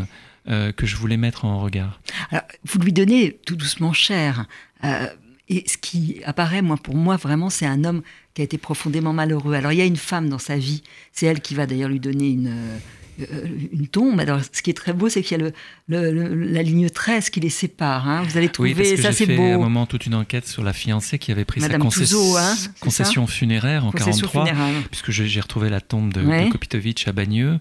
que 0.47 0.85
je 0.85 0.95
voulais 0.95 1.17
mettre 1.17 1.45
en 1.45 1.59
regard. 1.59 2.01
Alors, 2.31 2.45
vous 2.63 2.79
lui 2.79 2.93
donnez 2.93 3.37
tout 3.45 3.55
doucement 3.55 3.93
cher. 3.93 4.45
Et 5.49 5.63
ce 5.67 5.77
qui 5.77 6.21
apparaît, 6.25 6.61
moi, 6.61 6.77
pour 6.77 6.95
moi, 6.95 7.15
vraiment, 7.15 7.49
c'est 7.49 7.65
un 7.65 7.83
homme 7.85 8.01
qui 8.33 8.41
a 8.41 8.43
été 8.43 8.57
profondément 8.57 9.13
malheureux. 9.13 9.53
Alors, 9.53 9.71
il 9.71 9.77
y 9.77 9.81
a 9.81 9.85
une 9.85 9.97
femme 9.97 10.29
dans 10.29 10.39
sa 10.39 10.57
vie, 10.57 10.83
c'est 11.11 11.25
elle 11.25 11.41
qui 11.41 11.55
va 11.55 11.65
d'ailleurs 11.65 11.89
lui 11.89 11.99
donner 11.99 12.29
une, 12.29 12.47
euh, 13.19 13.47
une 13.71 13.87
tombe. 13.87 14.19
Alors, 14.19 14.41
ce 14.51 14.61
qui 14.61 14.69
est 14.69 14.75
très 14.75 14.93
beau, 14.93 15.09
c'est 15.09 15.23
qu'il 15.23 15.39
y 15.39 15.43
a 15.43 15.49
le, 15.87 16.33
la 16.35 16.61
ligne 16.61 16.89
13 16.89 17.29
qui 17.29 17.39
les 17.39 17.49
sépare. 17.49 18.07
Hein. 18.07 18.23
Vous 18.23 18.37
allez 18.37 18.49
trouver, 18.49 18.75
oui, 18.77 18.97
ça 18.97 19.11
c'est 19.11 19.25
beau. 19.25 19.41
à 19.41 19.55
un 19.55 19.57
moment 19.57 19.85
toute 19.85 20.05
une 20.05 20.15
enquête 20.15 20.47
sur 20.47 20.63
la 20.63 20.73
fiancée 20.73 21.17
qui 21.17 21.31
avait 21.31 21.45
pris 21.45 21.61
sa 21.61 21.67
hein, 21.67 21.79
concession 22.79 23.25
funéraire 23.25 23.85
en 23.85 23.91
1943, 23.91 24.45
puisque 24.91 25.11
j'ai 25.11 25.39
retrouvé 25.39 25.69
la 25.69 25.81
tombe 25.81 26.13
de, 26.13 26.21
de 26.21 26.51
Kopitovic 26.51 27.07
à 27.07 27.11
Bagneux. 27.11 27.59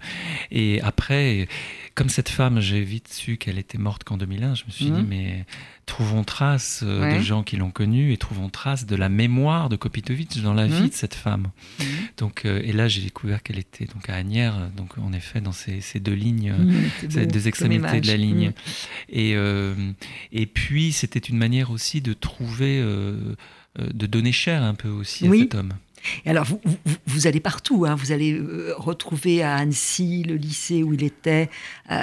Et 0.51 0.81
après, 0.83 1.49
comme 1.97 2.11
cette 2.11 2.29
femme, 2.29 2.61
j'ai 2.61 2.83
vite 2.83 3.09
su 3.09 3.39
qu'elle 3.39 3.59
était 3.59 3.79
morte 3.79 4.05
qu'en 4.05 4.19
2001, 4.19 4.55
je 4.55 4.65
me 4.67 4.71
suis 4.71 4.85
dit, 4.85 4.91
mmh. 4.91 5.07
mais 5.09 5.47
trouvons 5.87 6.25
trace 6.25 6.85
euh, 6.87 7.11
des 7.11 7.23
gens 7.23 7.43
qui 7.43 7.57
l'ont 7.57 7.71
connue 7.71 8.13
et 8.13 8.19
trouvons 8.19 8.51
trace 8.51 8.85
de 8.85 8.95
la 8.97 9.09
mémoire 9.09 9.71
de 9.71 9.77
Kopitovic 9.77 10.43
dans 10.43 10.53
la 10.53 10.67
mmh. 10.67 10.73
vie 10.73 10.89
de 10.91 10.95
cette 10.95 11.15
femme. 11.15 11.49
Mmh. 11.79 11.85
Donc, 12.19 12.45
euh, 12.45 12.61
et 12.63 12.73
là, 12.73 12.87
j'ai 12.87 13.01
découvert 13.01 13.43
qu'elle 13.43 13.59
était 13.59 13.87
donc 13.87 14.11
à 14.11 14.15
Agnières, 14.15 14.69
donc 14.77 14.99
en 14.99 15.15
effet 15.15 15.41
dans 15.41 15.53
ces, 15.53 15.81
deux 15.99 16.13
lignes, 16.13 16.55
ces 17.09 17.25
deux 17.25 17.49
extrémités 17.49 18.03
de 18.03 18.07
la 18.09 18.17
ligne. 18.19 18.53
Et, 19.09 19.33
euh, 19.35 19.75
et 20.33 20.45
puis, 20.45 20.93
c'était 20.93 21.19
une 21.19 21.39
manière 21.39 21.71
aussi 21.71 22.03
de 22.03 22.13
trouver, 22.13 22.79
de 22.79 24.07
donner 24.07 24.33
chair 24.33 24.63
un 24.63 24.75
peu 24.75 24.91
aussi 24.91 25.27
à 25.27 25.31
cet 25.33 25.55
homme. 25.55 25.73
Et 26.25 26.31
alors, 26.31 26.45
vous, 26.45 26.61
vous, 27.07 27.27
allez 27.27 27.41
partout. 27.41 27.85
Hein. 27.87 27.95
Vous 27.95 28.13
allez 28.13 28.33
euh, 28.33 28.75
retrouver 28.77 29.43
à 29.43 29.57
Annecy 29.57 30.25
le 30.25 30.35
lycée 30.35 30.83
où 30.83 30.95
il 30.95 31.05
était, 31.05 31.49
euh, 31.91 31.95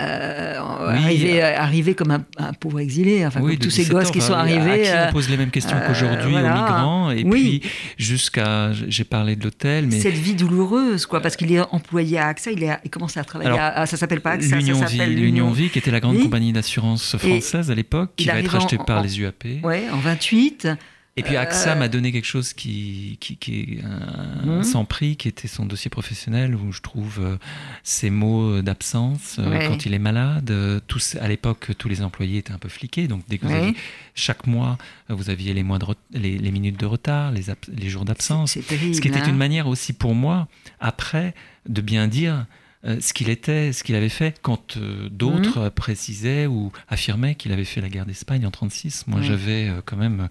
euh, 0.60 1.56
arrivé, 1.58 1.96
comme 1.96 2.12
un, 2.12 2.54
pauvre 2.54 2.80
exilé. 2.80 3.26
Enfin, 3.26 3.42
comme 3.42 3.58
tous 3.58 3.70
ces 3.70 3.86
gosses 3.86 4.12
qui 4.12 4.22
sont 4.22 4.34
arrivés. 4.34 4.90
À 4.90 5.04
qui 5.04 5.10
on 5.10 5.14
pose 5.14 5.30
les 5.30 5.38
mêmes 5.38 5.52
questions 5.52 5.78
qu'aujourd'hui 5.88 6.36
aux 6.36 6.40
migrants. 6.40 7.12
Et 7.12 7.24
puis, 7.24 7.62
jusqu'à. 7.98 8.72
J'ai 8.88 9.04
parlé 9.04 9.36
de 9.36 9.44
l'hôtel. 9.44 9.88
mais 9.88 10.00
Cette 10.00 10.14
vie 10.14 10.36
douloureuse, 10.36 11.06
quoi, 11.06 11.22
parce 11.22 11.36
qu'il 11.36 11.52
est 11.52 11.62
employé 11.72 12.18
à 12.18 12.28
AXA. 12.28 12.52
Il, 12.52 12.64
est, 12.64 12.78
il 12.84 12.90
commence 12.90 13.18
à 13.18 13.24
travailler 13.24 13.58
à. 13.58 13.86
Ça 13.86 13.98
s'appelle 13.98 14.22
pas 14.22 14.32
AXA, 14.32 14.58
L'Union 14.58 14.80
ça 14.80 14.86
Vie, 14.86 15.06
l'Union 15.06 15.52
Vie, 15.52 15.70
qui 15.70 15.80
était 15.80 15.92
la 15.92 16.00
grande 16.00 16.20
compagnie 16.20 16.54
d'assurance 16.54 17.18
française 17.18 17.72
à 17.72 17.76
l'époque, 17.76 18.12
qui 18.16 18.26
va 18.26 18.40
être 18.40 18.52
rachetée 18.52 18.78
par 18.78 19.02
les 19.02 19.20
UAP. 19.20 19.44
Oui, 19.64 19.78
en 19.92 19.98
28. 19.98 20.68
Et 21.16 21.22
puis 21.22 21.38
AXA 21.38 21.74
euh, 21.74 21.76
m'a 21.76 21.90
donné 21.90 22.12
quelque 22.12 22.26
chose 22.26 22.54
qui, 22.54 23.18
qui, 23.20 23.38
qui 23.38 23.62
est 23.62 23.84
un, 23.84 24.60
mmh. 24.60 24.64
sans 24.64 24.84
prix, 24.84 25.16
qui 25.16 25.28
était 25.28 25.48
son 25.48 25.68
dossier 25.68 25.90
professionnel, 25.90 26.56
où 26.56 26.72
je 26.72 26.82
trouve 26.82 27.20
euh, 27.22 27.38
ses 27.84 28.10
mots 28.10 28.64
d'absence 28.64 29.38
euh, 29.38 29.68
quand 29.68 29.86
il 29.86 29.94
est 29.94 30.00
malade. 30.00 30.52
Tous, 30.88 31.16
à 31.22 31.28
l'époque, 31.28 31.72
tous 31.78 31.88
les 31.88 32.02
employés 32.02 32.40
étaient 32.40 32.52
un 32.52 32.58
peu 32.58 32.70
fliqués, 32.70 33.08
donc 33.08 33.22
dès 33.28 33.38
que 33.38 33.46
vous 33.46 33.54
aviez, 33.54 33.76
chaque 34.16 34.48
mois, 34.48 34.80
vous 35.10 35.30
aviez 35.30 35.54
les, 35.54 35.62
mois 35.62 35.78
de, 35.78 35.86
les, 36.14 36.40
les, 36.40 36.52
minutes 36.52 36.80
de 36.80 36.88
retard, 36.88 37.32
les, 37.32 37.44
les 37.72 37.90
jours 37.90 38.06
d'absence. 38.06 38.54
Ce 38.54 39.00
qui 39.00 39.08
était 39.08 39.20
hein. 39.20 39.30
une 39.30 39.38
manière 39.38 39.68
aussi 39.68 39.94
pour 39.94 40.16
moi, 40.16 40.48
après, 40.80 41.36
de 41.70 41.82
bien 41.82 42.08
dire 42.08 42.48
euh, 42.86 42.98
ce 43.00 43.14
qu'il 43.14 43.30
était, 43.30 43.72
ce 43.72 43.84
qu'il 43.84 43.96
avait 43.96 44.10
fait, 44.10 44.38
quand 44.42 44.76
euh, 44.76 45.08
d'autres 45.10 45.62
mhm. 45.62 45.70
précisaient 45.72 46.48
ou 46.48 46.72
affirmaient 46.90 47.36
qu'il 47.36 47.54
avait 47.54 47.64
fait 47.64 47.80
la 47.80 47.88
guerre 47.88 48.06
d'Espagne 48.06 48.46
en 48.46 48.52
36. 48.52 49.06
Moi, 49.08 49.22
j'avais 49.22 49.70
euh, 49.70 49.82
quand 49.86 49.96
même 49.96 50.28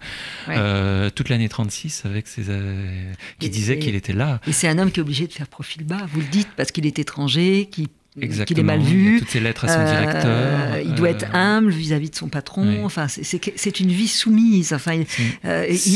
toute 1.15 1.29
l'année 1.29 1.49
36 1.49 2.05
avec 2.05 2.27
ces 2.27 2.43
qui 3.39 3.49
disaient 3.49 3.79
qu'il 3.79 3.95
était 3.95 4.13
là. 4.13 4.39
Et 4.45 4.51
c'est 4.51 4.67
un 4.67 4.77
homme 4.77 4.91
qui 4.91 4.99
est 4.99 5.03
obligé 5.03 5.25
de 5.25 5.33
faire 5.33 5.47
profil 5.47 5.83
bas. 5.83 6.05
Vous 6.11 6.19
le 6.19 6.27
dites 6.27 6.49
parce 6.55 6.71
qu'il 6.71 6.85
est 6.85 6.99
étranger, 6.99 7.67
qui 7.71 7.89
qu'il 8.19 8.59
est 8.59 8.63
mal 8.63 8.79
vu. 8.79 9.19
toutes 9.19 9.29
ces 9.29 9.39
lettres 9.39 9.65
à 9.65 9.67
son 9.69 9.83
directeur. 9.83 10.79
Il 10.83 10.93
doit 10.93 11.09
être 11.09 11.33
humble 11.33 11.71
vis-à-vis 11.71 12.09
de 12.09 12.15
son 12.15 12.27
patron. 12.27 12.85
Enfin, 12.85 13.07
c'est 13.07 13.79
une 13.79 13.91
vie 13.91 14.07
soumise. 14.07 14.73
Enfin, 14.73 14.93
il, 14.93 15.05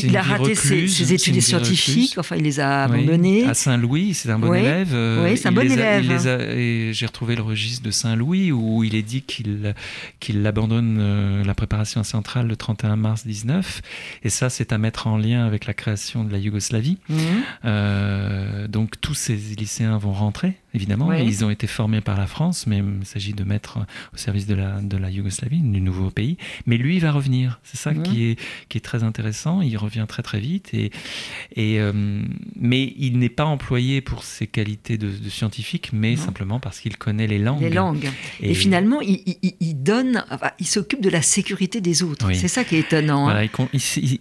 il 0.04 0.18
a 0.18 0.22
raté 0.22 0.56
ses, 0.56 1.14
études 1.14 1.42
scientifiques. 1.42 2.16
Enfin, 2.18 2.36
il 2.36 2.44
les 2.44 2.60
a 2.60 2.84
abandonnées. 2.84 3.46
À 3.46 3.54
Saint-Louis, 3.54 4.14
c'est 4.14 4.30
un 4.30 4.40
bon 4.40 4.54
élève. 4.54 4.96
Oui, 5.24 5.38
c'est 5.38 5.48
un 5.48 5.52
bon 5.52 5.70
élève. 5.70 6.92
J'ai 6.92 7.06
retrouvé 7.06 7.36
le 7.36 7.44
registre 7.44 7.84
de 7.84 7.92
Saint-Louis 7.92 8.52
où 8.52 8.84
il 8.84 8.96
est 8.96 9.04
dit 9.04 9.22
qu'il 9.22 9.74
qu'il 10.20 10.46
abandonne 10.46 11.44
la 11.44 11.54
préparation 11.54 12.04
centrale 12.04 12.48
le 12.48 12.56
31 12.56 12.96
mars 12.96 13.26
19. 13.26 13.82
Et 14.24 14.30
ça, 14.30 14.50
c'est 14.50 14.72
à 14.72 14.78
mettre 14.78 15.08
en 15.08 15.18
lien 15.18 15.46
avec 15.46 15.66
la 15.66 15.74
création 15.74 16.24
de 16.24 16.32
la 16.32 16.38
Yougoslavie. 16.38 16.98
donc, 17.64 19.00
tous 19.02 19.14
ces 19.14 19.36
lycéens 19.36 19.98
vont 19.98 20.14
rentrer 20.14 20.56
évidemment. 20.78 21.12
Ils 21.14 21.44
ont 21.44 21.50
été 21.50 21.68
formés 21.68 22.02
par 22.02 22.18
la 22.18 22.28
France, 22.28 22.68
mais 22.68 22.78
il 22.78 23.06
s'agit 23.06 23.34
de 23.34 23.44
mettre 23.44 23.80
au 24.14 24.18
service 24.18 24.48
de 24.48 24.56
la, 24.56 24.80
de 24.82 24.98
la 24.98 25.10
Yougoslavie, 25.10 25.60
du 25.60 25.82
nouveau 25.82 26.10
pays. 26.10 26.38
Mais 26.66 26.78
lui, 26.78 26.96
il 26.96 27.02
va 27.02 27.12
revenir. 27.12 27.60
C'est 27.64 27.78
ça 27.78 27.94
qui, 27.94 28.26
est, 28.26 28.40
qui 28.70 28.78
est 28.78 28.82
très 28.82 29.04
intéressant. 29.04 29.62
Il 29.62 29.76
revient 29.78 30.06
très 30.08 30.24
très 30.24 30.40
vite. 30.40 30.74
Et, 30.74 30.92
et, 31.56 31.80
euh, 31.80 31.92
mais 32.56 32.94
il 32.98 33.20
n'est 33.20 33.30
pas 33.30 33.46
employé 33.46 34.02
pour 34.02 34.24
ses 34.24 34.48
qualités 34.48 34.98
de, 34.98 35.12
scientifique, 35.30 35.92
mais 35.94 36.16
simplement 36.16 36.60
parce 36.60 36.80
qu'il 36.80 36.98
connaît 36.98 37.28
les 37.28 37.40
langues. 37.40 37.62
Les 37.62 37.70
langues. 37.70 38.10
Et, 38.42 38.54
finalement, 38.54 39.02
il, 39.02 39.22
il, 39.60 39.84
donne, 39.84 40.24
il 40.60 40.68
s'occupe 40.68 41.02
de 41.02 41.10
la 41.10 41.22
sécurité 41.22 41.82
des 41.82 42.04
autres. 42.04 42.32
C'est 42.34 42.48
ça 42.48 42.64
qui 42.64 42.76
est 42.76 42.80
étonnant. 42.80 43.30
Hein. 43.30 43.48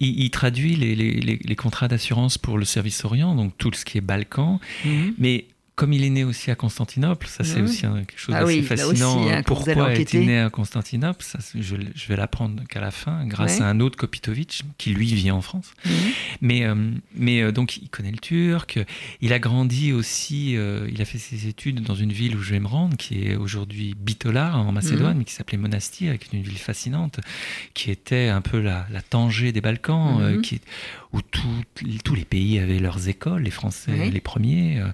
il, 0.00 0.30
traduit 0.30 0.76
les, 0.76 0.94
les, 0.94 1.38
les, 1.42 1.56
contrats 1.56 1.88
d'assurance 1.88 2.38
pour 2.38 2.58
le 2.58 2.64
service 2.64 3.04
Orient, 3.04 3.34
donc 3.34 3.56
tout 3.58 3.70
ce 3.72 3.84
qui 3.84 3.98
est 3.98 4.02
Balkan. 4.02 4.60
Mhm. 4.84 5.14
Mais 5.18 5.46
comme 5.76 5.92
il 5.92 6.04
est 6.04 6.10
né 6.10 6.24
aussi 6.24 6.50
à 6.50 6.54
Constantinople, 6.54 7.26
ça 7.26 7.44
c'est 7.44 7.60
mmh. 7.60 7.64
aussi 7.64 7.82
quelque 7.82 8.18
chose 8.18 8.34
ah 8.34 8.40
d'assez 8.40 8.62
fascinant. 8.62 9.28
Hein, 9.28 9.42
Pourquoi 9.42 9.92
est-il 9.92 10.26
né 10.26 10.40
à 10.40 10.48
Constantinople 10.48 11.22
ça, 11.22 11.38
je, 11.54 11.76
je, 11.94 12.08
vais 12.08 12.16
l'apprendre 12.16 12.62
qu'à 12.66 12.80
la 12.80 12.90
fin, 12.90 13.26
grâce 13.26 13.60
à 13.60 13.68
un 13.68 13.80
autre 13.80 13.98
Kopitovic 13.98 14.64
qui 14.78 14.90
lui 14.90 15.12
vit 15.12 15.30
en 15.30 15.42
France. 15.42 15.74
Mmh. 15.84 15.90
Mais, 16.40 16.64
euh, 16.64 16.74
mais 17.14 17.42
euh, 17.42 17.52
donc 17.52 17.76
il 17.76 17.90
connaît 17.90 18.10
le 18.10 18.16
turc. 18.16 18.78
Il 19.20 19.34
a 19.34 19.38
grandi 19.38 19.92
aussi. 19.92 20.56
Euh, 20.56 20.88
il 20.90 21.02
a 21.02 21.04
fait 21.04 21.18
ses 21.18 21.46
études 21.46 21.82
dans 21.82 21.94
une 21.94 22.12
ville 22.12 22.36
où 22.36 22.40
je 22.40 22.52
vais 22.52 22.60
me 22.60 22.68
rendre, 22.68 22.96
qui 22.96 23.26
est 23.26 23.36
aujourd'hui 23.36 23.94
Bitola 23.98 24.56
en 24.56 24.72
Macédoine, 24.72 25.14
mmh. 25.14 25.18
mais 25.18 25.24
qui 25.24 25.34
s'appelait 25.34 25.58
Monastir, 25.58 26.18
qui 26.18 26.34
est 26.34 26.38
une 26.38 26.44
ville 26.44 26.56
fascinante, 26.56 27.20
qui 27.74 27.90
était 27.90 28.28
un 28.28 28.40
peu 28.40 28.60
la, 28.60 28.86
la 28.90 29.02
Tangée 29.02 29.52
des 29.52 29.60
Balkans, 29.60 30.40
qui 30.40 30.62
où 31.16 31.98
tous 32.04 32.14
les 32.14 32.24
pays 32.24 32.58
avaient 32.58 32.78
leurs 32.78 33.08
écoles, 33.08 33.42
les 33.42 33.50
Français 33.50 34.10
les 34.10 34.20
premiers, 34.20 34.80
euh, 34.80 34.88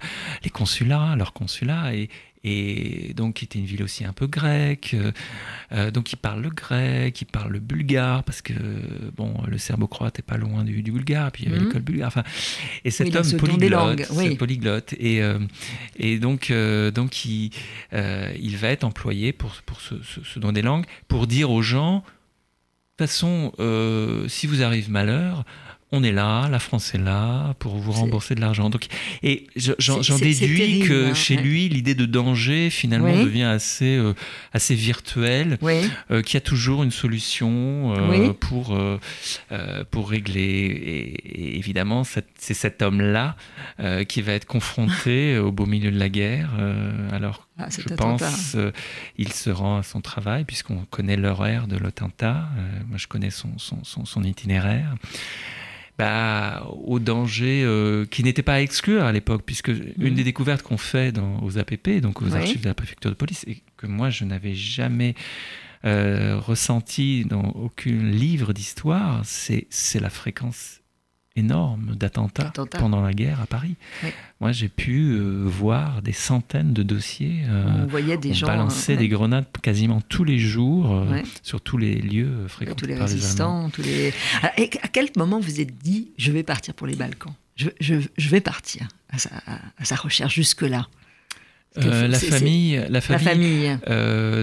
les 0.44 0.50
consulats, 0.50 1.14
leurs 1.16 1.32
consulats, 1.32 1.94
et, 1.94 2.08
et 2.44 3.14
donc 3.14 3.42
était 3.42 3.58
une 3.58 3.64
ville 3.64 3.82
aussi 3.82 4.04
un 4.04 4.12
peu 4.12 4.26
grecque. 4.26 4.94
Euh, 4.94 5.12
euh, 5.72 5.90
donc 5.90 6.12
il 6.12 6.16
parle 6.16 6.42
le 6.42 6.50
grec, 6.50 7.20
il 7.20 7.26
parle 7.26 7.52
le 7.52 7.61
bulgare, 7.61 8.24
parce 8.24 8.42
que 8.42 8.54
bon, 9.16 9.35
le 9.46 9.58
serbo-croate 9.58 10.18
est 10.18 10.26
pas 10.26 10.37
loin 10.37 10.64
du, 10.64 10.82
bulgare, 10.82 11.30
puis 11.32 11.44
il 11.44 11.48
y 11.48 11.52
avait 11.52 11.61
mhm. 11.61 11.66
l'école 11.68 11.82
bulgare. 11.82 12.08
Enfin, 12.08 12.24
et 12.85 12.90
cet 12.90 13.14
homme 13.14 13.32
polyglotte, 13.38 14.38
polyglotte, 14.38 14.92
et, 14.94 15.20
et 15.96 16.18
donc, 16.18 16.52
donc 16.94 17.24
il, 17.24 17.50
il 17.92 18.56
va 18.56 18.68
être 18.68 18.85
employé 18.85 19.32
pour, 19.32 19.54
pour 19.66 19.80
ce, 19.80 19.94
ce, 20.02 20.38
don 20.38 20.52
des 20.52 20.62
langues, 20.62 20.87
pour 21.08 21.26
dire 21.26 21.50
aux 21.50 21.62
gens, 21.62 21.98
de 22.98 23.06
toute 23.06 23.11
façon, 23.11 23.52
si 24.28 24.46
vous 24.46 24.62
arrive 24.62 24.90
malheur, 24.90 25.44
on 25.94 26.02
est 26.02 26.12
là, 26.12 26.48
la 26.48 26.59
France 26.59 26.94
est 26.94 26.98
là 26.98 27.55
pour 27.59 27.76
vous 27.76 27.92
rembourser 27.92 28.35
de 28.35 28.40
l'argent. 28.40 28.70
Donc, 28.70 28.87
et 29.22 29.46
j'en 29.57 30.18
déduis 30.18 30.81
que 30.81 31.11
hein, 31.11 31.14
chez 31.14 31.37
lui, 31.37 31.68
l'idée 31.68 31.94
de 31.94 32.07
danger 32.07 32.70
finalement 32.70 33.22
devient 33.22 33.42
assez, 33.42 33.96
euh, 33.98 34.14
assez 34.55 34.74
virtuelle, 34.74 35.59
euh, 36.11 36.22
qu'il 36.22 36.35
y 36.35 36.37
a 36.38 36.40
toujours 36.40 36.83
une 36.83 36.90
solution 36.90 37.94
euh, 37.94 38.33
pour, 38.33 38.76
pour 39.90 40.11
régler. 40.11 40.40
Et, 40.42 41.59
évidemment, 41.59 42.05
c'est 42.05 42.55
cet 42.55 42.81
homme-là 42.81 43.37
qui 44.09 44.22
va 44.22 44.33
être 44.33 44.46
confronté 44.46 45.38
au 45.38 45.52
beau 45.52 45.66
milieu 45.66 45.90
de 45.90 45.98
la 45.98 46.09
guerre. 46.09 46.50
alors, 47.12 47.48
ah, 47.59 47.66
je 47.68 47.94
pense, 47.94 48.57
il 49.18 49.31
se 49.31 49.50
rend 49.50 49.76
à 49.76 49.83
son 49.83 50.00
travail 50.00 50.44
puisqu'on 50.44 50.87
connaît 50.90 51.18
l'horaire 51.18 51.66
de 51.66 51.76
l'attentat. 51.76 52.48
moi, 52.88 52.96
je 52.96 53.07
connais 53.09 53.31
son, 53.31 53.59
son, 53.59 53.83
son 53.85 54.22
itinéraire. 54.22 54.94
Bah, 55.98 56.66
au 56.85 56.98
danger 56.98 57.62
euh, 57.64 58.07
qui 58.07 58.24
n'était 58.24 58.42
pas 58.42 58.55
à 58.55 58.61
exclure 58.61 59.05
à 59.05 59.12
l'époque, 59.12 59.42
puisque 59.44 59.68
une 59.68 59.92
mhm. 59.98 60.14
des 60.14 60.24
découvertes 60.24 60.62
qu'on 60.62 60.78
fait 60.78 61.12
dans, 61.12 61.40
aux 61.42 61.59
APP, 61.59 62.00
donc 62.00 62.22
aux 62.22 62.35
archives 62.35 62.62
de 62.62 62.68
la 62.68 62.74
préfecture 62.74 63.11
de 63.11 63.14
police, 63.14 63.44
et 63.46 63.62
que 63.76 63.87
moi 63.87 64.09
je 64.09 64.24
n'avais 64.24 64.55
jamais 64.55 65.14
euh, 65.85 66.38
ressenti 66.38 67.24
dans 67.26 67.42
aucun 67.50 67.90
livre 67.90 68.52
d'histoire, 68.52 69.20
c'est 69.24 70.00
la 70.00 70.11
fréquence 70.11 70.82
énorme 71.37 71.95
d'attentats 71.97 72.49
Attentats. 72.49 72.79
pendant 72.79 73.01
la 73.01 73.12
guerre 73.12 73.40
à 73.40 73.47
Paris. 73.47 73.75
Oui. 74.03 74.11
Moi, 74.40 74.53
j'ai 74.53 74.68
pu 74.68 75.12
euh, 75.12 75.45
voir 75.47 76.03
des 76.03 76.12
centaines 76.12 76.73
de 76.75 76.83
dossiers. 76.83 77.42
euh, 77.49 77.85
On 77.85 77.87
voyait 77.87 78.18
des 78.18 78.31
on 78.31 78.35
gens. 78.35 78.47
balançait 78.47 78.95
euh, 78.95 78.99
des 78.99 79.09
grenades 79.09 79.47
quasiment 79.62 80.01
tous 80.03 80.25
les 80.25 80.38
jours 80.38 80.92
euh, 80.95 81.11
Ouais. 81.11 81.23
sur 81.42 81.61
tous 81.61 81.79
les 81.79 81.95
lieux 81.95 82.47
fréquentés 82.49 82.77
tous 82.77 82.87
les 82.87 82.97
par 82.97 83.07
les 83.07 83.12
Allemands. 83.12 83.23
résistants, 83.25 83.71
tous 83.71 83.83
les. 83.83 84.12
Ah, 84.42 84.53
Et 84.59 84.71
à 84.83 84.88
quel 84.88 85.09
moment 85.16 85.40
vous 85.40 85.61
êtes 85.61 85.79
dit, 85.79 86.11
je 86.18 86.33
vais 86.33 86.42
partir 86.42 86.75
pour 86.75 86.87
les 86.87 86.97
Balkans? 86.97 87.33
Je, 87.57 87.68
je, 87.81 87.95
je 88.18 88.29
vais 88.29 88.40
partir 88.40 88.88
à 89.11 89.18
sa, 89.18 89.31
à 89.79 89.85
sa 89.85 89.97
recherche 89.97 90.35
jusque-là? 90.35 90.88
La 91.77 92.19
famille, 92.19 92.83
la 92.90 93.00
famille, 93.00 93.79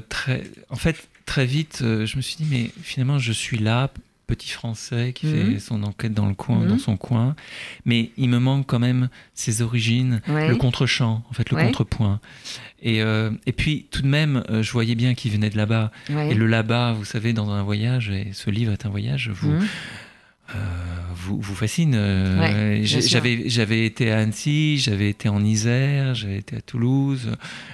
très, 0.09 0.43
en 0.69 0.75
fait, 0.75 0.95
très 1.27 1.45
vite, 1.45 1.77
je 1.81 2.17
me 2.17 2.21
suis 2.23 2.37
dit, 2.37 2.47
mais 2.49 2.71
finalement, 2.81 3.19
je 3.19 3.31
suis 3.31 3.57
là, 3.59 3.91
petit 4.29 4.51
Français 4.51 5.11
qui 5.13 5.25
Mhm. 5.27 5.53
fait 5.53 5.59
son 5.59 5.81
enquête 5.83 6.13
dans 6.13 6.27
le 6.27 6.35
coin, 6.35 6.59
Mhm. 6.59 6.67
dans 6.67 6.77
son 6.77 6.97
coin, 6.97 7.35
mais 7.85 8.11
il 8.17 8.29
me 8.29 8.37
manque 8.39 8.67
quand 8.67 8.79
même 8.79 9.09
ses 9.33 9.61
origines, 9.61 10.21
Ouais. 10.27 10.47
le 10.47 10.55
contre-champ, 10.55 11.23
en 11.29 11.33
fait, 11.33 11.49
le 11.49 11.57
Ouais. 11.57 11.65
contrepoint. 11.65 12.19
Et, 12.81 13.01
euh, 13.01 13.31
et 13.45 13.51
puis, 13.51 13.87
tout 13.91 14.01
de 14.03 14.07
même, 14.07 14.43
euh, 14.49 14.61
je 14.63 14.71
voyais 14.71 14.95
bien 14.95 15.13
qu'il 15.15 15.31
venait 15.31 15.49
de 15.49 15.57
là-bas. 15.57 15.91
Ouais. 16.09 16.31
Et 16.31 16.33
le 16.35 16.45
là-bas, 16.47 16.93
vous 16.93 17.05
savez, 17.05 17.33
dans 17.33 17.49
un 17.49 17.63
voyage, 17.63 18.09
et 18.09 18.29
ce 18.33 18.49
livre 18.51 18.71
est 18.71 18.85
un 18.85 18.89
voyage, 18.89 19.29
vous, 19.33 19.51
Mhm. 19.51 19.67
Euh, 20.55 20.59
vous, 21.15 21.39
vous 21.39 21.55
fascine. 21.55 21.93
euh, 21.95 22.39
Ouais, 22.39 22.81
j'avais, 22.85 23.43
j'avais 23.49 23.85
été 23.85 24.11
à 24.11 24.19
Annecy, 24.19 24.77
j'avais 24.79 25.09
été 25.09 25.29
en 25.29 25.43
Isère, 25.43 26.15
j'avais 26.15 26.37
été 26.37 26.55
à 26.55 26.61
Toulouse, 26.61 27.31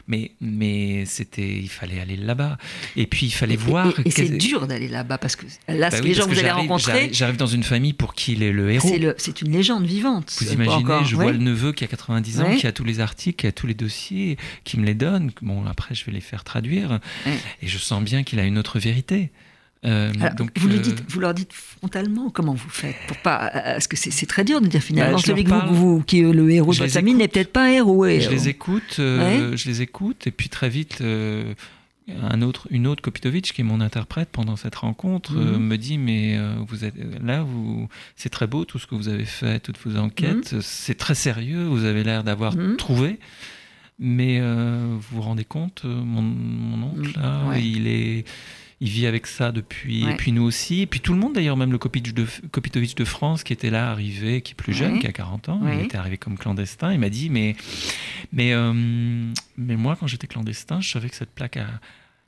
mais, 0.08 0.32
mais 0.42 1.06
c'était, 1.06 1.58
il 1.58 1.70
fallait 1.70 2.00
aller 2.00 2.18
là-bas. 2.18 2.58
Et 2.96 3.06
puis 3.08 3.28
il 3.28 3.32
fallait 3.32 3.54
Et- 3.54 3.58
voir. 3.58 3.94
Et, 4.04 4.08
et 4.10 4.12
c'est 4.12 4.30
dur 4.38 4.68
d'aller 4.68 4.88
là-bas 4.88 5.18
parce 5.18 5.36
que 5.36 5.46
là, 5.68 5.90
Bah 5.90 5.98
oui, 6.02 6.10
les 6.10 6.14
gens 6.14 6.26
que 6.26 6.32
vous 6.34 6.40
allez 6.40 6.52
rencontrer, 6.52 7.10
J'arrive, 7.14 7.38
dans 7.38 7.46
une 7.48 7.64
famille 7.64 7.94
pour 7.94 8.14
qui 8.14 8.34
il 8.34 8.44
est 8.44 8.52
le 8.52 8.72
héros. 8.72 8.90
c'est 9.18 9.42
une 9.42 9.52
légende 9.52 9.86
vivante. 9.86 10.36
Vous 10.42 10.52
imaginez, 10.54 10.74
encore. 10.76 11.06
je 11.06 11.16
Ouais. 11.16 11.24
vois 11.24 11.32
le 11.32 11.38
neveu 11.40 11.72
qui 11.72 11.84
a 11.84 11.88
90 11.88 12.42
ans, 12.42 12.50
Ouais. 12.50 12.58
qui 12.58 12.68
a 12.68 12.72
tous 12.72 12.84
les 12.84 13.00
articles, 13.00 13.36
qui 13.42 13.48
a 13.48 13.52
tous 13.52 13.68
les 13.68 13.74
dossiers, 13.74 14.38
qui 14.64 14.80
me 14.80 14.86
les 14.86 14.96
donne. 14.96 15.32
Bon, 15.42 15.66
après, 15.66 15.96
je 15.96 16.04
vais 16.06 16.12
les 16.12 16.22
faire 16.22 16.44
traduire. 16.44 17.00
Et 17.62 17.68
je 17.68 17.78
sens 17.78 18.04
bien 18.04 18.24
qu'il 18.24 18.40
a 18.40 18.44
une 18.44 18.58
autre 18.58 18.80
vérité. 18.80 19.30
Euh, 19.86 20.12
Alors, 20.20 20.34
donc, 20.36 20.50
vous, 20.58 20.68
le 20.68 20.76
euh, 20.76 20.80
dites, 20.80 21.04
vous 21.10 21.20
leur 21.20 21.34
dites 21.36 21.54
frontalement 21.54 22.30
comment 22.32 22.54
vous 22.54 22.70
faites 22.70 22.96
pour 23.08 23.18
pas 23.18 23.52
euh, 23.54 23.62
parce 23.74 23.88
que 23.88 23.96
c'est 23.98 24.26
très 24.26 24.44
dur 24.44 24.60
de 24.62 24.68
dire 24.68 24.82
finalement 24.82 25.18
Bah, 25.18 25.24
celui 25.24 25.44
que 25.44 25.74
vous, 25.74 26.02
qui 26.02 26.22
est 26.22 26.32
le 26.32 26.50
héros 26.50 26.72
de 26.74 26.78
votre 26.80 26.92
famille 26.92 27.14
n'est 27.14 27.28
peut-être 27.28 27.52
pas 27.54 27.66
un 27.66 27.72
héros. 27.72 28.06
Je 28.08 28.30
les 28.30 28.48
écoute, 28.50 28.96
euh, 29.00 29.56
je 29.56 29.68
les 29.68 29.82
écoute, 29.84 30.26
et 30.26 30.32
puis 30.32 30.50
très 30.50 30.70
vite, 30.70 31.04
un 32.22 32.42
autre, 32.42 32.68
une 32.72 32.88
autre 32.88 33.02
Kopitovitch, 33.04 33.52
qui 33.54 33.62
est 33.62 33.64
mon 33.64 33.82
interprète 33.82 34.30
pendant 34.32 34.56
cette 34.56 34.76
rencontre, 34.76 35.34
Mhm. 35.34 35.58
me 35.68 35.78
dit 35.78 35.98
mais 36.00 36.40
vous 36.68 36.84
êtes 36.86 36.96
là, 37.24 37.44
vous, 37.44 37.88
c'est 38.16 38.30
très 38.30 38.48
beau 38.48 38.66
tout 38.66 38.80
ce 38.80 38.88
que 38.88 38.96
vous 38.96 39.08
avez 39.10 39.26
fait, 39.26 39.60
toutes 39.60 39.78
vos 39.86 39.98
enquêtes, 40.00 40.62
c'est 40.62 40.96
très 40.98 41.16
sérieux, 41.16 41.66
vous 41.66 41.84
avez 41.86 42.04
l'air 42.04 42.24
d'avoir 42.24 42.56
Mhm. 42.56 42.78
trouvé. 42.78 43.20
Mais 44.00 44.42
vous 44.42 45.00
vous 45.12 45.22
rendez 45.22 45.46
compte, 45.46 45.84
mon, 45.86 46.22
mon 46.22 46.88
oncle, 46.88 47.18
Mhm. 47.18 47.22
là, 47.24 47.46
Ouais. 47.50 47.64
il 47.64 47.88
est, 47.88 48.26
il 48.82 48.90
vit 48.90 49.08
avec 49.08 49.26
ça 49.28 49.52
depuis, 49.52 50.04
Ouais. 50.06 50.14
et 50.14 50.16
puis 50.18 50.32
nous 50.34 50.44
aussi, 50.44 50.82
et 50.82 50.86
puis 50.86 51.00
tout 51.00 51.14
le 51.14 51.20
monde 51.20 51.34
d'ailleurs, 51.34 51.56
même 51.58 51.72
le 51.72 51.78
Kopitovitch 51.78 52.96
de, 52.96 53.06
France 53.06 53.44
qui 53.44 53.54
était 53.54 53.70
là, 53.70 53.90
arrivé, 53.90 54.42
qui 54.42 54.52
est 54.52 54.56
plus 54.56 54.74
jeune, 54.74 54.94
Ouais. 54.96 55.00
qui 55.00 55.08
a 55.08 55.14
40 55.14 55.48
ans, 55.50 55.62
Ouais. 55.62 55.78
il 55.80 55.86
était 55.86 55.98
arrivé 55.98 56.18
comme 56.18 56.38
clandestin, 56.38 56.92
il 56.92 57.00
m'a 57.00 57.10
dit 57.10 57.30
mais, 57.30 57.56
mais, 58.34 58.54
euh, 58.54 58.74
mais 59.58 59.76
moi 59.78 59.96
quand 60.00 60.08
j'étais 60.08 60.28
clandestin, 60.28 60.82
je 60.82 60.92
savais 60.92 61.10
que 61.10 61.16
cette 61.16 61.32
plaque 61.32 61.58
a- 61.58 61.80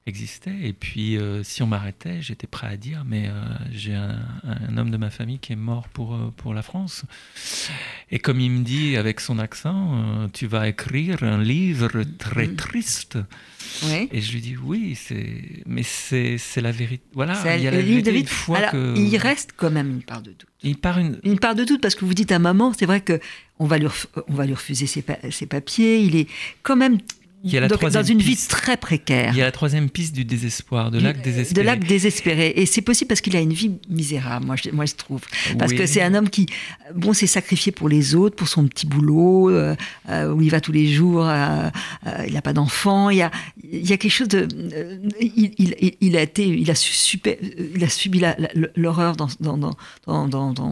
existait, 0.07 0.55
et 0.63 0.73
puis 0.73 1.17
euh, 1.17 1.43
si 1.43 1.61
on 1.61 1.67
m'arrêtait, 1.67 2.21
j'étais 2.21 2.47
prêt 2.47 2.67
à 2.67 2.77
dire 2.77 3.03
mais 3.05 3.27
euh, 3.27 3.33
j'ai 3.71 3.93
un, 3.93 4.17
un 4.43 4.77
homme 4.77 4.89
de 4.89 4.97
ma 4.97 5.09
famille 5.09 5.39
qui 5.39 5.53
est 5.53 5.57
mort 5.57 5.87
pour, 5.89 6.15
euh, 6.15 6.33
pour 6.37 6.53
la 6.53 6.61
France. 6.61 7.03
Et 8.09 8.19
comme 8.19 8.39
il 8.39 8.49
me 8.51 8.63
dit 8.63 8.95
avec 8.97 9.19
son 9.19 9.37
accent, 9.39 10.29
tu 10.33 10.47
vas 10.47 10.67
écrire 10.67 11.23
un 11.23 11.41
livre 11.41 12.03
très 12.17 12.47
Mhm. 12.47 12.55
triste. 12.55 13.17
Et 14.13 14.21
je 14.21 14.31
lui 14.31 14.39
dis 14.41 14.55
oui, 14.55 14.95
c'est 14.95 15.41
mais 15.65 15.83
c'est 15.83 16.37
la 16.61 16.71
vérité. 16.71 17.03
Voilà, 17.13 17.33
il 17.57 17.63
y 17.63 17.67
a 17.67 17.71
le 17.71 17.77
la 17.77 17.83
livre 17.83 18.01
vérité 18.05 18.11
de 18.11 18.17
une 18.19 18.27
fois 18.27 18.57
Alors, 18.59 18.71
que 18.71 18.93
il 18.97 19.17
reste 19.17 19.51
quand 19.57 19.69
même 19.71 19.89
une 19.89 20.03
part 20.03 20.21
de 20.21 20.31
doute. 20.31 20.47
il 20.63 20.77
part 20.77 20.99
une 20.99 21.19
Une 21.23 21.37
part 21.39 21.53
de 21.55 21.63
doute 21.65 21.81
parce 21.81 21.95
que 21.95 22.05
vous 22.05 22.13
dites 22.13 22.31
à 22.31 22.39
maman, 22.39 22.71
c'est 22.77 22.85
vrai 22.85 23.01
que 23.01 23.19
on 23.59 23.65
va 23.65 23.77
lui, 23.77 23.87
on 24.29 24.33
va 24.33 24.45
lui 24.45 24.53
refuser 24.53 24.87
ses, 24.87 25.01
pa- 25.01 25.19
ses 25.31 25.47
papiers. 25.47 25.99
Il 25.99 26.15
est 26.15 26.27
quand 26.63 26.75
même 26.77 26.97
Il 27.43 27.51
y 27.53 27.57
a 27.57 27.61
la 27.61 27.67
donc, 27.67 27.79
dans 27.87 28.03
une 28.03 28.17
vie 28.19 28.35
très 28.35 28.77
précaire. 28.77 29.31
il 29.31 29.37
y 29.37 29.41
a 29.41 29.45
la 29.45 29.51
troisième 29.51 29.89
piste 29.89 30.13
du 30.15 30.25
désespoir, 30.25 30.89
de 30.91 30.99
l'acte 30.99 31.23
désespéré. 31.23 31.61
De 31.61 31.65
l'acte 31.65 31.87
désespéré. 31.87 32.53
Et 32.55 32.65
c'est 32.65 32.81
possible 32.81 33.07
parce 33.09 33.21
qu'il 33.21 33.35
a 33.35 33.39
une 33.39 33.53
vie 33.53 33.71
misérable, 33.89 34.45
moi 34.45 34.55
je, 34.55 34.71
moi, 34.71 34.85
je 34.85 34.95
trouve. 34.95 35.21
Parce 35.57 35.71
Oui. 35.71 35.77
que 35.77 35.85
c'est 35.85 36.01
un 36.01 36.15
homme 36.15 36.29
qui, 36.29 36.47
bon, 36.95 37.13
s'est 37.13 37.27
sacrifié 37.27 37.71
pour 37.71 37.89
les 37.89 38.15
autres, 38.15 38.35
pour 38.35 38.47
son 38.47 38.67
petit 38.67 38.87
boulot, 38.87 39.49
euh, 39.51 39.75
euh, 40.09 40.33
où 40.33 40.41
il 40.41 40.49
va 40.49 40.61
tous 40.61 40.71
les 40.71 40.87
jours, 40.91 41.25
euh, 41.27 41.69
il 42.27 42.33
n'a 42.33 42.41
pas 42.41 42.53
d'enfant. 42.53 43.11
Il 43.11 43.17
y 43.17 43.21
a, 43.21 43.31
il 43.71 43.87
y 43.87 43.93
a 43.93 43.97
quelque 43.97 44.11
chose 44.11 44.27
de. 44.29 44.47
il, 45.21 45.53
il- 45.59 45.95
il 46.01 46.17
a 46.17 46.21
été, 46.23 46.45
il 46.47 46.69
a, 46.71 46.75
su- 46.75 46.91
super- 46.93 47.37
il 47.75 47.83
a 47.83 47.89
subi 47.89 48.21
l'horreur 48.75 49.15
dans- 49.15 49.29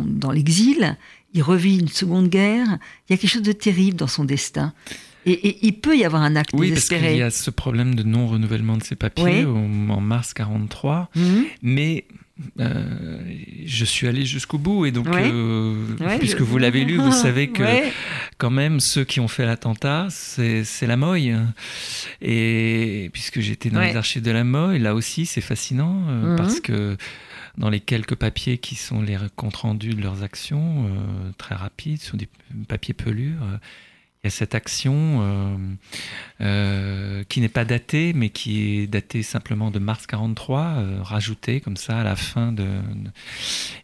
dans 0.04 0.32
l'exil. 0.32 0.98
Il 1.34 1.44
revit 1.44 1.78
une 1.80 1.90
seconde 1.90 2.30
guerre. 2.30 2.66
Il 3.08 3.14
y 3.14 3.14
a 3.14 3.18
quelque 3.18 3.30
chose 3.30 3.42
de 3.44 3.52
terrible 3.52 3.98
dans 3.98 4.08
son 4.08 4.24
destin. 4.24 4.74
Et, 5.26 5.32
et 5.32 5.58
il 5.66 5.74
peut 5.80 5.98
y 5.98 6.06
avoir 6.06 6.22
un 6.22 6.36
acte 6.36 6.52
Oui, 6.54 6.72
parce 6.72 6.88
qu'il 6.88 7.16
y 7.16 7.22
a 7.22 7.32
ce 7.32 7.50
problème 7.50 7.96
de 7.96 8.04
non-renouvellement 8.04 8.78
de 8.78 8.84
ses 8.84 8.96
papiers 8.96 9.44
Oui. 9.46 9.92
en 9.92 10.00
mars 10.02 10.34
43. 10.34 11.10
Mhm. 11.16 11.46
Mais 11.64 12.06
euh, 12.60 13.18
je 13.66 13.86
suis 13.86 14.08
allé 14.08 14.26
jusqu'au 14.26 14.58
bout 14.58 14.86
et 14.86 14.92
donc, 14.92 15.08
Ouais. 15.08 15.24
euh, 15.32 15.86
Ouais, 16.02 16.20
puisque 16.20 16.40
je- 16.40 16.44
vous 16.44 16.58
l'avez 16.58 16.84
lu, 16.84 16.98
vous 16.98 17.12
savez 17.14 17.48
que 17.50 17.64
Ouais. 17.64 17.92
quand 18.38 18.50
même 18.52 18.80
ceux 18.82 19.04
qui 19.06 19.20
ont 19.20 19.28
fait 19.30 19.46
l'attentat, 19.46 20.08
c'est 20.12 20.66
la 20.86 20.98
Moye. 20.98 21.34
Et 22.22 23.10
puisque 23.14 23.40
j'étais 23.40 23.70
dans 23.70 23.82
les 23.82 23.96
archives 23.96 24.22
de 24.22 24.32
la 24.32 24.44
Moye, 24.44 24.80
là 24.80 24.96
aussi 24.96 25.26
c'est 25.26 25.42
fascinant 25.42 26.04
euh, 26.10 26.32
Mhm. 26.32 26.36
parce 26.38 26.60
que 26.60 26.98
dans 27.58 27.70
les 27.70 27.80
quelques 27.80 28.16
papiers 28.16 28.58
qui 28.58 28.76
sont 28.76 29.02
les 29.02 29.18
comptes 29.36 29.56
rendus 29.56 29.94
de 29.94 30.02
leurs 30.02 30.24
actions, 30.24 30.90
très 31.38 31.56
rapides, 31.56 32.02
sur 32.02 32.18
des 32.18 32.28
papiers 32.68 32.94
pelures, 32.94 33.42
il 34.26 34.30
y 34.30 34.30
a 34.30 34.32
cette 34.32 34.56
action 34.56 35.20
euh, 35.22 35.56
euh, 36.42 37.24
qui 37.30 37.42
n'est 37.42 37.48
pas 37.48 37.64
datée, 37.64 38.12
mais 38.16 38.30
qui 38.30 38.80
est 38.80 38.88
datée 38.88 39.22
simplement 39.22 39.70
de 39.70 39.78
mars 39.78 40.08
43, 40.08 40.62
euh, 40.62 40.98
rajoutée 41.04 41.62
comme 41.62 41.78
ça 41.78 42.00
à 42.00 42.04
la 42.04 42.16
fin 42.16 42.52
de, 42.52 42.66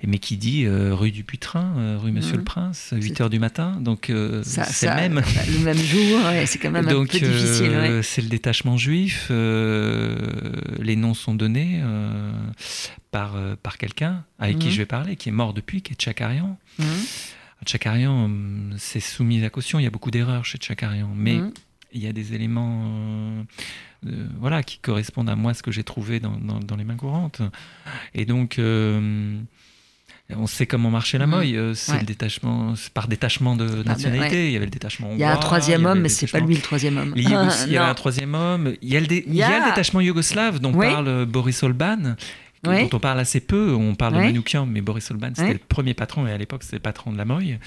mais 0.04 0.18
qui 0.18 0.38
dit 0.38 0.68
rue 0.68 1.12
du 1.12 1.24
Putrin, 1.24 1.98
rue 2.00 2.12
Monsieur 2.12 2.32
Mhm. 2.34 2.38
le 2.40 2.44
Prince, 2.44 2.90
8 2.92 3.04
C'est- 3.18 3.22
heures 3.22 3.30
du 3.30 3.38
matin, 3.38 3.78
donc 3.82 4.12
c'est 4.44 4.88
le 4.90 4.96
même. 4.96 5.22
Le 5.48 5.60
même 5.60 5.78
jour, 5.78 6.26
ouais, 6.26 6.48
c'est 6.48 6.58
quand 6.58 6.72
même 6.72 6.88
Donc, 6.88 7.14
un 7.14 7.20
peu 7.20 7.26
difficile. 7.28 7.70
ouais. 7.70 8.02
c'est 8.02 8.24
le 8.24 8.28
détachement 8.30 8.78
juif. 8.78 9.28
les 9.30 10.96
noms 10.96 11.14
sont 11.14 11.36
donnés 11.36 11.84
par, 13.12 13.36
par 13.62 13.78
quelqu'un 13.78 14.24
avec 14.40 14.58
qui 14.58 14.68
Mhm. 14.68 14.72
je 14.74 14.78
vais 14.80 14.86
parler, 14.88 15.16
qui 15.18 15.30
est 15.30 15.34
mort 15.34 15.54
depuis, 15.54 15.84
qui 15.84 15.94
est 15.94 15.96
Tchakarian. 15.96 16.58
Mhm. 16.80 16.86
Tchakarian, 17.66 18.26
hum, 18.26 18.74
c'est 18.78 19.00
soumis 19.00 19.44
à 19.46 19.50
caution. 19.50 19.80
Il 19.80 19.84
y 19.84 19.88
a 19.88 19.92
beaucoup 19.92 20.12
d'erreurs 20.12 20.46
chez 20.46 20.58
Tchakarian, 20.58 21.10
mais 21.16 21.36
Mhm. 21.36 21.52
il 21.94 22.04
y 22.04 22.08
a 22.08 22.14
des 22.14 22.34
éléments 22.34 22.84
euh, 22.86 23.44
euh, 24.08 24.28
voilà, 24.40 24.64
qui 24.64 24.80
correspondent 24.80 25.30
à 25.30 25.36
moi, 25.36 25.54
ce 25.54 25.62
que 25.62 25.72
j'ai 25.72 25.84
trouvé 25.84 26.20
dans, 26.20 26.38
dans- 26.38 26.60
dans 26.60 26.76
les 26.76 26.84
mains 26.84 26.96
courantes. 26.96 27.42
Et 28.16 28.26
donc, 28.26 28.58
euh, 28.58 29.38
on 30.36 30.48
sait 30.48 30.66
comment 30.66 30.90
marchait 30.90 31.18
la 31.20 31.28
Mhm. 31.28 31.34
Euh, 31.34 31.74
C'est 31.76 31.92
Ouais. 31.92 32.00
le 32.00 32.06
détachement, 32.06 32.74
par 32.96 33.08
détachement 33.08 33.56
de 33.56 33.68
de- 33.68 33.84
nationalité. 33.84 34.36
ouais. 34.36 34.48
Il 34.48 34.54
y 34.54 34.56
avait 34.56 34.66
le 34.66 34.72
détachement 34.72 35.10
Il 35.14 35.20
y 35.20 35.24
a 35.24 35.28
un 35.28 35.32
hongrois, 35.34 35.44
troisième 35.46 35.86
homme, 35.86 36.00
mais 36.00 36.10
c'est 36.10 36.26
pas 36.28 36.40
lui 36.40 36.56
le 36.56 36.62
troisième 36.62 36.98
homme. 36.98 37.14
il 37.16 37.30
y 37.30 37.34
avait 37.36 37.46
Non. 37.78 37.82
un 37.84 37.94
troisième 37.94 38.34
homme. 38.34 38.74
Il 38.82 38.90
y 38.92 38.98
a 38.98 39.00
le, 39.02 39.08
dé- 39.08 39.24
Il 39.28 39.34
il 39.34 39.36
y 39.36 39.40
y 39.40 39.44
a 39.44 39.50
le 39.60 39.64
a- 39.66 39.70
détachement 39.70 40.02
yougoslave 40.02 40.60
dont 40.60 40.74
Oui. 40.74 40.88
parle 40.88 41.08
euh, 41.08 41.26
Boris 41.28 41.62
Olban, 41.62 42.16
dont 42.88 42.98
on 42.98 43.00
parle 43.00 43.20
assez 43.20 43.40
peu. 43.40 43.74
On 43.74 43.96
parle 43.96 44.14
de 44.14 44.20
Manoukian, 44.28 44.66
mais 44.66 44.82
Boris 44.82 45.10
Olban, 45.12 45.32
c'était 45.36 45.48
le 45.54 45.60
premier 45.60 45.94
patron, 45.94 46.28
et 46.28 46.32
à 46.32 46.38
l'époque, 46.38 46.64
c'était 46.64 46.76
le 46.78 46.82
patron 46.82 47.12
de 47.12 47.18
la 47.18 47.26
Moye, 47.26 47.58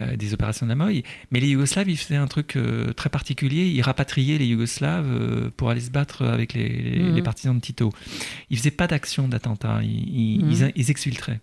euh, 0.00 0.16
des 0.16 0.32
opérations 0.34 0.64
de 0.66 0.70
la 0.70 0.76
Moye. 0.76 1.02
Mais 1.30 1.40
les 1.40 1.48
Yougoslaves, 1.48 1.88
ils 1.90 1.96
faisaient 1.98 2.16
un 2.16 2.26
truc 2.26 2.56
euh, 2.56 2.92
très 2.94 3.10
particulier. 3.10 3.66
Ils 3.66 3.82
rapatriaient 3.82 4.38
les 4.38 4.46
Yougoslaves 4.46 5.06
euh, 5.10 5.50
pour 5.56 5.70
aller 5.70 5.80
se 5.80 5.90
battre 5.90 6.24
avec 6.24 6.54
les, 6.54 6.68
les- 6.68 7.12
les 7.12 7.22
partisans 7.22 7.54
de 7.56 7.60
Tito. 7.60 7.92
Ils 8.50 8.56
faisaient 8.58 8.70
pas 8.70 8.86
d'action 8.86 9.28
d'attentat. 9.28 9.80
Ils, 9.82 10.40
ils, 10.40 10.52
ils- 10.52 10.72
ils 10.74 10.90
exfiltraient. 10.90 11.40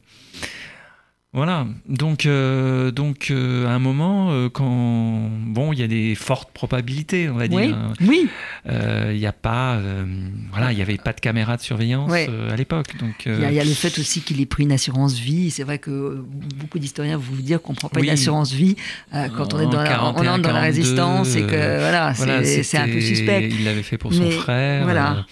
Voilà, 1.33 1.65
donc, 1.87 2.25
euh, 2.25 2.91
donc 2.91 3.27
euh, 3.31 3.65
à 3.65 3.69
un 3.69 3.79
moment, 3.79 4.31
euh, 4.31 4.49
quand 4.49 5.29
bon, 5.45 5.71
il 5.71 5.79
y 5.79 5.83
a 5.83 5.87
des 5.87 6.13
fortes 6.13 6.51
probabilités, 6.51 7.29
on 7.29 7.35
va 7.37 7.47
dire. 7.47 7.77
Oui, 8.01 8.05
oui. 8.09 8.27
Il 9.13 9.17
n'y 9.17 9.25
a 9.25 9.31
pas, 9.31 9.79
voilà, 10.51 10.73
il 10.73 10.75
n'y 10.75 10.81
avait 10.81 10.97
pas 10.97 11.13
de 11.13 11.21
caméra 11.21 11.55
de 11.55 11.61
surveillance 11.61 12.11
Ouais. 12.11 12.27
à 12.51 12.55
l'époque, 12.57 12.97
donc. 12.99 13.13
Il 13.27 13.39
y, 13.39 13.45
a, 13.45 13.51
y 13.63 13.65
le 13.65 13.73
fait 13.73 13.97
aussi 13.97 14.19
qu'il 14.19 14.41
ait 14.41 14.45
pris 14.45 14.63
une 14.63 14.73
assurance 14.73 15.13
vie. 15.17 15.51
C'est 15.51 15.63
vrai 15.63 15.79
que 15.79 16.21
beaucoup 16.59 16.79
d'historiens 16.79 17.15
vont 17.15 17.33
vous 17.33 17.41
dire 17.41 17.61
qu'on 17.61 17.71
ne 17.71 17.77
prend 17.77 17.87
pas 17.87 18.01
Oui. 18.01 18.07
une 18.07 18.13
assurance 18.13 18.51
vie 18.51 18.75
quand 19.13 19.53
on 19.53 19.59
est 19.61 19.67
dans 19.71 19.81
la, 19.83 20.03
on 20.03 20.13
41, 20.13 20.33
entre 20.33 20.41
dans 20.41 20.51
la 20.51 20.59
42, 20.59 20.59
résistance 20.59 21.35
et 21.37 21.43
que 21.43 21.79
voilà, 21.79 22.11
voilà, 22.11 22.43
c'est 22.43 22.77
un 22.77 22.89
peu 22.89 22.99
suspect. 22.99 23.47
Il 23.49 23.63
l'avait 23.63 23.83
fait 23.83 23.97
pour 23.97 24.13
son 24.13 24.23
Mais 24.23 24.31
frère. 24.31 24.83
voilà. 24.83 25.25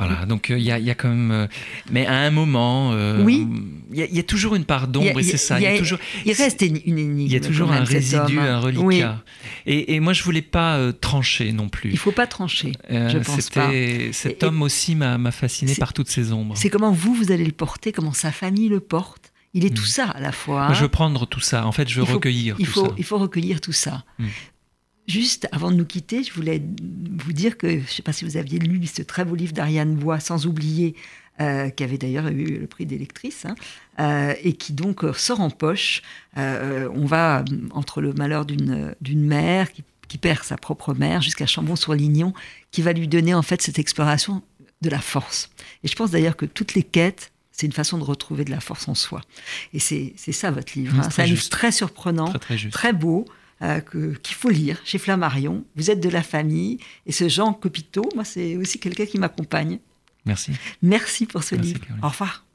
Euh, 0.00 0.04
Voilà, 0.04 0.26
donc 0.26 0.48
il 0.50 0.62
y, 0.62 0.70
a, 0.70 0.78
y, 0.78 0.90
a 0.90 0.94
quand 0.94 1.08
même. 1.08 1.48
mais 1.90 2.06
à 2.06 2.14
un 2.14 2.30
moment, 2.30 2.92
oui. 3.22 3.46
il 3.92 3.98
y, 3.98 4.18
a 4.18 4.22
toujours 4.22 4.54
une 4.54 4.64
part 4.64 4.88
d'ombre, 4.88 5.18
et 5.18 5.22
c'est 5.22 5.36
ça. 5.36 5.60
Il, 5.60 5.78
toujours, 5.78 5.98
il 6.24 6.32
reste 6.32 6.62
une, 6.62 6.76
énigme. 6.76 7.20
Il 7.20 7.32
y 7.32 7.36
a 7.36 7.40
toujours 7.40 7.72
un 7.72 7.84
résidu, 7.84 8.38
un 8.38 8.60
reliquat. 8.60 8.84
Oui. 8.84 9.02
Et, 9.66 9.94
et, 9.94 10.00
moi, 10.00 10.12
je 10.12 10.22
voulais 10.22 10.42
pas 10.42 10.92
trancher 10.92 11.52
non 11.52 11.68
plus. 11.68 11.90
Il 11.90 11.98
faut 11.98 12.12
pas 12.12 12.26
trancher, 12.26 12.72
je 12.90 13.18
pense 13.18 13.50
pas. 13.50 13.70
Cet 14.12 14.42
homme 14.42 14.62
aussi 14.62 14.94
m'a 14.94 15.30
fasciné 15.30 15.74
par 15.74 15.92
toutes 15.92 16.08
ces 16.08 16.32
ombres. 16.32 16.56
C'est 16.56 16.70
comment 16.70 16.92
vous, 16.92 17.14
vous 17.14 17.32
allez 17.32 17.44
le 17.44 17.52
porter, 17.52 17.92
comment 17.92 18.12
sa 18.12 18.32
famille 18.32 18.68
le 18.68 18.80
porte. 18.80 19.32
Il 19.54 19.64
est 19.64 19.74
tout 19.74 19.86
ça 19.86 20.10
à 20.10 20.20
la 20.20 20.32
fois. 20.32 20.70
Je 20.74 20.82
veux 20.82 20.88
prendre 20.88 21.24
tout 21.26 21.40
ça. 21.40 21.66
En 21.66 21.72
fait, 21.72 21.88
je 21.88 21.96
veux 21.96 22.02
il 22.02 22.08
faut, 22.08 22.14
recueillir 22.14 22.56
il 22.58 22.66
tout 22.66 22.72
faut, 22.72 22.84
ça. 22.84 22.94
Il 22.98 23.04
faut 23.04 23.18
recueillir 23.18 23.60
tout 23.62 23.72
ça. 23.72 24.04
Juste 25.06 25.48
avant 25.52 25.70
de 25.70 25.76
nous 25.76 25.84
quitter, 25.84 26.24
je 26.24 26.32
voulais 26.32 26.62
vous 27.24 27.32
dire 27.32 27.56
que, 27.56 27.70
je 27.70 27.76
ne 27.76 27.86
sais 27.86 28.02
pas 28.02 28.12
si 28.12 28.24
vous 28.24 28.36
aviez 28.36 28.58
lu 28.58 28.84
ce 28.86 29.02
très 29.02 29.24
beau 29.24 29.34
livre 29.34 29.52
d'Ariane 29.52 29.94
Bois, 29.94 30.18
Sans 30.20 30.46
oublier, 30.46 30.94
euh, 31.40 31.68
qui 31.68 31.84
avait 31.84 31.98
d'ailleurs 31.98 32.28
eu 32.28 32.58
le 32.58 32.66
prix 32.66 32.86
d'électrice, 32.86 33.44
hein, 33.44 33.54
euh, 34.00 34.34
et 34.42 34.54
qui 34.54 34.72
donc 34.72 35.04
sort 35.14 35.40
en 35.40 35.50
poche. 35.50 36.00
Euh, 36.38 36.88
on 36.94 37.04
va 37.04 37.44
entre 37.72 38.00
le 38.00 38.14
malheur 38.14 38.46
d'une 38.46 39.26
mère 39.26 39.70
qui, 39.70 39.84
qui, 40.08 40.16
perd 40.16 40.42
sa 40.44 40.56
propre 40.56 40.94
mère 40.94 41.20
jusqu'à 41.20 41.46
Chambon-sur-Lignon, 41.46 42.32
qui 42.70 42.80
va 42.80 42.94
lui 42.94 43.06
donner 43.06 43.34
en 43.34 43.42
fait 43.42 43.60
cette 43.60 43.78
exploration 43.78 44.42
de 44.80 44.88
la 44.88 44.98
force. 44.98 45.50
Et 45.84 45.88
je 45.88 45.94
pense 45.94 46.10
d'ailleurs 46.10 46.36
que 46.36 46.46
toutes 46.46 46.72
les 46.72 46.82
quêtes, 46.82 47.32
c'est 47.52 47.66
une 47.66 47.72
façon 47.72 47.98
de 47.98 48.04
retrouver 48.04 48.44
de 48.46 48.50
la 48.50 48.60
force 48.60 48.88
en 48.88 48.94
soi. 48.94 49.20
Et 49.72 49.78
c'est 49.78 50.14
ça 50.16 50.50
votre 50.50 50.72
livre. 50.74 50.98
Hein. 50.98 51.08
C'est 51.10 51.22
un 51.22 51.26
livre 51.26 51.48
très 51.48 51.70
surprenant, 51.70 52.32
très, 52.32 52.56
très, 52.56 52.70
très 52.70 52.92
beau. 52.92 53.26
Euh, 53.62 53.80
qu'il 53.80 54.36
faut 54.36 54.50
lire 54.50 54.78
chez 54.84 54.98
Flammarion. 54.98 55.64
Vous 55.76 55.90
êtes 55.90 56.00
de 56.00 56.10
la 56.10 56.22
famille. 56.22 56.78
Et 57.06 57.12
ce 57.12 57.26
Jean 57.28 57.54
Copiteau, 57.54 58.06
moi, 58.14 58.22
c'est 58.22 58.54
aussi 58.56 58.78
quelqu'un 58.78 59.06
qui 59.06 59.18
m'accompagne. 59.18 59.78
Merci. 60.26 60.52
Merci 60.82 61.24
pour 61.24 61.42
ce 61.42 61.54
Merci, 61.54 61.68
livre. 61.72 61.80
Caroline. 61.80 62.04
Au 62.04 62.08
revoir. 62.08 62.45